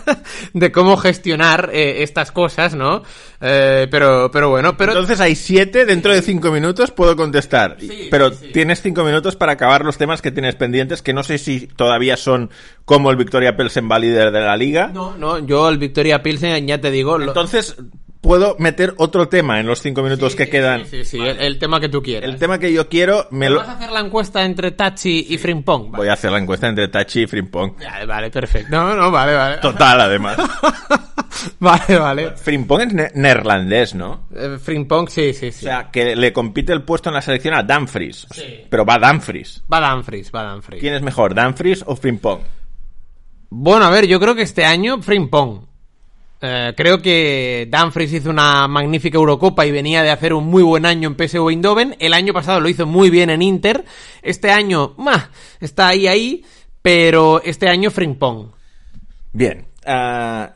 de 0.54 0.72
cómo 0.72 0.96
gestionar 0.96 1.70
eh, 1.72 2.02
estas 2.02 2.32
cosas, 2.32 2.74
¿no? 2.74 3.02
Eh, 3.40 3.86
pero, 3.90 4.30
pero 4.32 4.50
bueno, 4.50 4.76
pero... 4.76 4.92
Entonces 4.92 5.20
hay 5.20 5.34
siete, 5.34 5.84
dentro 5.84 6.12
de 6.12 6.22
cinco 6.22 6.50
minutos 6.52 6.90
puedo 6.90 7.16
contestar. 7.16 7.76
Sí, 7.80 8.08
Pero 8.10 8.30
sí, 8.30 8.36
sí. 8.46 8.52
tienes 8.52 8.80
cinco 8.82 9.04
minutos 9.04 9.36
para 9.36 9.52
acabar 9.52 9.84
los 9.84 9.98
temas 9.98 10.22
que 10.22 10.30
tienes 10.30 10.54
pendientes, 10.54 11.02
que 11.02 11.12
no 11.12 11.22
sé 11.22 11.38
si 11.38 11.66
todavía 11.66 12.16
son 12.16 12.50
como 12.84 13.10
el 13.10 13.16
Victoria 13.16 13.56
Pelsen 13.56 13.88
va 13.90 13.98
líder 13.98 14.30
de 14.32 14.40
la 14.40 14.56
liga. 14.56 14.88
No, 14.92 15.16
no, 15.16 15.38
yo 15.44 15.68
el 15.68 15.78
Victoria 15.78 16.22
Pilsen, 16.22 16.66
ya 16.66 16.80
te 16.80 16.90
digo... 16.90 17.18
Entonces, 17.44 17.76
puedo 18.20 18.56
meter 18.58 18.94
otro 18.98 19.28
tema 19.28 19.58
en 19.60 19.66
los 19.66 19.80
cinco 19.82 20.02
minutos 20.02 20.32
Sí, 20.32 20.38
que 20.38 20.44
sí, 20.46 20.50
quedan. 20.50 20.86
Sí, 20.86 21.04
sí, 21.04 21.04
sí, 21.04 21.18
el, 21.20 21.38
el 21.40 21.58
tema 21.58 21.80
que 21.80 21.88
tú 21.88 22.02
quieras. 22.02 22.30
El 22.30 22.38
tema 22.38 22.58
que 22.58 22.72
yo 22.72 22.88
quiero, 22.88 23.26
me 23.30 23.50
lo... 23.50 23.58
¿Vas 23.58 23.68
a 23.68 23.72
hacer 23.72 23.90
la 23.90 24.00
encuesta 24.00 24.44
entre 24.44 24.70
Tachi 24.70 25.26
y 25.28 25.38
Frimpong? 25.38 25.90
Voy 25.90 26.08
a 26.08 26.12
hacer 26.12 26.30
la 26.32 26.38
encuesta 26.38 26.68
entre 26.68 26.88
Tachi 26.88 27.22
y 27.22 27.26
Frimpong. 27.26 27.76
Vale, 27.78 28.06
vale, 28.06 28.30
perfecto. 28.30 28.68
No, 28.70 28.94
no, 28.94 29.10
vale, 29.10 29.34
vale. 29.34 29.56
Total, 29.58 30.00
además. 30.00 30.36
vale, 31.58 31.98
vale. 31.98 32.30
Frimpong 32.36 32.80
es 32.82 32.92
ne- 32.92 33.10
neerlandés, 33.14 33.94
¿no? 33.94 34.28
Eh, 34.34 34.56
Frimpong, 34.62 35.08
sí, 35.08 35.32
sí, 35.34 35.50
sí. 35.50 35.66
O 35.66 35.68
sea, 35.68 35.90
que 35.90 36.14
le 36.14 36.32
compite 36.32 36.72
el 36.72 36.82
puesto 36.82 37.08
en 37.10 37.14
la 37.14 37.22
selección 37.22 37.54
a 37.54 37.62
Dumfries. 37.64 38.26
Sí. 38.32 38.60
Pero 38.70 38.84
va 38.84 38.98
Dumfries. 38.98 39.64
va 39.72 39.80
Danfries, 39.80 40.30
va 40.32 40.44
Danfries. 40.44 40.80
¿Quién 40.80 40.94
es 40.94 41.02
mejor, 41.02 41.34
Dumfries 41.34 41.82
o 41.86 41.96
Frimpong? 41.96 42.40
Bueno, 43.50 43.84
a 43.84 43.90
ver, 43.90 44.06
yo 44.06 44.18
creo 44.20 44.34
que 44.34 44.42
este 44.42 44.64
año 44.64 45.02
Frimpong. 45.02 45.71
Eh, 46.44 46.74
creo 46.76 47.00
que 47.00 47.68
Danfries 47.70 48.12
hizo 48.12 48.28
una 48.30 48.66
magnífica 48.66 49.16
Eurocopa 49.16 49.64
y 49.64 49.70
venía 49.70 50.02
de 50.02 50.10
hacer 50.10 50.34
un 50.34 50.44
muy 50.46 50.64
buen 50.64 50.84
año 50.84 51.08
en 51.08 51.14
PSV 51.16 51.48
Eindhoven. 51.50 51.94
El 52.00 52.12
año 52.14 52.32
pasado 52.32 52.58
lo 52.60 52.68
hizo 52.68 52.84
muy 52.84 53.10
bien 53.10 53.30
en 53.30 53.42
Inter. 53.42 53.84
Este 54.22 54.50
año, 54.50 54.94
¡mah! 54.98 55.30
está 55.60 55.88
ahí, 55.88 56.08
ahí. 56.08 56.44
Pero 56.82 57.40
este 57.44 57.68
año 57.68 57.92
Frimpong. 57.92 58.48
Bien. 59.32 59.68
Uh, 59.86 60.46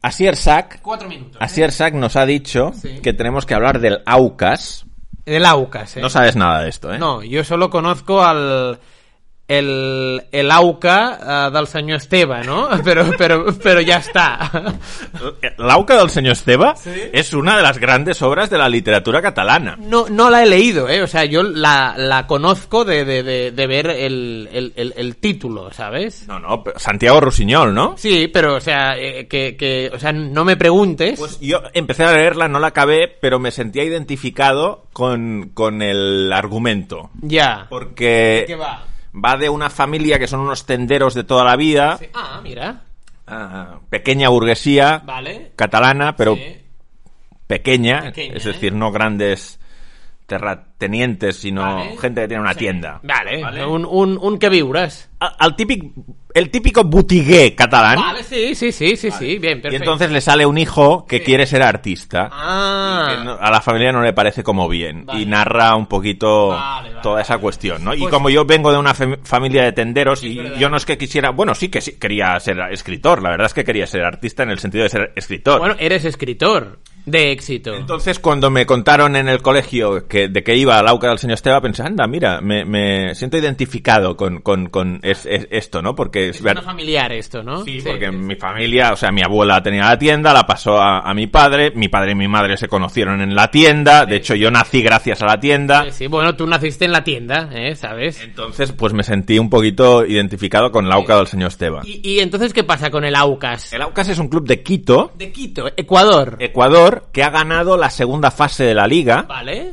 Asier 0.00 0.34
Sack, 0.34 0.80
Cuatro 0.80 1.08
minutos. 1.08 1.36
Asier 1.40 1.70
Sack 1.72 1.92
nos 1.94 2.16
ha 2.16 2.24
dicho 2.24 2.72
Sí. 2.74 3.00
que 3.02 3.12
tenemos 3.12 3.44
que 3.44 3.54
hablar 3.54 3.80
del 3.80 4.00
AUCAS. 4.06 4.86
El 5.26 5.44
Aucas, 5.46 5.96
¿eh? 5.96 6.00
No 6.00 6.10
sabes 6.10 6.34
nada 6.34 6.62
de 6.62 6.70
esto, 6.70 6.92
¿eh? 6.92 6.98
No, 6.98 7.22
yo 7.22 7.44
solo 7.44 7.70
conozco 7.70 8.24
al... 8.24 8.80
El, 9.58 10.22
el 10.32 10.50
AUCA 10.50 11.18
ah, 11.46 11.50
del 11.50 11.66
señor 11.66 11.98
Esteve, 11.98 12.42
¿no? 12.44 12.68
Pero, 12.84 13.10
pero, 13.18 13.46
pero 13.62 13.80
ya 13.80 13.96
está. 13.98 14.50
L'AUCA 15.58 15.98
del 15.98 16.10
señor 16.10 16.32
Esteba 16.32 16.74
Sí. 16.76 16.90
es 17.12 17.32
una 17.32 17.56
de 17.56 17.62
las 17.62 17.78
grandes 17.78 18.22
obras 18.22 18.50
de 18.50 18.58
la 18.58 18.68
literatura 18.68 19.20
catalana. 19.22 19.76
No, 19.78 20.06
no 20.08 20.30
la 20.30 20.42
he 20.42 20.46
leído, 20.46 20.88
¿eh? 20.88 21.02
O 21.02 21.06
sea, 21.06 21.24
yo 21.24 21.42
la, 21.42 21.94
la 21.96 22.26
conozco 22.26 22.84
de, 22.84 23.04
de, 23.04 23.22
de, 23.22 23.50
de 23.52 23.66
ver 23.66 23.86
el, 23.88 24.48
el, 24.52 24.72
el, 24.76 24.94
el 24.96 25.16
título, 25.16 25.72
¿sabes? 25.72 26.26
No, 26.26 26.38
no, 26.38 26.64
Santiago 26.76 27.20
Rusiñol, 27.20 27.74
¿no? 27.74 27.94
Sí, 27.96 28.28
pero, 28.28 28.56
o 28.56 28.60
sea, 28.60 28.96
eh, 28.98 29.26
que, 29.28 29.56
que, 29.56 29.90
o 29.94 29.98
sea, 29.98 30.12
no 30.12 30.44
me 30.44 30.56
preguntes. 30.56 31.18
Pues 31.18 31.38
yo 31.40 31.60
empecé 31.72 32.04
a 32.04 32.12
leerla, 32.12 32.48
no 32.48 32.58
la 32.58 32.68
acabé, 32.68 33.08
pero 33.20 33.38
me 33.38 33.50
sentía 33.50 33.84
identificado 33.84 34.84
con, 34.92 35.50
con 35.54 35.82
el 35.82 36.32
argumento. 36.32 37.10
ya. 37.20 37.66
Porque 37.68 38.44
¿Qué 38.46 38.56
va? 38.56 38.84
Va 39.14 39.36
de 39.36 39.48
una 39.48 39.70
familia 39.70 40.18
que 40.18 40.26
son 40.26 40.40
unos 40.40 40.64
tenderos 40.66 41.14
de 41.14 41.24
toda 41.24 41.44
la 41.44 41.56
vida, 41.56 41.98
Sí. 41.98 42.06
Ah, 42.14 42.40
mira. 42.42 42.82
ah, 43.26 43.78
pequeña 43.90 44.28
burguesía 44.28 45.02
Vale. 45.04 45.52
catalana, 45.56 46.16
pero 46.16 46.34
Sí. 46.36 46.56
pequeña, 47.46 48.02
Pequeña, 48.02 48.36
es 48.36 48.46
¿eh? 48.46 48.52
decir, 48.52 48.72
no 48.74 48.90
grandes 48.92 49.58
terratenientes, 50.86 51.36
sino 51.36 51.62
Vale. 51.62 51.96
gente 51.98 52.20
que 52.22 52.28
tiene 52.28 52.42
una 52.42 52.52
Sí. 52.52 52.58
tienda. 52.58 53.00
Vale, 53.02 53.42
Vale. 53.42 53.66
Un, 53.66 53.84
un, 53.86 54.18
un 54.20 54.38
que 54.38 54.48
viures. 54.48 55.08
A- 55.20 55.36
Al 55.38 55.54
típico, 55.54 55.86
el 56.34 56.50
típico 56.50 56.82
botigué 56.84 57.54
catalán. 57.54 57.96
Vale, 57.96 58.24
sí, 58.24 58.54
sí, 58.56 58.72
sí, 58.72 58.96
sí, 58.96 59.10
sí, 59.12 59.38
bien, 59.38 59.60
perfecto. 59.62 59.72
Y 59.72 59.76
entonces 59.76 60.10
le 60.10 60.20
sale 60.20 60.44
un 60.44 60.58
hijo 60.58 61.06
que 61.06 61.18
Sí. 61.18 61.24
quiere 61.24 61.46
ser 61.46 61.62
artista. 61.62 62.28
Ah. 62.32 63.16
que 63.18 63.24
no- 63.24 63.36
a 63.40 63.50
la 63.50 63.60
familia 63.60 63.92
no 63.92 64.02
le 64.02 64.12
parece 64.12 64.42
como 64.42 64.68
bien. 64.68 65.06
Vale. 65.06 65.20
Y 65.22 65.26
narra 65.26 65.74
un 65.76 65.86
poquito 65.86 66.48
Vale, 66.48 66.88
vale, 66.90 67.02
toda 67.02 67.20
esa 67.22 67.38
cuestión, 67.38 67.84
¿no? 67.84 67.94
y 67.94 67.98
Pues- 68.00 68.10
como 68.12 68.30
yo 68.30 68.44
vengo 68.44 68.72
de 68.72 68.78
una 68.78 68.94
fam- 68.94 69.18
familia 69.24 69.62
de 69.64 69.72
tenderos 69.72 70.22
y 70.24 70.36
verdad. 70.36 70.58
yo 70.58 70.68
no 70.68 70.76
es 70.76 70.84
que 70.86 70.98
quisiera... 70.98 71.30
Bueno, 71.30 71.54
sí 71.54 71.68
que 71.68 71.80
sí, 71.80 71.98
quería 71.98 72.38
ser 72.40 72.58
escritor. 72.70 73.22
La 73.22 73.30
verdad 73.30 73.46
es 73.46 73.54
que 73.54 73.64
quería 73.64 73.86
ser 73.86 74.04
artista 74.04 74.42
en 74.42 74.50
el 74.50 74.58
sentido 74.58 74.84
de 74.84 74.90
ser 74.90 75.12
escritor. 75.16 75.58
Bueno, 75.60 75.76
eres 75.78 76.04
escritor 76.04 76.80
de 77.04 77.32
éxito. 77.32 77.74
Entonces, 77.74 78.18
cuando 78.20 78.50
me 78.50 78.64
contaron 78.66 79.16
en 79.16 79.28
el 79.28 79.42
colegio 79.42 80.06
que, 80.06 80.28
de 80.28 80.42
que 80.44 80.56
iba 80.56 80.71
al 80.78 80.88
AUCA 80.88 81.08
del 81.08 81.18
señor 81.18 81.34
Esteba, 81.34 81.60
pensé, 81.60 81.82
anda, 81.82 82.06
mira, 82.06 82.40
me, 82.40 82.64
me 82.64 83.14
siento 83.14 83.36
identificado 83.38 84.16
con, 84.16 84.40
con, 84.40 84.68
con 84.68 85.00
es- 85.02 85.26
es- 85.26 85.46
esto, 85.50 85.82
¿no? 85.82 85.94
Porque 85.94 86.28
es, 86.30 86.42
ver- 86.42 86.60
familiar 86.62 87.12
esto, 87.12 87.42
¿no? 87.42 87.64
Sí, 87.64 87.80
porque 87.84 88.10
mi 88.10 88.36
familia, 88.36 88.92
o 88.92 88.96
sea, 88.96 89.10
mi 89.12 89.22
abuela 89.22 89.62
tenía 89.62 89.84
la 89.84 89.98
tienda, 89.98 90.32
la 90.32 90.46
pasó 90.46 90.80
a, 90.80 91.00
a 91.00 91.14
mi 91.14 91.26
padre, 91.26 91.72
mi 91.74 91.88
padre 91.88 92.12
y 92.12 92.14
mi 92.14 92.28
madre 92.28 92.56
se 92.56 92.68
conocieron 92.68 93.20
en 93.20 93.34
la 93.34 93.50
tienda, 93.50 94.06
de 94.06 94.16
hecho 94.16 94.34
yo 94.34 94.50
nací 94.50 94.82
gracias 94.82 95.22
a 95.22 95.26
la 95.26 95.40
tienda, 95.40 95.84
Sí, 95.84 95.90
sí, 95.90 96.06
bueno, 96.06 96.34
tú 96.36 96.46
naciste 96.46 96.84
en 96.84 96.92
la 96.92 97.04
tienda, 97.04 97.48
¿eh? 97.52 97.74
¿Sabes? 97.74 98.20
entonces 98.22 98.72
pues 98.72 98.92
me 98.92 99.02
sentí 99.02 99.38
un 99.38 99.50
poquito 99.50 100.04
identificado 100.06 100.70
con 100.72 100.88
la 100.88 100.96
AUCA 100.96 101.16
del 101.16 101.26
señor 101.26 101.48
Esteba. 101.48 101.82
Y, 101.84 102.00
y 102.08 102.20
entonces, 102.20 102.52
¿qué 102.52 102.64
pasa 102.64 102.90
con 102.90 103.04
el 103.04 103.14
AUCAS? 103.14 103.72
El 103.72 103.82
AUCAS 103.82 104.08
es 104.10 104.18
un 104.18 104.28
club 104.28 104.46
de 104.46 104.62
Quito, 104.62 105.12
De 105.16 105.30
Quito, 105.32 105.66
Ecuador. 105.76 106.36
Ecuador, 106.40 107.08
que 107.12 107.22
ha 107.22 107.30
ganado 107.30 107.76
la 107.76 107.90
segunda 107.90 108.30
fase 108.30 108.64
de 108.64 108.74
la 108.74 108.86
liga 108.86 109.22
Vale. 109.22 109.72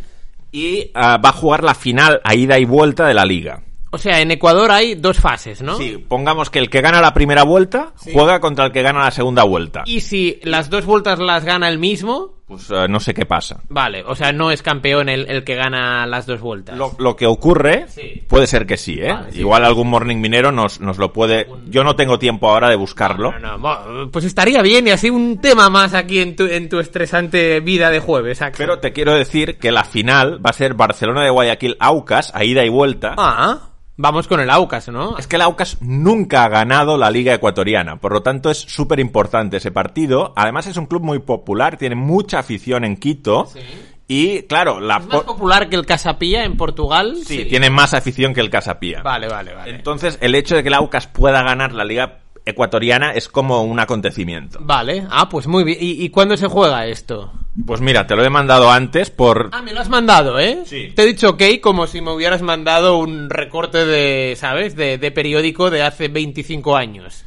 Y 0.52 0.92
ah, 0.94 1.18
va 1.18 1.30
a 1.30 1.34
jugar 1.34 1.64
la 1.64 1.76
final 1.76 2.22
a 2.24 2.36
ida 2.36 2.58
y 2.60 2.66
vuelta 2.66 3.08
de 3.08 3.14
la 3.14 3.26
liga. 3.26 3.64
O 3.92 3.98
sea, 3.98 4.22
en 4.22 4.30
Ecuador 4.30 4.72
hay 4.72 4.96
dos 4.96 5.18
fases, 5.18 5.62
¿no? 5.62 5.76
Sí, 5.76 5.98
pongamos 5.98 6.50
que 6.50 6.60
el 6.60 6.70
que 6.70 6.82
gana 6.82 7.02
la 7.02 7.14
primera 7.14 7.44
vuelta 7.44 7.94
juega 8.14 8.40
contra 8.40 8.66
el 8.66 8.72
que 8.72 8.84
gana 8.84 9.04
la 9.04 9.12
segunda 9.12 9.44
vuelta. 9.44 9.84
Y 9.86 10.02
si 10.02 10.40
las 10.44 10.70
dos 10.70 10.86
vueltas 10.86 11.18
las 11.18 11.44
gana 11.44 11.68
el 11.68 11.80
mismo, 11.80 12.39
Pues 12.50 12.70
ah, 12.72 12.88
no 12.90 13.00
sé 13.00 13.14
qué 13.14 13.26
pasa. 13.26 13.62
vale. 13.70 14.04
O 14.06 14.16
sea, 14.16 14.34
no 14.34 14.50
es 14.52 14.62
campeón 14.62 15.08
el, 15.08 15.30
el 15.30 15.44
que 15.44 15.56
gana 15.56 16.06
las 16.08 16.26
dos 16.26 16.42
vueltas. 16.42 16.76
Lo, 16.78 16.96
lo 17.00 17.16
que 17.16 17.28
ocurre, 17.28 17.86
Sí. 17.88 18.24
puede 18.28 18.48
ser 18.48 18.66
que 18.66 18.76
sí, 18.76 19.00
¿eh? 19.00 19.14
Vale, 19.14 19.32
sí. 19.32 19.40
Igual 19.40 19.64
algún 19.64 19.88
morning 19.88 20.18
minero 20.18 20.52
nos, 20.52 20.82
nos 20.82 20.98
lo 20.98 21.14
puede... 21.14 21.48
Yo 21.68 21.84
no 21.84 21.96
tengo 21.96 22.18
tiempo 22.20 22.50
ahora 22.50 22.68
de 22.70 22.76
buscarlo. 22.76 23.32
No, 23.40 23.58
no, 23.60 24.10
pues 24.12 24.26
estaría 24.26 24.62
bien 24.64 24.88
y 24.88 24.90
así 24.92 25.10
un 25.12 25.40
tema 25.40 25.70
más 25.70 25.94
aquí 25.94 26.20
en 26.20 26.36
tu, 26.36 26.46
en 26.46 26.68
tu 26.70 26.80
estresante 26.80 27.60
vida 27.60 27.92
de 27.92 28.00
jueves, 28.00 28.42
Axel. 28.42 28.66
Pero 28.66 28.80
te 28.80 28.92
quiero 28.94 29.14
decir 29.14 29.60
que 29.60 29.72
la 29.72 29.84
final 29.84 30.44
va 30.44 30.50
a 30.50 30.54
ser 30.54 30.74
Barcelona 30.74 31.24
de 31.24 31.30
Guayaquil 31.30 31.78
Aucas, 31.80 32.32
a 32.34 32.44
ida 32.44 32.66
y 32.66 32.70
vuelta. 32.70 33.14
Ah, 33.18 33.70
vamos 34.00 34.28
con 34.28 34.40
el 34.40 34.50
AUCAS, 34.50 34.88
¿no? 34.90 35.18
Es 35.18 35.28
que 35.28 35.36
el 35.36 35.42
Aucas 35.42 35.78
nunca 35.82 36.46
ha 36.46 36.50
ganado 36.50 36.98
la 36.98 37.12
Liga 37.12 37.34
Ecuatoriana, 37.34 37.98
por 37.98 38.14
lo 38.14 38.24
tanto 38.24 38.50
es 38.50 38.58
súper 38.58 39.00
importante 39.00 39.58
ese 39.58 39.72
partido. 39.72 40.34
Además 40.36 40.68
es 40.68 40.78
un 40.78 40.86
club 40.86 41.04
muy 41.04 41.20
popular, 41.20 41.78
tiene 41.78 41.96
mucha 41.96 42.40
afición 42.40 42.86
en 42.86 42.96
Quito. 42.96 43.46
Sí. 43.46 43.60
Y 44.08 44.44
claro, 44.44 44.80
la... 44.80 44.98
¿Es 44.98 45.06
más 45.06 45.22
popular 45.22 45.70
que 45.70 45.76
el 45.76 45.86
Casapía 45.86 46.44
en 46.46 46.58
Portugal? 46.58 47.18
Sí, 47.26 47.46
tiene 47.46 47.70
más 47.70 47.94
afición 47.94 48.34
que 48.34 48.42
el 48.42 48.50
Casapía. 48.50 49.02
Vale, 49.04 49.28
vale, 49.28 49.54
vale. 49.54 49.76
Entonces 49.76 50.18
el 50.22 50.34
hecho 50.34 50.56
de 50.56 50.64
que 50.64 50.70
el 50.70 50.76
Aucas 50.76 51.06
pueda 51.06 51.44
ganar 51.44 51.74
la 51.74 51.84
Liga 51.84 52.20
Ecuatoriana 52.50 53.12
es 53.12 53.28
como 53.30 53.64
un 53.64 53.80
acontecimiento. 53.80 54.60
Vale, 54.62 55.06
ah, 55.10 55.30
pues 55.30 55.48
muy 55.48 55.64
bien. 55.64 55.78
¿Y, 55.80 56.04
y 56.04 56.10
cuándo 56.10 56.36
se 56.38 56.48
juega 56.48 56.86
esto? 56.88 57.32
Pues 57.66 57.82
mira, 57.82 58.08
te 58.08 58.16
lo 58.16 58.24
he 58.24 58.30
mandado 58.30 58.72
antes 58.72 59.10
por... 59.10 59.50
Ah, 59.52 59.62
me 59.62 59.74
lo 59.74 59.82
has 59.82 59.90
mandado, 59.90 60.40
¿eh? 60.40 60.64
Sí. 60.66 60.94
Te 60.96 61.04
he 61.04 61.06
dicho 61.08 61.32
ok 61.32 61.44
como 61.62 61.88
si 61.88 62.02
me 62.02 62.12
hubieras 62.12 62.42
mandado 62.42 62.98
un 62.98 63.30
recorte 63.30 63.86
de, 63.86 64.36
¿sabes? 64.38 64.76
De, 64.76 64.98
de 64.98 65.12
periódico 65.12 65.70
de 65.70 65.84
hace 65.84 66.08
25 66.08 66.76
años. 66.76 67.26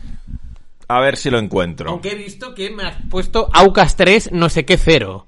A 0.88 1.00
ver 1.00 1.16
si 1.16 1.30
lo 1.30 1.38
encuentro. 1.38 1.90
Aunque 1.90 2.12
he 2.12 2.14
visto 2.14 2.54
que 2.54 2.70
me 2.70 2.84
has 2.84 2.96
puesto 3.10 3.48
Aucas 3.52 3.96
3, 3.96 4.32
no 4.32 4.48
sé 4.48 4.64
qué 4.64 4.76
cero. 4.76 5.26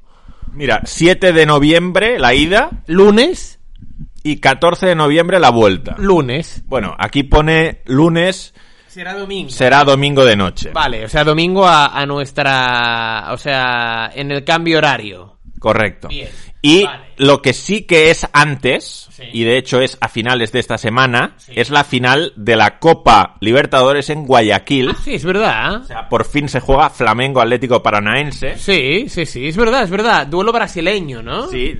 Mira, 0.52 0.82
7 0.84 1.32
de 1.32 1.46
noviembre 1.46 2.18
la 2.18 2.34
ida 2.34 2.82
Lunes, 2.86 3.58
Y 4.22 4.36
14 4.40 4.86
de 4.86 4.94
noviembre 4.94 5.38
la 5.40 5.50
vuelta. 5.50 5.96
Lunes. 5.98 6.62
Bueno, 6.66 6.94
aquí 6.98 7.24
pone 7.24 7.82
lunes, 7.86 8.54
Será 8.94 9.14
domingo. 9.14 9.50
será 9.50 9.82
domingo 9.84 10.24
de 10.24 10.36
noche. 10.36 10.70
Vale, 10.72 11.04
o 11.04 11.08
sea, 11.08 11.24
domingo 11.24 11.66
a, 11.66 11.86
a 11.86 12.06
nuestra... 12.06 13.28
O 13.32 13.36
sea, 13.36 14.10
en 14.14 14.30
el 14.30 14.44
cambio 14.44 14.78
horario. 14.78 15.38
Correcto. 15.58 16.08
Bien, 16.08 16.28
Y 16.62 16.84
vale. 16.84 17.04
lo 17.16 17.40
que 17.42 17.52
sí 17.54 17.82
que 17.82 18.10
es 18.10 18.26
antes, 18.32 19.08
Sí. 19.14 19.22
y 19.32 19.44
de 19.44 19.56
hecho 19.58 19.80
es 19.80 19.96
a 20.00 20.08
finales 20.08 20.50
de 20.52 20.58
esta 20.60 20.76
semana, 20.76 21.34
Sí. 21.38 21.52
es 21.56 21.70
la 21.70 21.84
final 21.84 22.32
de 22.36 22.56
la 22.56 22.78
Copa 22.80 23.36
Libertadores 23.40 24.10
en 24.10 24.26
Guayaquil. 24.26 24.90
Ah, 24.90 24.96
sí, 25.02 25.14
es 25.14 25.24
verdad. 25.24 25.76
O 25.82 25.84
sea, 25.84 26.08
por 26.08 26.24
fin 26.24 26.48
se 26.48 26.60
juega 26.60 26.90
Flamengo 26.90 27.40
Atlético 27.40 27.82
Paranaense. 27.82 28.56
Sí, 28.58 29.08
sí, 29.08 29.24
sí, 29.24 29.46
es 29.48 29.56
verdad, 29.56 29.84
es 29.84 29.90
verdad. 29.90 30.26
Duelo 30.26 30.52
brasileño, 30.52 31.22
¿no? 31.22 31.46
Sí, 31.48 31.78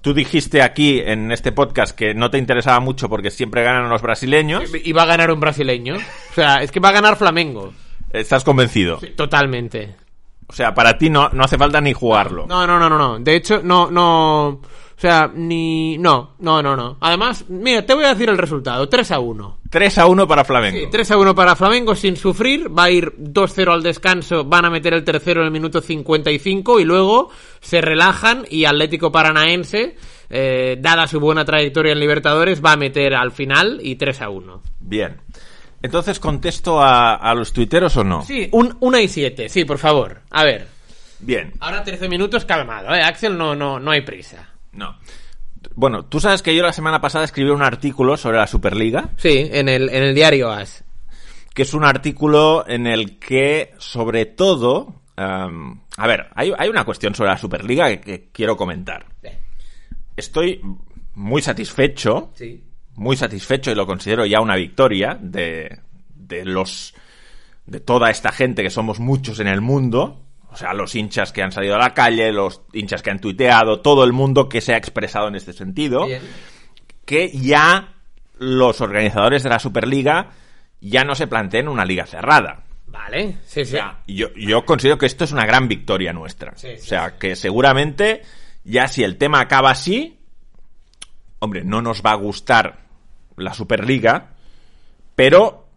tú 0.00 0.14
dijiste 0.14 0.62
aquí 0.62 1.00
en 1.00 1.32
este 1.32 1.52
podcast 1.52 1.96
que 1.96 2.14
no 2.14 2.30
te 2.30 2.38
interesaba 2.38 2.80
mucho 2.80 3.08
porque 3.08 3.30
siempre 3.30 3.62
ganan 3.62 3.88
los 3.88 4.02
brasileños. 4.02 4.62
Y 4.74 4.92
va 4.92 5.02
a 5.02 5.06
ganar 5.06 5.30
un 5.30 5.40
brasileño. 5.40 5.96
O 5.96 6.34
sea, 6.34 6.62
es 6.62 6.70
que 6.70 6.80
va 6.80 6.90
a 6.90 6.92
ganar 6.92 7.16
Flamengo. 7.16 7.72
¿Estás 8.10 8.44
convencido? 8.44 8.98
Totalmente. 9.16 9.94
O 10.48 10.52
sea, 10.52 10.74
para 10.74 10.98
ti 10.98 11.10
no, 11.10 11.28
no 11.28 11.44
hace 11.44 11.56
falta 11.56 11.80
ni 11.80 11.92
jugarlo. 11.92 12.46
No, 12.48 12.66
no, 12.66 12.78
no, 12.78 12.88
no, 12.88 12.98
no. 12.98 13.18
De 13.20 13.36
hecho, 13.36 13.60
no, 13.62 13.90
no. 13.90 14.60
O 15.00 15.02
sea, 15.02 15.30
ni. 15.34 15.96
No, 15.96 16.34
no, 16.40 16.62
no, 16.62 16.76
no. 16.76 16.98
Además, 17.00 17.46
mira, 17.48 17.86
te 17.86 17.94
voy 17.94 18.04
a 18.04 18.10
decir 18.10 18.28
el 18.28 18.36
resultado: 18.36 18.86
3 18.86 19.12
a 19.12 19.18
1. 19.18 19.60
3 19.70 19.96
a 19.96 20.06
1 20.06 20.28
para 20.28 20.44
Flamengo. 20.44 20.78
Sí, 20.78 20.88
3 20.90 21.12
a 21.12 21.16
1 21.16 21.34
para 21.34 21.56
Flamengo 21.56 21.94
sin 21.94 22.18
sufrir. 22.18 22.68
Va 22.68 22.84
a 22.84 22.90
ir 22.90 23.14
2-0 23.16 23.72
al 23.72 23.82
descanso. 23.82 24.44
Van 24.44 24.66
a 24.66 24.70
meter 24.70 24.92
el 24.92 25.02
tercero 25.02 25.40
en 25.40 25.46
el 25.46 25.52
minuto 25.52 25.80
55. 25.80 26.80
Y 26.80 26.84
luego 26.84 27.30
se 27.60 27.80
relajan. 27.80 28.44
Y 28.50 28.66
Atlético 28.66 29.10
Paranaense, 29.10 29.96
eh, 30.28 30.76
dada 30.78 31.06
su 31.06 31.18
buena 31.18 31.46
trayectoria 31.46 31.92
en 31.92 32.00
Libertadores, 32.00 32.62
va 32.62 32.72
a 32.72 32.76
meter 32.76 33.14
al 33.14 33.32
final. 33.32 33.80
Y 33.82 33.96
3 33.96 34.20
a 34.20 34.28
1. 34.28 34.62
Bien. 34.80 35.16
Entonces, 35.80 36.20
¿contesto 36.20 36.78
a, 36.78 37.14
a 37.14 37.34
los 37.34 37.54
tuiteros 37.54 37.96
o 37.96 38.04
no? 38.04 38.20
Sí, 38.20 38.50
un, 38.52 38.76
1 38.80 38.98
y 38.98 39.08
7. 39.08 39.48
Sí, 39.48 39.64
por 39.64 39.78
favor. 39.78 40.20
A 40.30 40.44
ver. 40.44 40.68
Bien. 41.20 41.54
Ahora 41.60 41.84
13 41.84 42.06
minutos 42.06 42.44
calmado, 42.44 42.94
¿eh? 42.94 43.02
Axel, 43.02 43.38
no, 43.38 43.54
no, 43.54 43.80
no 43.80 43.90
hay 43.90 44.02
prisa. 44.02 44.49
No. 44.72 44.96
Bueno, 45.74 46.04
tú 46.06 46.20
sabes 46.20 46.42
que 46.42 46.54
yo 46.54 46.62
la 46.62 46.72
semana 46.72 47.00
pasada 47.00 47.24
escribí 47.24 47.50
un 47.50 47.62
artículo 47.62 48.16
sobre 48.16 48.38
la 48.38 48.46
Superliga, 48.46 49.10
Sí, 49.16 49.48
en 49.52 49.68
el, 49.68 49.88
en 49.90 50.02
el 50.02 50.14
diario 50.14 50.50
AS. 50.50 50.84
que 51.54 51.62
es 51.62 51.74
un 51.74 51.84
artículo 51.84 52.64
en 52.66 52.86
el 52.86 53.18
que, 53.18 53.74
sobre 53.78 54.24
todo, 54.26 55.02
a 55.16 56.06
ver, 56.06 56.28
hay, 56.34 56.52
hay 56.56 56.68
una 56.70 56.84
cuestión 56.84 57.14
sobre 57.14 57.30
la 57.30 57.36
Superliga 57.36 57.88
que, 57.90 58.00
que 58.00 58.28
quiero 58.32 58.56
comentar. 58.56 59.04
Estoy 60.16 60.60
muy 61.14 61.42
satisfecho, 61.42 62.30
Sí. 62.34 62.64
muy 62.94 63.16
satisfecho 63.16 63.70
y 63.70 63.74
lo 63.74 63.86
considero 63.86 64.24
ya 64.26 64.40
una 64.40 64.56
victoria 64.56 65.18
de, 65.20 65.78
de 66.14 66.44
los 66.44 66.94
de 67.66 67.80
toda 67.80 68.10
esta 68.10 68.32
gente 68.32 68.62
que 68.62 68.70
somos 68.70 68.98
muchos 68.98 69.38
en 69.40 69.46
el 69.46 69.60
mundo, 69.60 70.22
o 70.52 70.56
sea, 70.56 70.72
los 70.74 70.94
hinchas 70.94 71.32
que 71.32 71.42
han 71.42 71.52
salido 71.52 71.76
a 71.76 71.78
la 71.78 71.94
calle, 71.94 72.32
los 72.32 72.62
hinchas 72.72 73.02
que 73.02 73.10
han 73.10 73.20
tuiteado, 73.20 73.80
todo 73.80 74.04
el 74.04 74.12
mundo 74.12 74.48
que 74.48 74.60
se 74.60 74.74
ha 74.74 74.76
expresado 74.76 75.28
en 75.28 75.34
este 75.36 75.52
sentido, 75.52 76.06
Bien. 76.06 76.22
que 77.04 77.30
ya 77.30 77.94
los 78.38 78.80
organizadores 78.80 79.42
de 79.42 79.50
la 79.50 79.58
Superliga 79.58 80.30
ya 80.80 81.04
no 81.04 81.14
se 81.14 81.26
planteen 81.26 81.68
una 81.68 81.84
liga 81.84 82.06
cerrada. 82.06 82.64
Vale, 82.86 83.36
sí, 83.44 83.60
O 83.60 83.64
sí. 83.64 83.70
sea, 83.72 83.98
yo, 84.08 84.28
yo 84.34 84.64
considero 84.64 84.98
que 84.98 85.06
esto 85.06 85.24
es 85.24 85.32
una 85.32 85.46
gran 85.46 85.68
victoria 85.68 86.12
nuestra. 86.12 86.52
Sí, 86.56 86.68
sí, 86.76 86.82
o 86.82 86.88
sea, 86.88 87.18
que 87.18 87.36
seguramente 87.36 88.22
ya 88.64 88.88
si 88.88 89.04
el 89.04 89.16
tema 89.16 89.40
acaba 89.40 89.70
así, 89.70 90.18
hombre, 91.38 91.62
no 91.64 91.82
nos 91.82 92.02
va 92.02 92.12
a 92.12 92.16
gustar 92.16 92.80
la 93.36 93.54
Superliga, 93.54 94.30
pero 95.14 95.68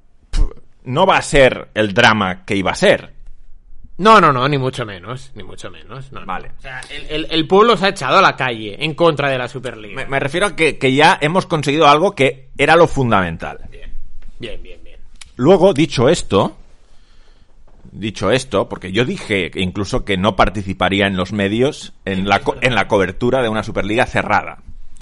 no 0.86 1.06
va 1.06 1.18
a 1.18 1.22
ser 1.22 1.70
el 1.76 1.94
drama 1.94 2.46
que 2.46 2.56
iba 2.56 2.72
a 2.72 2.76
ser. 2.76 3.13
No, 4.04 4.20
no, 4.22 4.32
no, 4.34 4.48
ni 4.48 4.58
mucho 4.58 4.86
menos, 4.86 5.32
ni 5.36 5.44
mucho 5.44 5.72
menos. 5.72 6.12
no, 6.12 6.20
no. 6.20 6.26
Vale. 6.26 6.52
O 6.58 6.62
sea, 6.62 6.82
el, 6.92 7.06
el- 7.10 7.28
el 7.32 7.48
pueblo 7.48 7.78
se 7.78 7.86
ha 7.86 7.90
echado 7.90 8.18
a 8.18 8.22
la 8.22 8.36
calle 8.36 8.76
en 8.84 8.94
contra 8.94 9.30
de 9.30 9.38
la 9.38 9.48
Superliga. 9.48 9.96
Me, 9.96 10.06
me 10.06 10.20
refiero 10.20 10.48
a 10.48 10.56
que, 10.56 10.78
que 10.78 10.94
ya 10.94 11.18
hemos 11.22 11.46
conseguido 11.46 11.88
algo 11.88 12.12
que 12.14 12.50
era 12.58 12.76
lo 12.76 12.88
fundamental. 12.88 13.60
Bien, 13.72 13.92
bien, 14.40 14.62
bien, 14.62 14.80
bien. 14.84 15.00
Luego, 15.38 15.74
dicho 15.74 16.10
esto, 16.10 16.58
dicho 17.92 18.32
esto, 18.32 18.68
porque 18.70 18.92
yo 18.92 19.06
dije 19.06 19.52
incluso 19.56 20.04
que 20.06 20.18
no 20.18 20.36
participaría 20.36 21.08
en 21.08 21.16
los 21.18 21.32
medios 21.32 21.94
en 22.06 22.28
la, 22.28 22.40
co- 22.40 22.56
en 22.62 22.76
la 22.76 22.88
cobertura 22.88 23.42
de 23.42 23.50
una 23.50 23.64
Superliga 23.64 24.06
cerrada. 24.06 24.60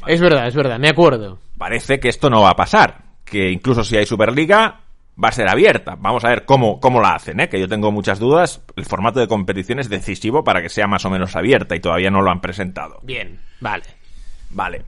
Es 0.08 0.20
verdad, 0.20 0.47
es 0.47 0.56
verdad, 0.56 0.80
me 0.80 0.89
acuerdo. 0.89 1.39
Parece 1.58 1.99
que 1.99 2.10
esto 2.10 2.30
no 2.30 2.41
va 2.41 2.49
a 2.52 2.56
pasar, 2.56 3.04
que 3.24 3.52
incluso 3.52 3.84
si 3.84 3.97
hay 3.97 4.06
Superliga 4.06 4.81
va 5.24 5.30
a 5.30 5.34
ser 5.34 5.48
abierta. 5.48 5.96
Vamos 6.00 6.24
a 6.26 6.30
ver 6.30 6.46
cómo, 6.46 6.80
cómo 6.80 7.02
la 7.02 7.16
hacen, 7.16 7.40
¿eh? 7.40 7.50
que 7.50 7.60
yo 7.60 7.68
tengo 7.68 7.92
muchas 7.92 8.20
dudas. 8.20 8.62
El 8.76 8.86
formato 8.86 9.20
de 9.20 9.28
competición 9.28 9.80
es 9.80 9.90
decisivo 9.90 10.44
para 10.44 10.62
que 10.62 10.70
sea 10.70 10.88
más 10.88 11.06
o 11.06 11.10
menos 11.10 11.36
abierta 11.36 11.76
y 11.76 11.80
todavía 11.80 12.10
no 12.10 12.22
lo 12.22 12.32
han 12.32 12.42
presentado. 12.42 13.00
Bien, 13.04 13.40
vale. 13.60 13.84
Vale. 14.50 14.84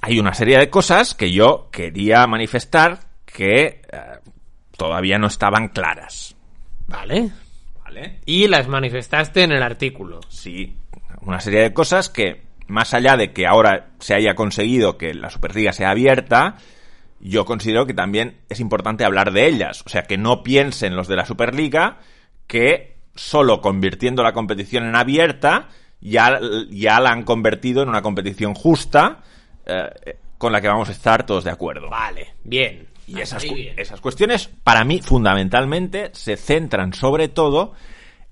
Hay 0.00 0.18
una 0.18 0.34
serie 0.34 0.58
de 0.58 0.68
cosas 0.68 1.14
que 1.14 1.32
yo 1.32 1.68
quería 1.70 2.26
manifestar 2.26 3.00
que 3.24 3.64
eh, 3.64 3.82
todavía 4.76 5.18
no 5.18 5.28
estaban 5.28 5.68
claras. 5.68 6.34
Vale. 6.88 7.30
¿Vale? 7.84 8.20
Y 8.26 8.48
las 8.48 8.68
manifestaste 8.68 9.42
en 9.42 9.52
el 9.52 9.62
artículo. 9.62 10.20
Sí, 10.28 10.76
una 11.20 11.40
serie 11.40 11.60
de 11.60 11.72
cosas 11.72 12.08
que, 12.08 12.42
más 12.66 12.94
allá 12.94 13.16
de 13.16 13.32
que 13.32 13.46
ahora 13.46 13.90
se 14.00 14.14
haya 14.14 14.34
conseguido 14.34 14.98
que 14.98 15.14
la 15.14 15.30
Superliga 15.30 15.72
sea 15.72 15.90
abierta, 15.90 16.56
yo 17.22 17.44
considero 17.44 17.86
que 17.86 17.94
también 17.94 18.38
es 18.48 18.60
importante 18.60 19.04
hablar 19.04 19.32
de 19.32 19.46
ellas. 19.46 19.82
O 19.86 19.88
sea, 19.88 20.02
que 20.02 20.18
no 20.18 20.42
piensen 20.42 20.96
los 20.96 21.08
de 21.08 21.16
la 21.16 21.24
Superliga 21.24 21.98
que 22.46 22.96
solo 23.14 23.60
convirtiendo 23.60 24.22
la 24.22 24.32
competición 24.32 24.84
en 24.84 24.96
abierta 24.96 25.68
ya, 26.00 26.40
ya 26.70 26.98
la 27.00 27.10
han 27.12 27.22
convertido 27.22 27.82
en 27.82 27.88
una 27.88 28.02
competición 28.02 28.54
justa 28.54 29.22
eh, 29.64 30.16
con 30.36 30.52
la 30.52 30.60
que 30.60 30.68
vamos 30.68 30.88
a 30.88 30.92
estar 30.92 31.24
todos 31.24 31.44
de 31.44 31.50
acuerdo. 31.50 31.88
Vale, 31.88 32.34
bien. 32.42 32.88
Y 33.06 33.20
esas, 33.20 33.44
cu- 33.44 33.54
bien. 33.54 33.74
esas 33.78 34.00
cuestiones, 34.00 34.48
para 34.48 34.84
mí, 34.84 35.00
fundamentalmente, 35.00 36.10
se 36.14 36.36
centran 36.36 36.92
sobre 36.92 37.28
todo 37.28 37.74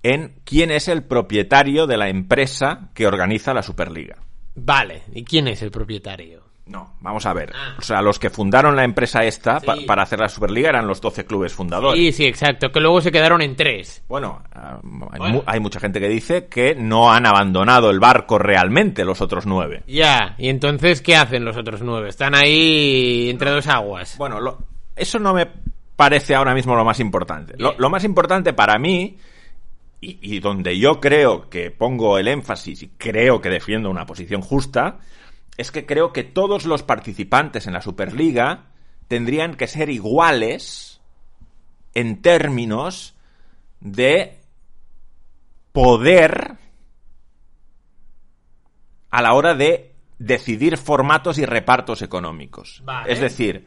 en 0.02 0.34
quién 0.44 0.70
es 0.70 0.88
el 0.88 1.02
propietario 1.04 1.86
de 1.86 1.96
la 1.96 2.08
empresa 2.08 2.88
que 2.94 3.06
organiza 3.06 3.52
la 3.54 3.62
Superliga. 3.62 4.16
Vale, 4.54 5.02
¿y 5.14 5.22
quién 5.24 5.46
es 5.48 5.62
el 5.62 5.70
propietario? 5.70 6.49
No, 6.70 6.92
vamos 7.00 7.26
a 7.26 7.32
ver. 7.32 7.52
Ah. 7.52 7.74
O 7.78 7.82
sea, 7.82 8.00
los 8.00 8.20
que 8.20 8.30
fundaron 8.30 8.76
la 8.76 8.84
empresa 8.84 9.24
esta 9.24 9.58
pa- 9.58 9.74
para 9.86 10.04
hacer 10.04 10.20
la 10.20 10.28
Superliga 10.28 10.68
eran 10.68 10.86
los 10.86 11.00
12 11.00 11.24
clubes 11.26 11.52
fundadores. 11.52 11.98
Sí, 12.00 12.12
sí, 12.12 12.26
exacto, 12.26 12.70
que 12.70 12.78
luego 12.78 13.00
se 13.00 13.10
quedaron 13.10 13.42
en 13.42 13.56
tres. 13.56 14.04
Bueno, 14.08 14.40
ah, 14.54 14.78
hay, 15.10 15.18
Bueno. 15.18 15.34
mu- 15.34 15.42
hay 15.46 15.58
mucha 15.58 15.80
gente 15.80 15.98
que 15.98 16.08
dice 16.08 16.46
que 16.46 16.76
no 16.76 17.12
han 17.12 17.26
abandonado 17.26 17.90
el 17.90 17.98
barco 17.98 18.38
realmente 18.38 19.04
los 19.04 19.20
otros 19.20 19.46
nueve. 19.46 19.82
Ya, 19.88 20.36
y 20.38 20.48
entonces, 20.48 21.02
¿qué 21.02 21.16
hacen 21.16 21.44
los 21.44 21.56
otros 21.56 21.82
nueve? 21.82 22.08
Están 22.08 22.36
ahí 22.36 23.28
entre 23.30 23.50
dos 23.50 23.66
aguas. 23.66 24.16
Bueno, 24.16 24.38
lo- 24.40 24.58
eso 24.94 25.18
no 25.18 25.34
me 25.34 25.48
parece 25.96 26.36
ahora 26.36 26.54
mismo 26.54 26.76
lo 26.76 26.84
más 26.84 27.00
importante. 27.00 27.54
Lo 27.58 27.90
más 27.90 28.04
importante 28.04 28.52
para 28.52 28.78
mí, 28.78 29.18
y, 30.00 30.18
y 30.36 30.38
donde 30.40 30.78
yo 30.78 31.00
creo 31.00 31.50
que 31.50 31.70
pongo 31.72 32.16
el 32.16 32.28
énfasis 32.28 32.84
y 32.84 32.88
creo 32.96 33.40
que 33.40 33.50
defiendo 33.50 33.90
una 33.90 34.06
posición 34.06 34.40
justa, 34.40 34.98
es 35.56 35.70
que 35.70 35.86
creo 35.86 36.12
que 36.12 36.24
todos 36.24 36.64
los 36.64 36.82
participantes 36.82 37.66
en 37.66 37.72
la 37.72 37.82
Superliga 37.82 38.66
tendrían 39.08 39.56
que 39.56 39.66
ser 39.66 39.90
iguales 39.90 41.00
en 41.94 42.22
términos 42.22 43.14
de 43.80 44.38
poder 45.72 46.56
a 49.10 49.22
la 49.22 49.34
hora 49.34 49.54
de 49.54 49.94
decidir 50.18 50.76
formatos 50.76 51.38
y 51.38 51.46
repartos 51.46 52.02
económicos. 52.02 52.82
Vale. 52.84 53.12
Es 53.12 53.20
decir, 53.20 53.66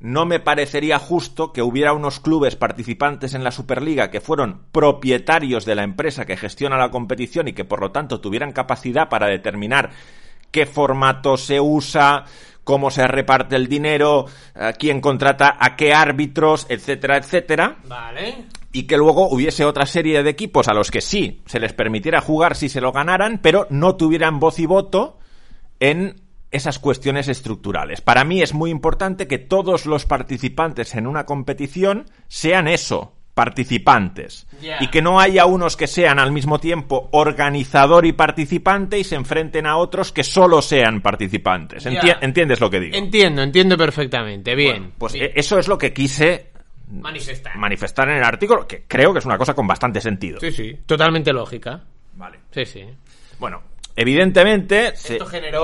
no 0.00 0.26
me 0.26 0.38
parecería 0.38 0.98
justo 0.98 1.52
que 1.52 1.62
hubiera 1.62 1.92
unos 1.92 2.20
clubes 2.20 2.54
participantes 2.54 3.34
en 3.34 3.42
la 3.42 3.50
Superliga 3.50 4.10
que 4.10 4.20
fueron 4.20 4.66
propietarios 4.70 5.64
de 5.64 5.74
la 5.74 5.82
empresa 5.82 6.24
que 6.24 6.36
gestiona 6.36 6.76
la 6.76 6.90
competición 6.90 7.48
y 7.48 7.52
que 7.52 7.64
por 7.64 7.80
lo 7.80 7.90
tanto 7.90 8.20
tuvieran 8.20 8.52
capacidad 8.52 9.08
para 9.08 9.26
determinar 9.26 9.90
qué 10.50 10.66
formato 10.66 11.36
se 11.36 11.60
usa, 11.60 12.24
cómo 12.64 12.90
se 12.90 13.06
reparte 13.08 13.56
el 13.56 13.68
dinero, 13.68 14.26
a 14.54 14.72
quién 14.72 15.00
contrata 15.00 15.56
a 15.58 15.74
qué 15.76 15.94
árbitros, 15.94 16.66
etcétera, 16.68 17.16
etcétera 17.16 17.78
Vale. 17.84 18.44
y 18.72 18.82
que 18.82 18.96
luego 18.96 19.28
hubiese 19.28 19.64
otra 19.64 19.86
serie 19.86 20.22
de 20.22 20.30
equipos 20.30 20.68
a 20.68 20.74
los 20.74 20.90
que 20.90 21.00
sí 21.00 21.42
se 21.46 21.60
les 21.60 21.72
permitiera 21.72 22.20
jugar 22.20 22.56
si 22.56 22.68
se 22.68 22.80
lo 22.80 22.92
ganaran, 22.92 23.38
pero 23.42 23.66
no 23.70 23.96
tuvieran 23.96 24.38
voz 24.38 24.58
y 24.58 24.66
voto 24.66 25.18
en 25.80 26.20
esas 26.50 26.78
cuestiones 26.78 27.28
estructurales. 27.28 28.00
Para 28.00 28.24
mí 28.24 28.42
es 28.42 28.54
muy 28.54 28.70
importante 28.70 29.26
que 29.26 29.38
todos 29.38 29.86
los 29.86 30.06
participantes 30.06 30.94
en 30.94 31.06
una 31.06 31.26
competición 31.26 32.06
sean 32.28 32.68
eso, 32.68 33.17
participantes. 33.38 34.46
Y 34.80 34.88
que 34.88 35.00
no 35.02 35.20
haya 35.20 35.46
unos 35.46 35.76
que 35.76 35.86
sean 35.86 36.18
al 36.18 36.32
mismo 36.32 36.58
tiempo 36.58 37.08
organizador 37.12 38.04
y 38.06 38.12
participante 38.12 38.98
y 38.98 39.04
se 39.04 39.14
enfrenten 39.14 39.66
a 39.66 39.76
otros 39.76 40.10
que 40.12 40.24
solo 40.24 40.60
sean 40.62 41.00
participantes. 41.00 41.86
Enti-. 41.86 42.18
¿Entiendes 42.20 42.60
lo 42.60 42.68
que 42.70 42.80
digo? 42.80 42.96
Entiendo, 42.96 43.42
entiendo 43.42 43.76
perfectamente. 43.76 44.54
Bien. 44.54 44.70
Bueno, 44.80 44.92
pues 44.98 45.12
bien. 45.12 45.26
eh, 45.26 45.32
eso 45.36 45.58
es 45.58 45.68
lo 45.68 45.78
que 45.78 45.92
quise 45.92 46.48
manifestar. 46.90 47.56
manifestar 47.56 48.08
en 48.08 48.16
el 48.16 48.24
artículo, 48.24 48.66
que 48.66 48.84
creo 48.88 49.12
que 49.12 49.18
es 49.20 49.24
una 49.26 49.38
cosa 49.38 49.54
con 49.54 49.66
bastante 49.66 50.00
sentido. 50.00 50.40
sí, 50.40 50.50
sí. 50.52 50.76
Totalmente 50.86 51.32
lógica. 51.32 51.82
Vale. 52.14 52.38
Sí, 52.50 52.64
sí. 52.66 52.84
Bueno, 53.38 53.62
evidentemente, 53.94 54.96
se- 54.96 55.14
Esto 55.14 55.26
generó 55.26 55.62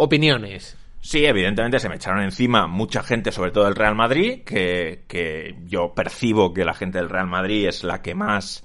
opiniones. 0.00 0.76
Sí, 1.08 1.24
evidentemente 1.24 1.78
se 1.78 1.88
me 1.88 1.94
echaron 1.96 2.22
encima 2.22 2.66
mucha 2.66 3.02
gente, 3.02 3.32
sobre 3.32 3.50
todo 3.50 3.64
del 3.64 3.74
Real 3.76 3.94
Madrid, 3.94 4.42
que, 4.44 5.04
que 5.08 5.56
yo 5.64 5.94
percibo 5.94 6.52
que 6.52 6.64
la 6.64 6.74
gente 6.74 6.98
del 6.98 7.08
Real 7.08 7.26
Madrid 7.26 7.66
es 7.68 7.82
la 7.84 8.02
que 8.02 8.14
más 8.14 8.64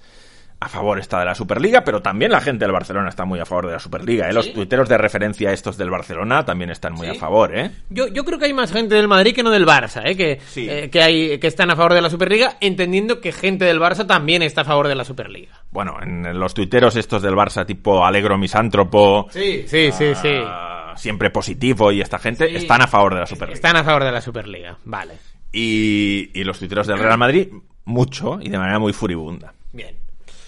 a 0.59 0.69
favor 0.69 0.97
está 0.97 1.19
de 1.19 1.25
la 1.25 1.35
Superliga, 1.35 1.83
pero 1.83 2.01
también 2.01 2.31
la 2.31 2.39
gente 2.39 2.63
del 2.63 2.71
Barcelona 2.71 3.09
está 3.09 3.25
muy 3.25 3.37
a 3.37 3.45
favor 3.45 3.67
de 3.67 3.73
la 3.73 3.79
Superliga. 3.79 4.29
¿eh? 4.29 4.33
Los 4.33 4.53
tuiteros 4.53 4.87
de 4.87 4.97
referencia 4.97 5.51
estos 5.51 5.75
del 5.77 5.89
Barcelona 5.89 6.45
también 6.45 6.69
están 6.69 6.93
muy 6.93 7.07
¿Sí? 7.07 7.17
a 7.17 7.19
favor, 7.19 7.53
¿eh? 7.57 7.71
Yo, 7.89 8.07
yo 8.07 8.23
creo 8.23 8.39
que 8.39 8.45
hay 8.45 8.53
más 8.53 8.71
gente 8.71 8.95
del 8.95 9.09
Madrid 9.09 9.35
que 9.35 9.43
no 9.43 9.49
del 9.51 9.65
Barça, 9.65 10.01
¿eh? 10.05 10.15
Que, 10.15 10.39
Sí. 10.45 10.65
eh, 10.69 10.89
que, 10.89 11.01
hay, 11.01 11.37
que 11.37 11.47
están 11.47 11.69
a 11.69 11.75
favor 11.75 11.93
de 11.93 12.01
la 12.01 12.09
Superliga, 12.09 12.55
entendiendo 12.61 13.19
que 13.19 13.33
gente 13.33 13.65
del 13.65 13.79
Barça 13.81 14.07
también 14.07 14.41
está 14.41 14.61
a 14.61 14.65
favor 14.65 14.87
de 14.87 14.95
la 14.95 15.03
Superliga. 15.03 15.51
Bueno, 15.71 15.97
en 16.01 16.39
los 16.39 16.53
tuiteros 16.53 16.95
estos 16.95 17.21
del 17.21 17.33
Barça 17.35 17.65
tipo 17.65 18.05
Alegro 18.05 18.37
Misántropo, 18.37 19.27
Sí, 19.31 19.65
sí, 19.67 19.91
sí, 19.91 20.15
sí. 20.15 20.29
ah, 20.45 20.82
siempre 20.97 21.29
positivo 21.29 21.91
y 21.91 22.01
esta 22.01 22.19
gente 22.19 22.49
Sí. 22.49 22.55
están 22.55 22.81
a 22.81 22.87
favor 22.87 23.13
de 23.13 23.19
la 23.21 23.25
Superliga. 23.25 23.55
Están 23.55 23.75
a 23.77 23.83
favor 23.83 24.03
de 24.03 24.11
la 24.11 24.21
Superliga, 24.21 24.77
vale. 24.85 25.13
Y, 25.51 26.31
y 26.33 26.43
los 26.43 26.57
tuiteros 26.59 26.87
del 26.87 26.99
Real 26.99 27.17
Madrid, 27.17 27.47
mucho 27.85 28.39
y 28.41 28.49
de 28.49 28.57
manera 28.57 28.79
muy 28.79 28.93
furibunda. 28.93 29.53
Bien. 29.71 29.95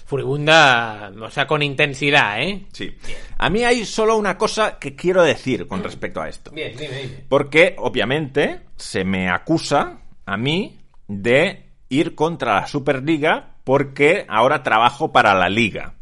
Furibunda, 0.06 1.12
o 1.20 1.30
sea, 1.32 1.48
con 1.48 1.64
intensidad, 1.64 2.42
¿eh? 2.42 2.66
Sí. 2.72 2.96
A 3.40 3.50
mí 3.50 3.64
hay 3.64 3.86
solo 3.86 4.16
una 4.18 4.38
cosa 4.38 4.78
que 4.78 4.96
quiero 4.96 5.24
decir 5.24 5.68
con 5.68 5.84
respecto 5.84 6.22
a 6.22 6.30
esto. 6.30 6.52
Bien, 6.52 6.74
dime, 6.78 6.96
dime. 7.02 7.24
Porque, 7.28 7.76
obviamente, 7.80 8.62
se 8.76 9.04
me 9.04 9.30
acusa 9.30 9.98
a 10.26 10.38
mí 10.38 10.78
de 11.08 11.66
ir 11.90 12.14
contra 12.14 12.62
la 12.62 12.68
Superliga 12.68 13.56
porque 13.64 14.26
ahora 14.30 14.62
trabajo 14.62 15.12
para 15.12 15.34
la 15.34 15.50
Liga. 15.50 15.94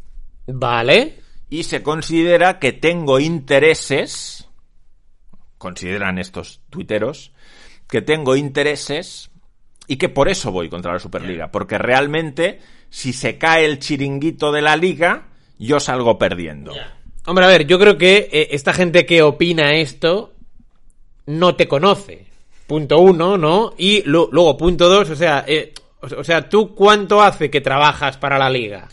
Vale. 0.46 1.20
Y 1.50 1.64
se 1.64 1.82
considera 1.82 2.58
que 2.58 2.72
tengo 2.72 3.20
intereses, 3.20 4.48
consideran 5.58 6.18
estos 6.18 6.60
tuiteros, 6.70 7.32
que 7.88 8.02
tengo 8.02 8.34
intereses 8.36 9.30
y 9.86 9.96
que 9.96 10.08
por 10.08 10.28
eso 10.28 10.50
voy 10.50 10.68
contra 10.68 10.92
la 10.94 10.98
Superliga. 10.98 11.50
Porque 11.52 11.78
realmente, 11.78 12.60
si 12.90 13.12
se 13.12 13.38
cae 13.38 13.64
el 13.66 13.78
chiringuito 13.78 14.50
de 14.52 14.62
la 14.62 14.76
Liga, 14.76 15.28
yo 15.58 15.78
salgo 15.80 16.18
perdiendo. 16.18 16.72
Hombre, 17.26 17.44
a 17.44 17.48
ver, 17.48 17.66
yo 17.66 17.78
creo 17.78 17.96
que 17.96 18.28
eh, 18.32 18.48
esta 18.52 18.72
gente 18.74 19.06
que 19.06 19.22
opina 19.22 19.74
esto 19.74 20.32
no 21.26 21.54
te 21.56 21.68
conoce. 21.68 22.26
Punto 22.66 22.98
uno, 22.98 23.36
¿no? 23.38 23.74
Y 23.78 24.02
lu- 24.02 24.28
luego, 24.32 24.56
punto 24.56 24.88
dos, 24.88 25.10
o 25.10 25.16
sea, 25.16 25.44
eh, 25.46 25.72
o, 26.00 26.20
o 26.20 26.24
sea, 26.24 26.48
¿tú 26.48 26.74
cuánto 26.74 27.22
hace 27.22 27.50
que 27.50 27.60
trabajas 27.60 28.16
para 28.18 28.38
la 28.38 28.50
liga? 28.50 28.88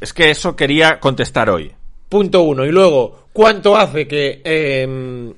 Es 0.00 0.12
que 0.12 0.30
eso 0.30 0.54
quería 0.54 1.00
contestar 1.00 1.48
hoy. 1.50 1.72
Punto 2.08 2.42
uno. 2.42 2.64
Y 2.64 2.70
luego, 2.72 3.26
¿cuánto 3.32 3.76
hace 3.76 4.06
que 4.06 4.40
em, 4.44 5.34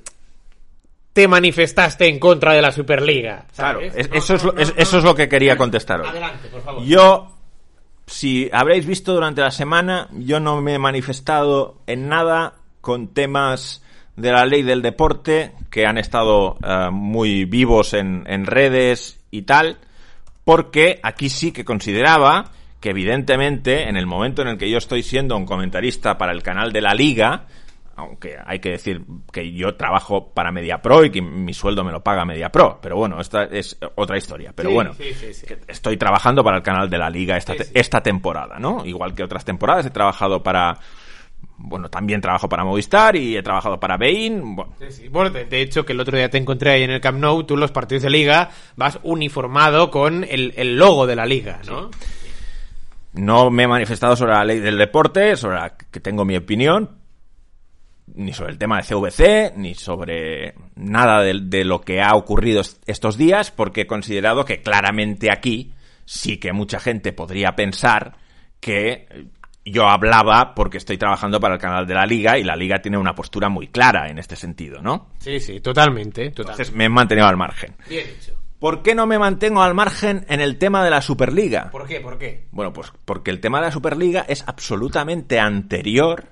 te 1.13 1.27
manifestaste 1.27 2.07
en 2.07 2.19
contra 2.19 2.53
de 2.53 2.61
la 2.61 2.71
Superliga? 2.71 3.45
Claro, 3.55 3.79
¿Sabes? 3.79 3.95
es- 3.95 4.09
No, 4.09 4.15
eso, 4.17 4.35
es 4.35 4.43
no, 4.43 4.51
lo, 4.51 4.57
es- 4.59 4.73
eso 4.77 4.97
es 4.99 5.03
lo 5.03 5.15
que 5.15 5.27
quería 5.27 5.57
contestar 5.57 6.01
hoy. 6.01 6.07
Adelante, 6.07 6.47
por 6.49 6.61
favor. 6.61 6.83
Yo, 6.83 7.31
si 8.05 8.49
habréis 8.53 8.85
visto 8.85 9.13
durante 9.13 9.41
la 9.41 9.51
semana, 9.51 10.07
yo 10.13 10.39
no 10.39 10.61
me 10.61 10.75
he 10.75 10.79
manifestado 10.79 11.77
en 11.87 12.07
nada 12.07 12.53
con 12.81 13.09
temas 13.09 13.83
de 14.15 14.31
la 14.31 14.45
ley 14.45 14.61
del 14.63 14.81
deporte 14.81 15.53
que 15.71 15.85
han 15.85 15.97
estado 15.97 16.57
eh, 16.63 16.89
muy 16.91 17.45
vivos 17.45 17.93
en, 17.93 18.23
en 18.27 18.45
redes 18.45 19.19
y 19.31 19.43
tal, 19.43 19.77
porque 20.43 20.99
aquí 21.03 21.29
sí 21.29 21.51
que 21.51 21.63
consideraba 21.65 22.51
que 22.79 22.89
evidentemente 22.91 23.89
en 23.89 23.97
el 23.97 24.05
momento 24.05 24.41
en 24.41 24.47
el 24.49 24.57
que 24.57 24.69
yo 24.69 24.77
estoy 24.77 25.03
siendo 25.03 25.35
un 25.37 25.45
comentarista 25.45 26.17
para 26.17 26.31
el 26.31 26.41
canal 26.43 26.71
de 26.71 26.81
la 26.81 26.93
liga, 26.93 27.45
aunque 27.97 28.37
hay 28.45 28.59
que 28.59 28.69
decir 28.69 29.01
que 29.33 29.51
yo 29.51 29.75
trabajo 29.75 30.29
para 30.33 30.51
MediaPro 30.53 31.03
y 31.03 31.09
que 31.11 31.21
mi 31.21 31.53
sueldo 31.53 31.83
me 31.83 31.91
lo 31.91 32.01
paga 32.01 32.23
MediaPro, 32.23 32.79
pero 32.81 32.95
bueno, 32.95 33.19
esta 33.19 33.43
es 33.43 33.77
otra 33.95 34.17
historia. 34.17 34.53
Pero 34.55 34.69
Sí, 34.69 34.75
bueno, 34.75 34.93
sí, 34.93 35.13
sí, 35.13 35.45
estoy 35.67 35.97
trabajando 35.97 36.41
para 36.41 36.55
el 36.57 36.63
canal 36.63 36.89
de 36.89 36.97
la 36.97 37.09
liga 37.09 37.35
esta, 37.35 37.55
te- 37.55 37.67
esta 37.73 38.01
temporada, 38.01 38.57
¿no? 38.59 38.85
Igual 38.85 39.13
que 39.13 39.23
otras 39.23 39.43
temporadas 39.43 39.85
he 39.85 39.89
trabajado 39.89 40.41
para... 40.41 40.77
Bueno, 41.61 41.89
también 41.89 42.21
trabajo 42.21 42.47
para 42.47 42.63
Movistar 42.63 43.17
y 43.17 43.35
he 43.35 43.43
trabajado 43.43 43.81
para 43.81 43.97
Bein. 43.97 44.55
Bueno, 44.55 44.71
Sí, 44.79 44.85
sí. 44.91 45.07
Bueno, 45.09 45.29
de, 45.29 45.61
hecho, 45.61 45.85
que 45.85 45.91
el 45.91 45.99
otro 45.99 46.15
día 46.17 46.29
te 46.29 46.37
encontré 46.37 46.71
ahí 46.71 46.83
en 46.83 46.91
el 46.91 47.01
Camp 47.01 47.19
Nou, 47.19 47.43
tú 47.43 47.55
en 47.55 47.59
los 47.59 47.71
partidos 47.71 48.03
de 48.03 48.09
liga 48.09 48.49
vas 48.77 48.97
uniformado 49.03 49.91
con 49.91 50.23
el, 50.23 50.53
el 50.55 50.77
logo 50.77 51.05
de 51.05 51.17
la 51.17 51.25
liga, 51.25 51.59
¿no? 51.67 51.91
No 53.13 53.49
me 53.49 53.63
he 53.63 53.67
manifestado 53.67 54.15
sobre 54.15 54.33
la 54.33 54.43
ley 54.45 54.59
del 54.59 54.77
deporte, 54.77 55.35
sobre 55.35 55.57
la 55.57 55.75
que 55.77 55.99
tengo 55.99 56.25
mi 56.25 56.35
opinión, 56.37 56.97
ni 58.15 58.33
sobre 58.33 58.51
el 58.51 58.57
tema 58.57 58.77
de 58.77 58.83
CVC, 58.83 59.53
ni 59.55 59.75
sobre 59.75 60.55
nada 60.75 61.21
de, 61.21 61.39
de 61.43 61.63
lo 61.63 61.81
que 61.81 62.01
ha 62.01 62.15
ocurrido 62.15 62.61
est- 62.61 62.81
estos 62.87 63.17
días, 63.17 63.51
porque 63.51 63.81
he 63.81 63.87
considerado 63.87 64.45
que 64.45 64.61
claramente 64.61 65.31
aquí 65.31 65.73
sí 66.05 66.37
que 66.37 66.51
mucha 66.53 66.79
gente 66.79 67.13
podría 67.13 67.55
pensar 67.55 68.17
que 68.59 69.07
yo 69.63 69.87
hablaba 69.87 70.55
porque 70.55 70.79
estoy 70.79 70.97
trabajando 70.97 71.39
para 71.39 71.53
el 71.55 71.61
canal 71.61 71.85
de 71.85 71.93
la 71.93 72.05
liga 72.07 72.39
y 72.39 72.43
la 72.43 72.55
liga 72.55 72.79
tiene 72.81 72.97
una 72.97 73.13
postura 73.13 73.47
muy 73.49 73.67
clara 73.67 74.07
en 74.09 74.17
este 74.17 74.35
sentido, 74.35 74.81
¿no? 74.81 75.09
Sí, 75.19 75.39
sí, 75.39 75.59
totalmente. 75.59 76.31
totalmente. 76.31 76.41
Entonces 76.41 76.71
me 76.75 76.85
he 76.85 76.89
mantenido 76.89 77.27
al 77.27 77.37
margen. 77.37 77.75
Bien 77.87 78.07
hecho. 78.07 78.38
¿Por 78.59 78.81
qué 78.83 78.93
no 78.93 79.07
me 79.07 79.17
mantengo 79.17 79.61
al 79.61 79.73
margen 79.73 80.25
en 80.27 80.41
el 80.41 80.57
tema 80.57 80.83
de 80.83 80.89
la 80.89 81.01
Superliga? 81.01 81.71
¿Por 81.71 81.87
qué? 81.87 82.01
¿Por 82.01 82.17
qué? 82.17 82.47
Bueno, 82.51 82.73
pues 82.73 82.91
porque 83.05 83.31
el 83.31 83.39
tema 83.39 83.59
de 83.59 83.67
la 83.67 83.71
Superliga 83.71 84.25
es 84.27 84.43
absolutamente 84.45 85.39
anterior 85.39 86.25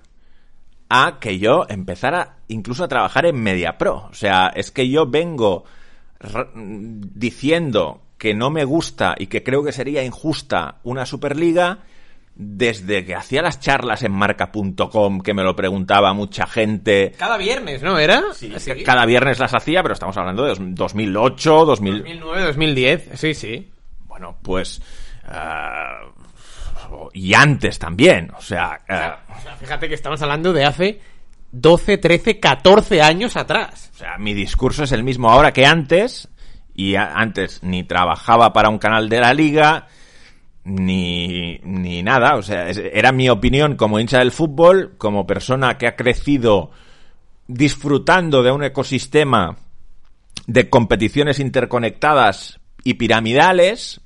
a 0.90 1.20
que 1.20 1.40
yo 1.40 1.66
empezara 1.70 2.38
incluso 2.50 2.84
a 2.84 2.90
trabajar 2.90 3.26
en 3.26 3.42
MediaPro. 3.42 4.10
O 4.12 4.14
sea, 4.14 4.52
es 4.54 4.72
que 4.72 4.90
yo 4.90 5.08
vengo 5.08 5.64
diciendo 6.84 8.02
que 8.18 8.34
no 8.34 8.50
me 8.50 8.66
gusta 8.66 9.16
y 9.18 9.28
que 9.28 9.44
creo 9.44 9.64
que 9.64 9.72
sería 9.72 10.04
injusta 10.04 10.80
una 10.84 11.06
Superliga 11.06 11.80
desde 12.40 13.04
que 13.04 13.16
hacía 13.16 13.42
las 13.42 13.60
charlas 13.60 14.04
en 14.04 14.12
marca.com, 14.12 15.22
que 15.22 15.34
me 15.34 15.42
lo 15.44 15.56
preguntaba 15.56 16.14
mucha 16.14 16.46
gente. 16.46 17.14
Cada 17.18 17.36
viernes, 17.38 17.82
¿no? 17.82 17.98
¿Era? 17.98 18.22
Sí, 18.34 18.54
Así. 18.56 18.84
Cada 18.84 19.06
viernes 19.08 19.40
las 19.40 19.54
hacía, 19.56 19.82
pero 19.82 19.94
estamos 19.94 20.16
hablando 20.18 20.44
de 20.44 20.50
dos- 20.50 20.60
2008, 20.62 21.66
2000, 21.66 21.94
2009, 22.00 22.42
2010, 22.46 23.10
sí, 23.16 23.34
sí. 23.34 23.72
Bueno, 24.06 24.38
pues... 24.44 24.82
ah, 25.26 26.00
y 27.14 27.34
antes 27.34 27.80
también, 27.80 28.32
o 28.38 28.42
sea... 28.42 28.80
ah, 28.88 29.20
O 29.38 29.42
sea, 29.42 29.56
fíjate 29.58 29.88
que 29.90 29.96
estamos 29.96 30.22
hablando 30.22 30.54
de 30.54 30.64
hace 30.66 31.02
12, 31.52 31.98
13, 31.98 32.40
14 32.40 33.02
años 33.02 33.36
atrás. 33.36 33.92
o 33.96 33.98
sea, 33.98 34.18
mi 34.18 34.34
discurso 34.34 34.84
es 34.84 34.92
el 34.92 35.04
mismo 35.04 35.30
ahora 35.30 35.52
que 35.52 35.66
antes, 35.66 36.30
y 36.76 36.96
antes 36.96 37.64
ni 37.64 37.84
trabajaba 37.84 38.54
para 38.54 38.70
un 38.70 38.78
canal 38.78 39.10
de 39.10 39.20
la 39.20 39.34
liga, 39.34 39.88
ni, 40.68 41.60
ni 41.64 42.04
nada, 42.04 42.36
o 42.36 42.44
sea, 42.44 42.70
era 42.70 43.14
mi 43.14 43.30
opinión 43.30 43.78
como 43.78 44.00
hincha 44.00 44.20
del 44.20 44.34
fútbol, 44.34 44.96
como 44.98 45.26
persona 45.26 45.78
que 45.78 45.88
ha 45.88 45.96
crecido 45.96 46.72
disfrutando 47.48 48.44
de 48.44 48.52
un 48.52 48.64
ecosistema 48.66 49.56
de 50.46 50.70
competiciones 50.70 51.40
interconectadas 51.40 52.60
y 52.84 52.96
piramidales, 52.96 54.02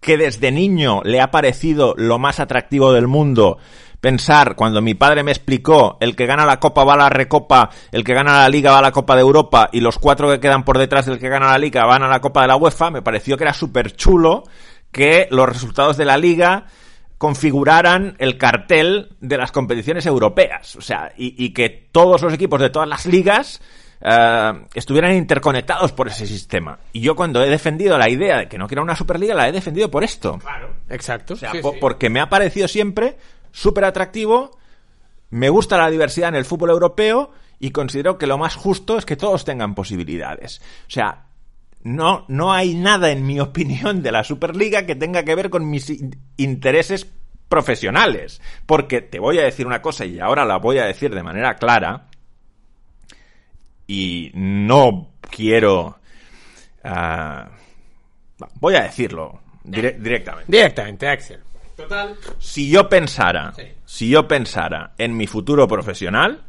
que 0.00 0.16
desde 0.16 0.50
niño 0.50 1.00
le 1.04 1.20
ha 1.20 1.30
parecido 1.30 1.94
lo 1.96 2.18
más 2.18 2.40
atractivo 2.40 2.92
del 2.92 3.06
mundo 3.06 3.58
pensar 4.00 4.56
cuando 4.56 4.80
mi 4.80 4.94
padre 4.94 5.22
me 5.22 5.30
explicó 5.30 5.98
el 6.00 6.16
que 6.16 6.26
gana 6.26 6.46
la 6.46 6.58
Copa 6.58 6.84
va 6.84 6.94
a 6.94 6.96
la 6.96 7.10
Recopa, 7.10 7.70
el 7.92 8.02
que 8.02 8.14
gana 8.14 8.40
la 8.40 8.48
Liga 8.48 8.72
va 8.72 8.78
a 8.78 8.82
la 8.82 8.92
Copa 8.92 9.14
de 9.14 9.20
Europa 9.20 9.68
y 9.72 9.80
los 9.80 9.98
cuatro 9.98 10.30
que 10.30 10.40
quedan 10.40 10.64
por 10.64 10.78
detrás 10.78 11.06
del 11.06 11.18
que 11.18 11.28
gana 11.28 11.50
la 11.50 11.58
Liga 11.58 11.84
van 11.84 12.02
a 12.02 12.08
la 12.08 12.20
Copa 12.20 12.42
de 12.42 12.48
la 12.48 12.56
UEFA, 12.56 12.90
me 12.90 13.02
pareció 13.02 13.36
que 13.36 13.44
era 13.44 13.52
súper 13.52 13.94
chulo 13.94 14.44
que 14.92 15.28
los 15.30 15.48
resultados 15.48 15.96
de 15.96 16.04
la 16.04 16.16
Liga 16.18 16.66
configuraran 17.18 18.16
el 18.18 18.38
cartel 18.38 19.10
de 19.20 19.36
las 19.36 19.52
competiciones 19.52 20.06
europeas. 20.06 20.74
O 20.76 20.80
sea, 20.80 21.12
y, 21.16 21.34
y 21.44 21.50
que 21.52 21.68
todos 21.92 22.22
los 22.22 22.32
equipos 22.32 22.60
de 22.60 22.70
todas 22.70 22.88
las 22.88 23.04
ligas 23.04 23.60
eh, 24.00 24.52
estuvieran 24.74 25.14
interconectados 25.14 25.92
por 25.92 26.08
ese 26.08 26.26
sistema. 26.26 26.78
Y 26.94 27.00
yo 27.02 27.14
cuando 27.14 27.42
he 27.44 27.50
defendido 27.50 27.98
la 27.98 28.08
idea 28.08 28.38
de 28.38 28.48
que 28.48 28.56
no 28.56 28.66
quiera 28.66 28.82
una 28.82 28.96
Superliga, 28.96 29.34
la 29.34 29.46
he 29.48 29.52
defendido 29.52 29.90
por 29.90 30.02
esto. 30.02 30.38
Claro. 30.38 30.74
Exacto. 30.88 31.34
O 31.34 31.36
sea, 31.36 31.52
sí, 31.52 31.58
po- 31.60 31.72
sí. 31.72 31.78
porque 31.78 32.08
me 32.08 32.20
ha 32.20 32.30
parecido 32.30 32.66
siempre 32.68 33.18
súper 33.52 33.84
atractivo, 33.84 34.56
me 35.28 35.50
gusta 35.50 35.76
la 35.76 35.90
diversidad 35.90 36.30
en 36.30 36.36
el 36.36 36.46
fútbol 36.46 36.70
europeo 36.70 37.32
y 37.58 37.70
considero 37.70 38.16
que 38.16 38.26
lo 38.26 38.38
más 38.38 38.54
justo 38.54 38.96
es 38.96 39.04
que 39.04 39.16
todos 39.16 39.44
tengan 39.44 39.74
posibilidades. 39.74 40.62
O 40.88 40.90
sea, 40.90 41.26
no, 41.82 42.24
no 42.28 42.52
hay 42.52 42.74
nada, 42.74 43.10
en 43.10 43.26
mi 43.26 43.40
opinión, 43.40 44.02
de 44.02 44.12
la 44.12 44.24
Superliga 44.24 44.86
que 44.86 44.94
tenga 44.96 45.22
que 45.24 45.34
ver 45.34 45.50
con 45.50 45.68
mis 45.68 45.90
in- 45.90 46.16
intereses 46.36 47.06
profesionales. 47.48 48.40
Porque 48.66 49.00
te 49.00 49.18
voy 49.18 49.38
a 49.38 49.42
decir 49.44 49.66
una 49.66 49.82
cosa 49.82 50.04
y 50.04 50.20
ahora 50.20 50.44
la 50.44 50.58
voy 50.58 50.78
a 50.78 50.84
decir 50.86 51.14
de 51.14 51.22
manera 51.22 51.56
clara. 51.56 52.06
Y 53.86 54.30
no 54.34 55.08
quiero... 55.20 55.98
ah, 56.84 57.48
voy 58.60 58.74
a 58.76 58.82
decirlo 58.82 59.40
dire- 59.64 59.98
directamente. 59.98 60.50
Directamente, 60.52 61.08
Axel. 61.08 61.40
Total. 61.76 62.14
Si 62.38 62.70
yo 62.70 62.88
pensara, 62.88 63.52
Sí. 63.56 63.62
si 63.86 64.08
yo 64.10 64.28
pensara 64.28 64.92
en 64.98 65.16
mi 65.16 65.26
futuro 65.26 65.66
profesional, 65.66 66.42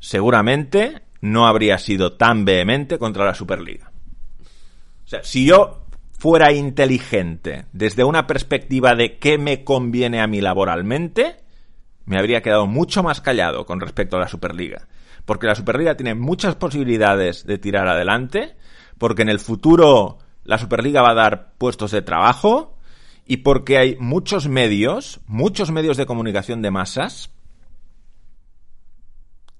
seguramente 0.00 1.00
no 1.20 1.46
habría 1.46 1.78
sido 1.78 2.14
tan 2.14 2.44
vehemente 2.44 2.98
contra 2.98 3.24
la 3.24 3.34
Superliga. 3.34 3.87
O 5.08 5.10
sea, 5.10 5.24
si 5.24 5.46
yo 5.46 5.86
fuera 6.10 6.52
inteligente 6.52 7.64
desde 7.72 8.04
una 8.04 8.26
perspectiva 8.26 8.94
de 8.94 9.18
qué 9.18 9.38
me 9.38 9.64
conviene 9.64 10.20
a 10.20 10.26
mí 10.26 10.42
laboralmente, 10.42 11.36
me 12.04 12.18
habría 12.18 12.42
quedado 12.42 12.66
mucho 12.66 13.02
más 13.02 13.22
callado 13.22 13.64
con 13.64 13.80
respecto 13.80 14.18
a 14.18 14.20
la 14.20 14.28
Superliga. 14.28 14.86
Porque 15.24 15.46
la 15.46 15.54
Superliga 15.54 15.96
tiene 15.96 16.14
muchas 16.14 16.56
posibilidades 16.56 17.46
de 17.46 17.56
tirar 17.56 17.88
adelante, 17.88 18.54
porque 18.98 19.22
en 19.22 19.30
el 19.30 19.40
futuro 19.40 20.18
la 20.44 20.58
Superliga 20.58 21.00
va 21.00 21.12
a 21.12 21.22
dar 21.22 21.54
puestos 21.56 21.90
de 21.90 22.02
trabajo 22.02 22.76
y 23.24 23.38
porque 23.38 23.78
hay 23.78 23.96
muchos 23.98 24.46
medios, 24.46 25.20
muchos 25.26 25.70
medios 25.70 25.96
de 25.96 26.04
comunicación 26.04 26.60
de 26.60 26.70
masas, 26.70 27.30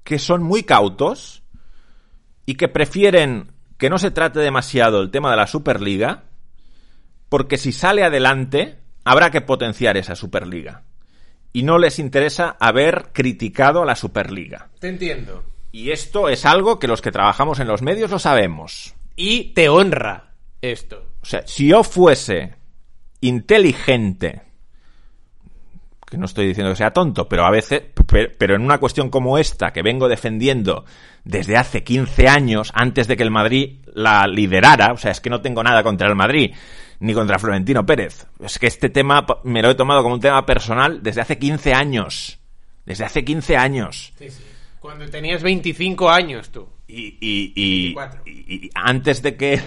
que 0.05 0.18
son 0.18 0.42
muy 0.42 0.64
cautos 0.64 1.42
y 2.44 2.57
que 2.57 2.68
prefieren 2.68 3.57
que 3.79 3.89
no 3.89 3.99
se 3.99 4.11
trate 4.11 4.41
demasiado 4.41 5.01
el 5.01 5.11
tema 5.11 5.31
de 5.31 5.37
la 5.37 5.47
Superliga, 5.47 6.24
porque 7.29 7.57
si 7.57 7.72
sale 7.72 8.05
adelante, 8.05 8.79
habrá 9.05 9.31
que 9.31 9.41
potenciar 9.41 9.97
esa 9.97 10.16
Superliga. 10.16 10.83
Y 11.53 11.62
no 11.62 11.79
les 11.79 11.99
interesa 11.99 12.57
haber 12.61 13.11
criticado 13.12 13.83
a 13.83 13.87
la 13.87 13.97
Superliga. 13.97 14.68
Te 14.81 14.89
entiendo. 14.89 15.45
Y 15.72 15.91
esto 15.91 16.29
es 16.29 16.45
algo 16.45 16.79
que 16.79 16.89
los 16.89 17.01
que 17.01 17.12
trabajamos 17.12 17.61
en 17.61 17.68
los 17.68 17.83
medios 17.83 18.11
lo 18.11 18.18
sabemos. 18.18 18.95
Y 19.16 19.55
te 19.55 19.68
honra 19.68 20.35
esto. 20.61 21.12
O 21.22 21.26
sea, 21.26 21.47
si 21.47 21.68
yo 21.68 21.85
fuese 21.85 22.55
inteligente, 23.20 24.43
que 26.09 26.16
no 26.18 26.24
estoy 26.26 26.46
diciendo 26.46 26.72
que 26.72 26.76
sea 26.76 26.92
tonto, 26.92 27.28
pero 27.28 27.44
a 27.44 27.50
veces, 27.50 27.82
pe- 28.06 28.28
pero 28.28 28.54
en 28.56 28.62
una 28.62 28.78
cuestión 28.78 29.11
como 29.11 29.38
esta, 29.38 29.72
que 29.72 29.82
vengo 29.82 30.09
defendiendo 30.09 30.84
desde 31.24 31.56
hace 31.56 31.84
15 31.84 32.28
años, 32.28 32.70
antes 32.74 33.06
de 33.09 33.16
que 33.16 33.22
el 33.22 33.30
Madrid 33.30 33.80
la 33.94 34.26
liderara, 34.26 34.92
o 34.92 34.96
sea, 34.96 35.11
es 35.11 35.20
que 35.20 35.30
no 35.30 35.40
tengo 35.42 35.62
nada 35.62 35.82
contra 35.82 36.09
el 36.09 36.14
Madrid, 36.14 36.54
ni 37.00 37.12
contra 37.14 37.38
Florentino 37.38 37.84
Pérez. 37.84 38.26
Es 38.40 38.59
que 38.59 38.66
este 38.66 38.88
tema 38.88 39.26
me 39.44 39.62
lo 39.62 39.70
he 39.70 39.74
tomado 39.74 40.02
como 40.02 40.14
un 40.14 40.20
tema 40.20 40.44
personal 40.46 41.02
desde 41.02 41.20
hace 41.20 41.38
15 41.38 41.72
años. 41.74 42.38
Desde 42.86 43.04
hace 43.04 43.24
15 43.24 43.56
años. 43.56 44.12
Sí, 44.18 44.30
sí. 44.30 44.42
Cuando 44.80 45.09
tenías 45.11 45.42
25 45.42 46.09
años 46.11 46.48
tú. 46.50 46.66
Y, 46.86 47.18
y- 47.20 47.52
y- 47.54 47.94
24. 47.94 48.22
y- 48.24 48.66
y 48.66 48.70
antes 48.74 49.20
de 49.22 49.36
que 49.36 49.61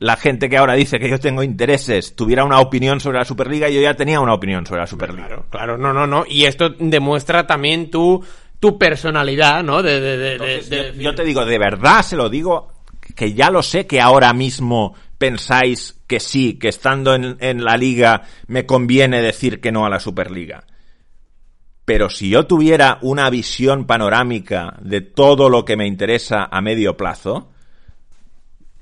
la 0.00 0.16
gente 0.16 0.48
que 0.48 0.56
ahora 0.56 0.74
dice 0.74 0.98
que 1.00 1.10
yo 1.10 1.18
tengo 1.18 1.42
intereses 1.42 2.14
tuviera 2.14 2.44
una 2.44 2.60
opinión 2.60 3.00
sobre 3.00 3.18
la 3.18 3.24
Superliga, 3.24 3.68
yo 3.68 3.80
ya 3.80 3.94
tenía 3.94 4.20
una 4.20 4.32
opinión 4.34 4.64
sobre 4.64 4.80
la 4.82 4.86
Superliga. 4.86 5.26
Claro, 5.26 5.46
claro, 5.50 5.76
no, 5.78 5.92
no, 5.92 6.06
no. 6.06 6.24
Y 6.28 6.44
esto 6.44 6.70
demuestra 6.78 7.46
también 7.46 7.90
tu, 7.90 8.24
tu 8.60 8.78
personalidad, 8.78 9.62
¿no? 9.64 9.82
De, 9.82 10.00
de, 10.00 10.16
de, 10.16 10.16
de- 10.16 10.32
Entonces, 10.34 10.70
de 10.70 10.94
yo, 10.96 11.02
yo 11.10 11.14
te 11.16 11.24
digo, 11.24 11.44
de 11.44 11.58
verdad 11.58 12.02
se 12.02 12.16
lo 12.16 12.28
digo, 12.28 12.72
que 13.16 13.32
ya 13.34 13.50
lo 13.50 13.62
sé 13.62 13.86
que 13.88 14.00
ahora 14.00 14.32
mismo 14.32 14.94
pensáis 15.18 16.00
que 16.06 16.20
sí, 16.20 16.58
que 16.60 16.68
estando 16.68 17.14
en, 17.16 17.36
en 17.40 17.64
la 17.64 17.76
liga 17.76 18.22
me 18.46 18.66
conviene 18.66 19.20
decir 19.20 19.60
que 19.60 19.72
no 19.72 19.84
a 19.84 19.90
la 19.90 19.98
Superliga. 19.98 20.64
Pero 21.84 22.08
si 22.10 22.28
yo 22.28 22.46
tuviera 22.46 22.98
una 23.02 23.30
visión 23.30 23.86
panorámica 23.86 24.76
de 24.80 25.00
todo 25.00 25.48
lo 25.48 25.64
que 25.64 25.76
me 25.76 25.86
interesa 25.86 26.44
a 26.50 26.60
medio 26.60 26.96
plazo, 26.96 27.50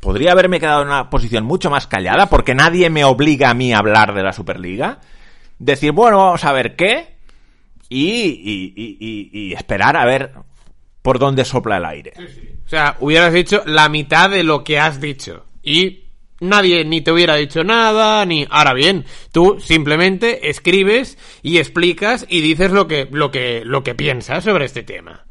podría 0.06 0.30
haberme 0.30 0.60
quedado 0.60 0.82
en 0.82 0.86
una 0.86 1.10
posición 1.10 1.42
mucho 1.42 1.68
más 1.68 1.88
callada 1.88 2.26
porque 2.26 2.54
nadie 2.54 2.90
me 2.90 3.02
obliga 3.02 3.50
a 3.50 3.54
mí 3.54 3.72
a 3.72 3.78
hablar 3.78 4.14
de 4.14 4.22
la 4.22 4.32
Superliga. 4.32 5.00
Decir, 5.58 5.90
bueno, 5.90 6.18
vamos 6.18 6.44
a 6.44 6.52
ver 6.52 6.76
qué 6.76 7.16
y, 7.88 9.32
y- 9.32 9.52
esperar 9.52 9.96
a 9.96 10.04
ver 10.04 10.30
por 11.02 11.18
dónde 11.18 11.44
sopla 11.44 11.78
el 11.78 11.84
aire. 11.86 12.12
O 12.64 12.68
sea, 12.68 12.96
hubieras 13.00 13.32
dicho 13.32 13.64
la 13.66 13.88
mitad 13.88 14.30
de 14.30 14.44
lo 14.44 14.62
que 14.62 14.78
has 14.78 15.00
dicho. 15.00 15.44
Y 15.64 16.04
nadie 16.38 16.84
ni 16.84 17.00
te 17.00 17.10
hubiera 17.10 17.34
dicho 17.34 17.64
nada, 17.64 18.24
ni... 18.26 18.46
Ahora 18.48 18.74
bien, 18.74 19.04
tú 19.32 19.58
simplemente 19.58 20.50
escribes 20.50 21.18
y 21.42 21.58
explicas 21.58 22.26
y 22.28 22.42
dices 22.42 22.70
lo 22.70 22.86
que, 22.86 23.08
lo 23.10 23.32
que, 23.32 23.62
lo 23.64 23.82
que 23.82 23.96
piensas 23.96 24.44
sobre 24.44 24.66
este 24.66 24.84
tema. 24.84 25.25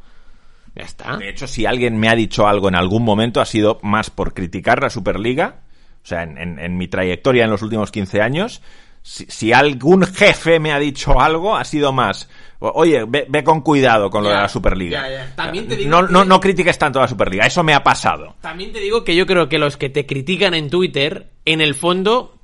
Ya 0.76 0.84
está. 0.84 1.18
De 1.18 1.30
hecho, 1.30 1.48
si 1.48 1.66
alguien 1.66 1.98
me 1.98 2.10
ha 2.10 2.16
dicho 2.16 2.48
algo 2.48 2.68
en 2.68 2.76
algún 2.76 3.04
momento, 3.04 3.40
ha 3.42 3.46
sido 3.46 3.80
más 3.82 4.10
por 4.10 4.34
criticar 4.34 4.82
la 4.82 4.90
Superliga. 4.90 5.62
O 6.04 6.08
sea, 6.08 6.24
en, 6.24 6.38
en- 6.38 6.60
en 6.60 6.78
mi 6.78 6.88
trayectoria 6.88 7.46
en 7.46 7.50
los 7.52 7.62
últimos 7.62 7.92
15 7.92 8.22
años, 8.22 8.62
si, 9.02 9.26
si 9.28 9.54
algún 9.54 10.06
jefe 10.06 10.60
me 10.60 10.72
ha 10.74 10.80
dicho 10.80 11.20
algo, 11.20 11.56
ha 11.56 11.64
sido 11.64 11.92
más. 11.94 12.30
Oye, 12.60 13.06
ve, 13.08 13.26
ve 13.30 13.44
con 13.44 13.62
cuidado 13.62 14.10
con 14.10 14.24
lo 14.24 14.30
Ya, 14.30 14.36
de 14.38 14.42
la 14.44 14.50
Superliga. 14.50 15.02
ya, 15.10 15.26
ya. 15.28 15.36
También 15.36 15.68
te 15.68 15.76
digo 15.78 15.90
no, 15.90 16.06
que- 16.08 16.14
no, 16.14 16.26
no 16.26 16.40
critiques 16.40 16.78
tanto 16.78 17.00
la 17.00 17.08
Superliga, 17.08 17.46
eso 17.46 17.64
me 17.64 17.74
ha 17.74 17.84
pasado. 17.84 18.36
También 18.42 18.72
te 18.74 18.80
digo 18.80 19.04
que 19.04 19.16
yo 19.16 19.26
creo 19.26 19.48
que 19.50 19.58
los 19.60 19.78
que 19.78 19.90
te 19.90 20.06
critican 20.06 20.54
en 20.54 20.70
Twitter, 20.70 21.30
en 21.46 21.62
el 21.62 21.74
fondo, 21.76 22.40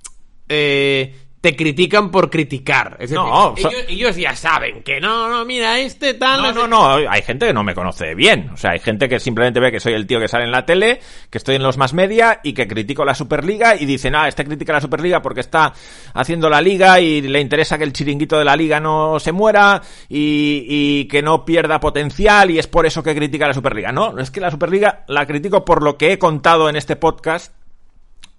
eh, 0.49 1.15
te 1.41 1.55
critican 1.55 2.11
por 2.11 2.29
criticar. 2.29 2.93
Es 2.99 3.09
decir, 3.09 3.17
No, 3.17 3.55
so- 3.57 3.67
ellos, 3.69 3.85
ellos 3.89 4.15
ya 4.15 4.35
saben 4.35 4.83
que 4.83 4.99
no, 4.99 5.27
no, 5.27 5.43
mira, 5.43 5.79
este 5.79 6.13
tal... 6.13 6.39
No, 6.43 6.51
no, 6.53 6.67
no, 6.67 7.09
hay 7.09 7.23
gente 7.23 7.47
que 7.47 7.53
no 7.53 7.63
me 7.63 7.73
conoce 7.73 8.13
bien. 8.13 8.51
O 8.53 8.57
sea, 8.57 8.71
hay 8.71 8.79
gente 8.79 9.09
que 9.09 9.19
simplemente 9.19 9.59
ve 9.59 9.71
que 9.71 9.79
soy 9.79 9.93
el 9.93 10.05
tío 10.05 10.19
que 10.19 10.27
sale 10.27 10.43
en 10.45 10.51
la 10.51 10.67
tele, 10.67 10.99
que 11.31 11.39
estoy 11.39 11.55
en 11.55 11.63
los 11.63 11.77
más 11.77 11.93
media 11.95 12.39
y 12.43 12.53
que 12.53 12.67
critico 12.67 13.03
la 13.03 13.15
Superliga 13.15 13.75
y 13.75 13.85
dicen, 13.87 14.13
ah, 14.15 14.27
este 14.27 14.45
critica 14.45 14.73
la 14.73 14.81
Superliga 14.81 15.23
porque 15.23 15.39
está 15.41 15.73
haciendo 16.13 16.47
la 16.47 16.61
liga 16.61 16.99
y 16.99 17.21
le 17.21 17.41
interesa 17.41 17.77
que 17.79 17.85
el 17.85 17.93
chiringuito 17.93 18.37
de 18.37 18.45
la 18.45 18.55
liga 18.55 18.79
no 18.79 19.19
se 19.19 19.31
muera 19.31 19.81
y, 20.09 20.65
y 20.67 21.05
que 21.05 21.23
no 21.23 21.43
pierda 21.43 21.79
potencial 21.79 22.51
y 22.51 22.59
es 22.59 22.67
por 22.67 22.85
eso 22.85 23.01
que 23.01 23.15
critica 23.15 23.47
la 23.47 23.55
Superliga. 23.55 23.91
No, 23.91 24.15
es 24.19 24.29
que 24.29 24.41
la 24.41 24.51
Superliga 24.51 25.05
la 25.07 25.25
critico 25.25 25.65
por 25.65 25.81
lo 25.81 25.97
que 25.97 26.11
he 26.13 26.19
contado 26.19 26.69
en 26.69 26.75
este 26.75 26.95
podcast 26.95 27.51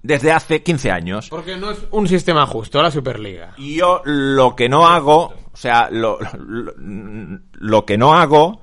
desde 0.03 0.32
hace 0.32 0.62
15 0.62 0.90
años. 0.90 1.28
Porque 1.28 1.57
no 1.57 1.70
es 1.70 1.78
un 1.90 2.09
sistema 2.09 2.46
justo 2.46 2.82
la 2.82 2.90
Superliga. 2.90 3.55
Y 3.57 3.76
yo 3.76 4.03
lo 4.05 4.57
que 4.57 4.68
no 4.68 4.86
hago, 4.86 5.34
o 5.53 5.57
sea, 5.57 5.88
lo, 5.90 6.18
lo, 6.38 6.72
lo 7.53 7.86
que 7.86 7.96
no 7.98 8.14
hago 8.14 8.61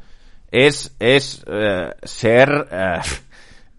es, 0.52 0.96
es 1.00 1.44
eh, 1.48 1.92
ser... 2.04 2.68
eh, 2.72 3.00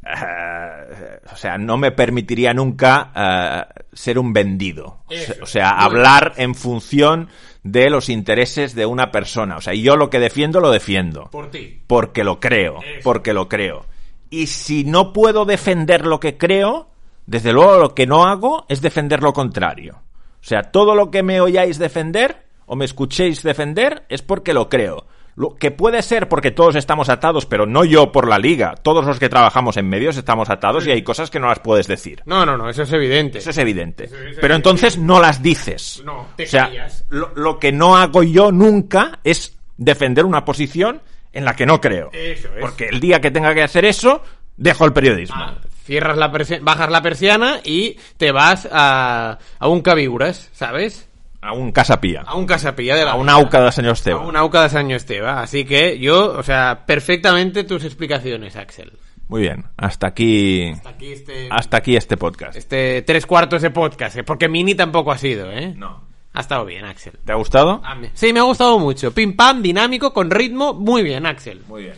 eh, 0.03 1.21
o 1.33 1.37
sea, 1.37 1.59
no 1.59 1.77
me 1.77 1.93
permitiría 1.93 2.53
nunca 2.55 3.69
ser 3.93 4.19
un 4.19 4.33
vendido. 4.33 5.03
O 5.07 5.13
sea, 5.13 5.23
Eso. 5.23 5.35
o 5.43 5.47
sea, 5.47 5.75
Muy 5.75 5.85
hablar 5.85 6.33
en 6.37 6.55
función 6.55 7.29
de 7.63 7.91
los 7.91 8.09
intereses 8.09 8.75
de 8.75 8.87
una 8.87 9.11
persona. 9.13 9.57
O 9.57 9.61
sea, 9.61 9.75
yo 9.75 9.97
lo 9.97 10.11
que 10.11 10.19
defiendo, 10.19 10.61
lo 10.61 10.71
defiendo. 10.71 11.29
Por 11.31 11.51
ti. 11.51 11.83
Porque 11.87 12.25
lo 12.25 12.41
creo, 12.41 12.79
Eso. 12.83 13.01
porque 13.05 13.35
lo 13.35 13.49
creo. 13.49 13.85
Y 14.31 14.47
si 14.47 14.85
no 14.85 15.13
puedo 15.13 15.45
defender 15.45 16.07
lo 16.07 16.19
que 16.19 16.39
creo, 16.39 16.89
desde 17.27 17.53
luego 17.53 17.79
lo 17.79 17.95
que 17.95 18.07
no 18.07 18.25
hago 18.25 18.67
es 18.69 18.81
defender 18.81 19.23
lo 19.23 19.33
contrario. 19.33 20.03
O 20.41 20.45
sea, 20.45 20.63
todo 20.63 20.95
lo 20.95 21.11
que 21.11 21.23
me 21.23 21.41
oyáis 21.41 21.79
defender 21.79 22.45
o 22.67 22.77
me 22.77 22.85
escuchéis 22.85 23.43
defender 23.43 24.05
es 24.09 24.23
porque 24.23 24.55
lo 24.55 24.69
creo. 24.69 25.07
Lo 25.37 25.55
que 25.57 25.71
puede 25.71 26.03
ser 26.03 26.29
porque 26.29 26.51
todos 26.51 26.77
estamos 26.77 27.09
atados, 27.09 27.47
pero 27.47 27.67
no 27.67 27.85
yo 27.85 28.13
por 28.13 28.29
la 28.29 28.39
liga. 28.39 28.75
Todos 28.83 29.05
los 29.05 29.19
que 29.19 29.29
trabajamos 29.29 29.77
en 29.77 29.89
medios 29.89 30.17
estamos 30.17 30.51
atados 30.51 30.87
y 30.87 30.91
hay 30.91 31.03
cosas 31.03 31.31
que 31.31 31.41
no 31.41 31.47
las 31.49 31.61
puedes 31.61 31.87
decir. 31.87 32.23
No, 32.27 32.45
no, 32.45 32.57
no, 32.57 32.69
eso 32.69 32.83
es 32.83 32.93
evidente. 32.93 33.39
Eso 33.39 33.51
es 33.51 33.59
evidente. 33.59 34.05
Eso 34.05 34.17
es 34.17 34.39
Pero 34.41 34.55
entonces 34.55 34.99
no 34.99 35.21
las 35.21 35.43
dices. 35.43 36.03
No, 36.05 36.27
te 36.37 36.45
o 36.45 36.47
sea, 36.47 36.67
callas. 36.67 37.05
lo, 37.11 37.33
lo 37.35 37.59
que 37.59 37.73
no 37.73 37.97
hago 37.97 38.23
yo 38.23 38.53
nunca 38.53 39.21
es 39.25 39.57
defender 39.77 40.25
una 40.25 40.45
posición 40.45 41.01
en 41.33 41.45
la 41.45 41.55
que 41.55 41.67
no 41.67 41.81
creo. 41.81 42.11
Eso 42.13 42.49
es. 42.49 42.61
Porque 42.61 42.89
el 42.89 43.01
día 43.01 43.21
que 43.21 43.31
tenga 43.31 43.55
que 43.55 43.63
hacer 43.63 43.85
eso, 43.85 44.23
dejo 44.57 44.85
el 44.85 44.93
periodismo. 44.93 45.37
Ah, 45.39 45.55
cierras 45.91 46.17
la 46.17 46.31
persi- 46.31 46.61
bajas 46.63 46.89
la 46.89 47.03
persiana 47.03 47.59
y 47.65 47.97
te 48.17 48.31
vas 48.31 48.69
a, 48.71 49.39
a 49.59 49.69
un 49.69 49.81
cabiguras, 49.83 50.49
¿sabes? 50.53 51.09
A 51.43 51.53
un 51.53 51.73
casapía. 51.73 52.23
A 52.27 52.37
un 52.37 52.47
casapilla 52.47 52.95
de 52.95 53.05
la 53.05 53.13
A 53.13 53.15
un 53.17 53.29
auca 53.29 53.61
de 53.61 53.73
señor 53.73 53.91
A 53.91 53.95
Esteba. 53.95 54.21
un 54.25 54.37
auca 54.37 54.63
de 54.63 54.69
Saño 54.69 54.95
Esteba. 54.95 55.41
Así 55.43 55.65
que 55.65 55.99
yo, 55.99 56.33
o 56.39 56.43
sea, 56.45 56.85
perfectamente 56.87 57.65
tus 57.65 57.83
explicaciones, 57.85 58.55
Axel. 58.55 58.93
Muy 59.27 59.41
bien. 59.43 59.65
Hasta 59.77 60.07
aquí. 60.07 60.71
Hasta 60.71 60.91
aquí 60.91 61.13
este, 61.13 61.49
Hasta 61.51 61.77
aquí 61.79 61.97
este 61.97 62.17
podcast. 62.17 62.57
este 62.57 63.03
tres 63.03 63.27
cuartos 63.27 63.63
de 63.63 63.71
podcast, 63.71 64.17
¿eh? 64.19 64.23
porque 64.23 64.49
mini 64.49 64.75
tampoco 64.77 65.11
ha 65.11 65.19
sido, 65.19 65.51
¿eh? 65.51 65.75
No. 65.77 66.09
Ha 66.33 66.41
estado 66.41 66.65
bien, 66.65 66.85
Axel. 66.85 67.15
¿Te 67.25 67.33
ha 67.33 67.35
gustado? 67.35 67.83
Sí, 68.15 68.33
me 68.33 68.39
ha 68.39 68.45
gustado 68.45 68.79
mucho. 68.79 69.13
Pim 69.13 69.35
pam, 69.35 69.63
dinámico, 69.63 70.13
con 70.13 70.31
ritmo, 70.31 70.73
muy 70.75 71.03
bien, 71.03 71.27
Axel. 71.27 71.63
Muy 71.67 71.83
bien. 71.85 71.95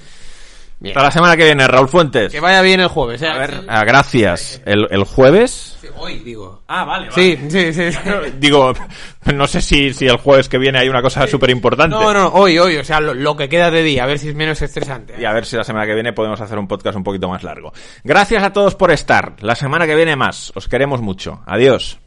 Bien. 0.82 0.96
Hasta 0.96 1.06
la 1.06 1.10
semana 1.12 1.36
que 1.36 1.44
viene, 1.44 1.68
Raúl 1.68 1.88
Fuentes. 1.88 2.32
Que 2.32 2.40
vaya 2.40 2.60
bien 2.60 2.80
el 2.80 2.88
jueves, 2.88 3.22
¿eh? 3.22 3.28
A 3.28 3.38
ver, 3.38 3.62
ah, 3.68 3.84
gracias. 3.84 4.60
¿El, 4.66 4.88
el 4.90 5.04
jueves? 5.04 5.78
Sí, 5.80 5.86
Hoy, 5.96 6.18
digo. 6.18 6.62
Ah, 6.66 6.84
vale, 6.84 7.08
Sí, 7.12 7.38
sí, 7.48 7.72
sí. 7.72 7.90
Digo, 8.38 8.72
no 9.32 9.46
sé 9.46 9.60
si, 9.60 9.94
si 9.94 10.06
el 10.06 10.16
jueves 10.16 10.48
que 10.48 10.58
viene 10.58 10.80
hay 10.80 10.88
una 10.88 11.00
cosa 11.00 11.24
súper 11.28 11.50
importante. 11.50 11.94
No, 11.94 12.12
no, 12.12 12.26
hoy, 12.30 12.58
hoy, 12.58 12.78
o 12.78 12.84
sea, 12.84 13.00
lo, 13.00 13.14
lo 13.14 13.36
que 13.36 13.48
queda 13.48 13.70
de 13.70 13.84
día, 13.84 14.02
a 14.02 14.06
ver 14.06 14.18
si 14.18 14.30
es 14.30 14.34
menos 14.34 14.60
estresante. 14.60 15.14
Y 15.20 15.24
a 15.24 15.32
ver 15.32 15.46
si 15.46 15.56
la 15.56 15.62
semana 15.62 15.86
que 15.86 15.94
viene 15.94 16.12
podemos 16.12 16.40
hacer 16.40 16.58
un 16.58 16.66
podcast 16.66 16.96
un 16.96 17.04
poquito 17.04 17.28
más 17.28 17.44
largo. 17.44 17.72
Gracias 18.02 18.42
a 18.42 18.52
todos 18.52 18.74
por 18.74 18.90
estar. 18.90 19.34
La 19.40 19.54
semana 19.54 19.86
que 19.86 19.94
viene 19.94 20.16
más. 20.16 20.50
Os 20.56 20.66
queremos 20.66 21.00
mucho. 21.00 21.42
Adiós. 21.46 22.00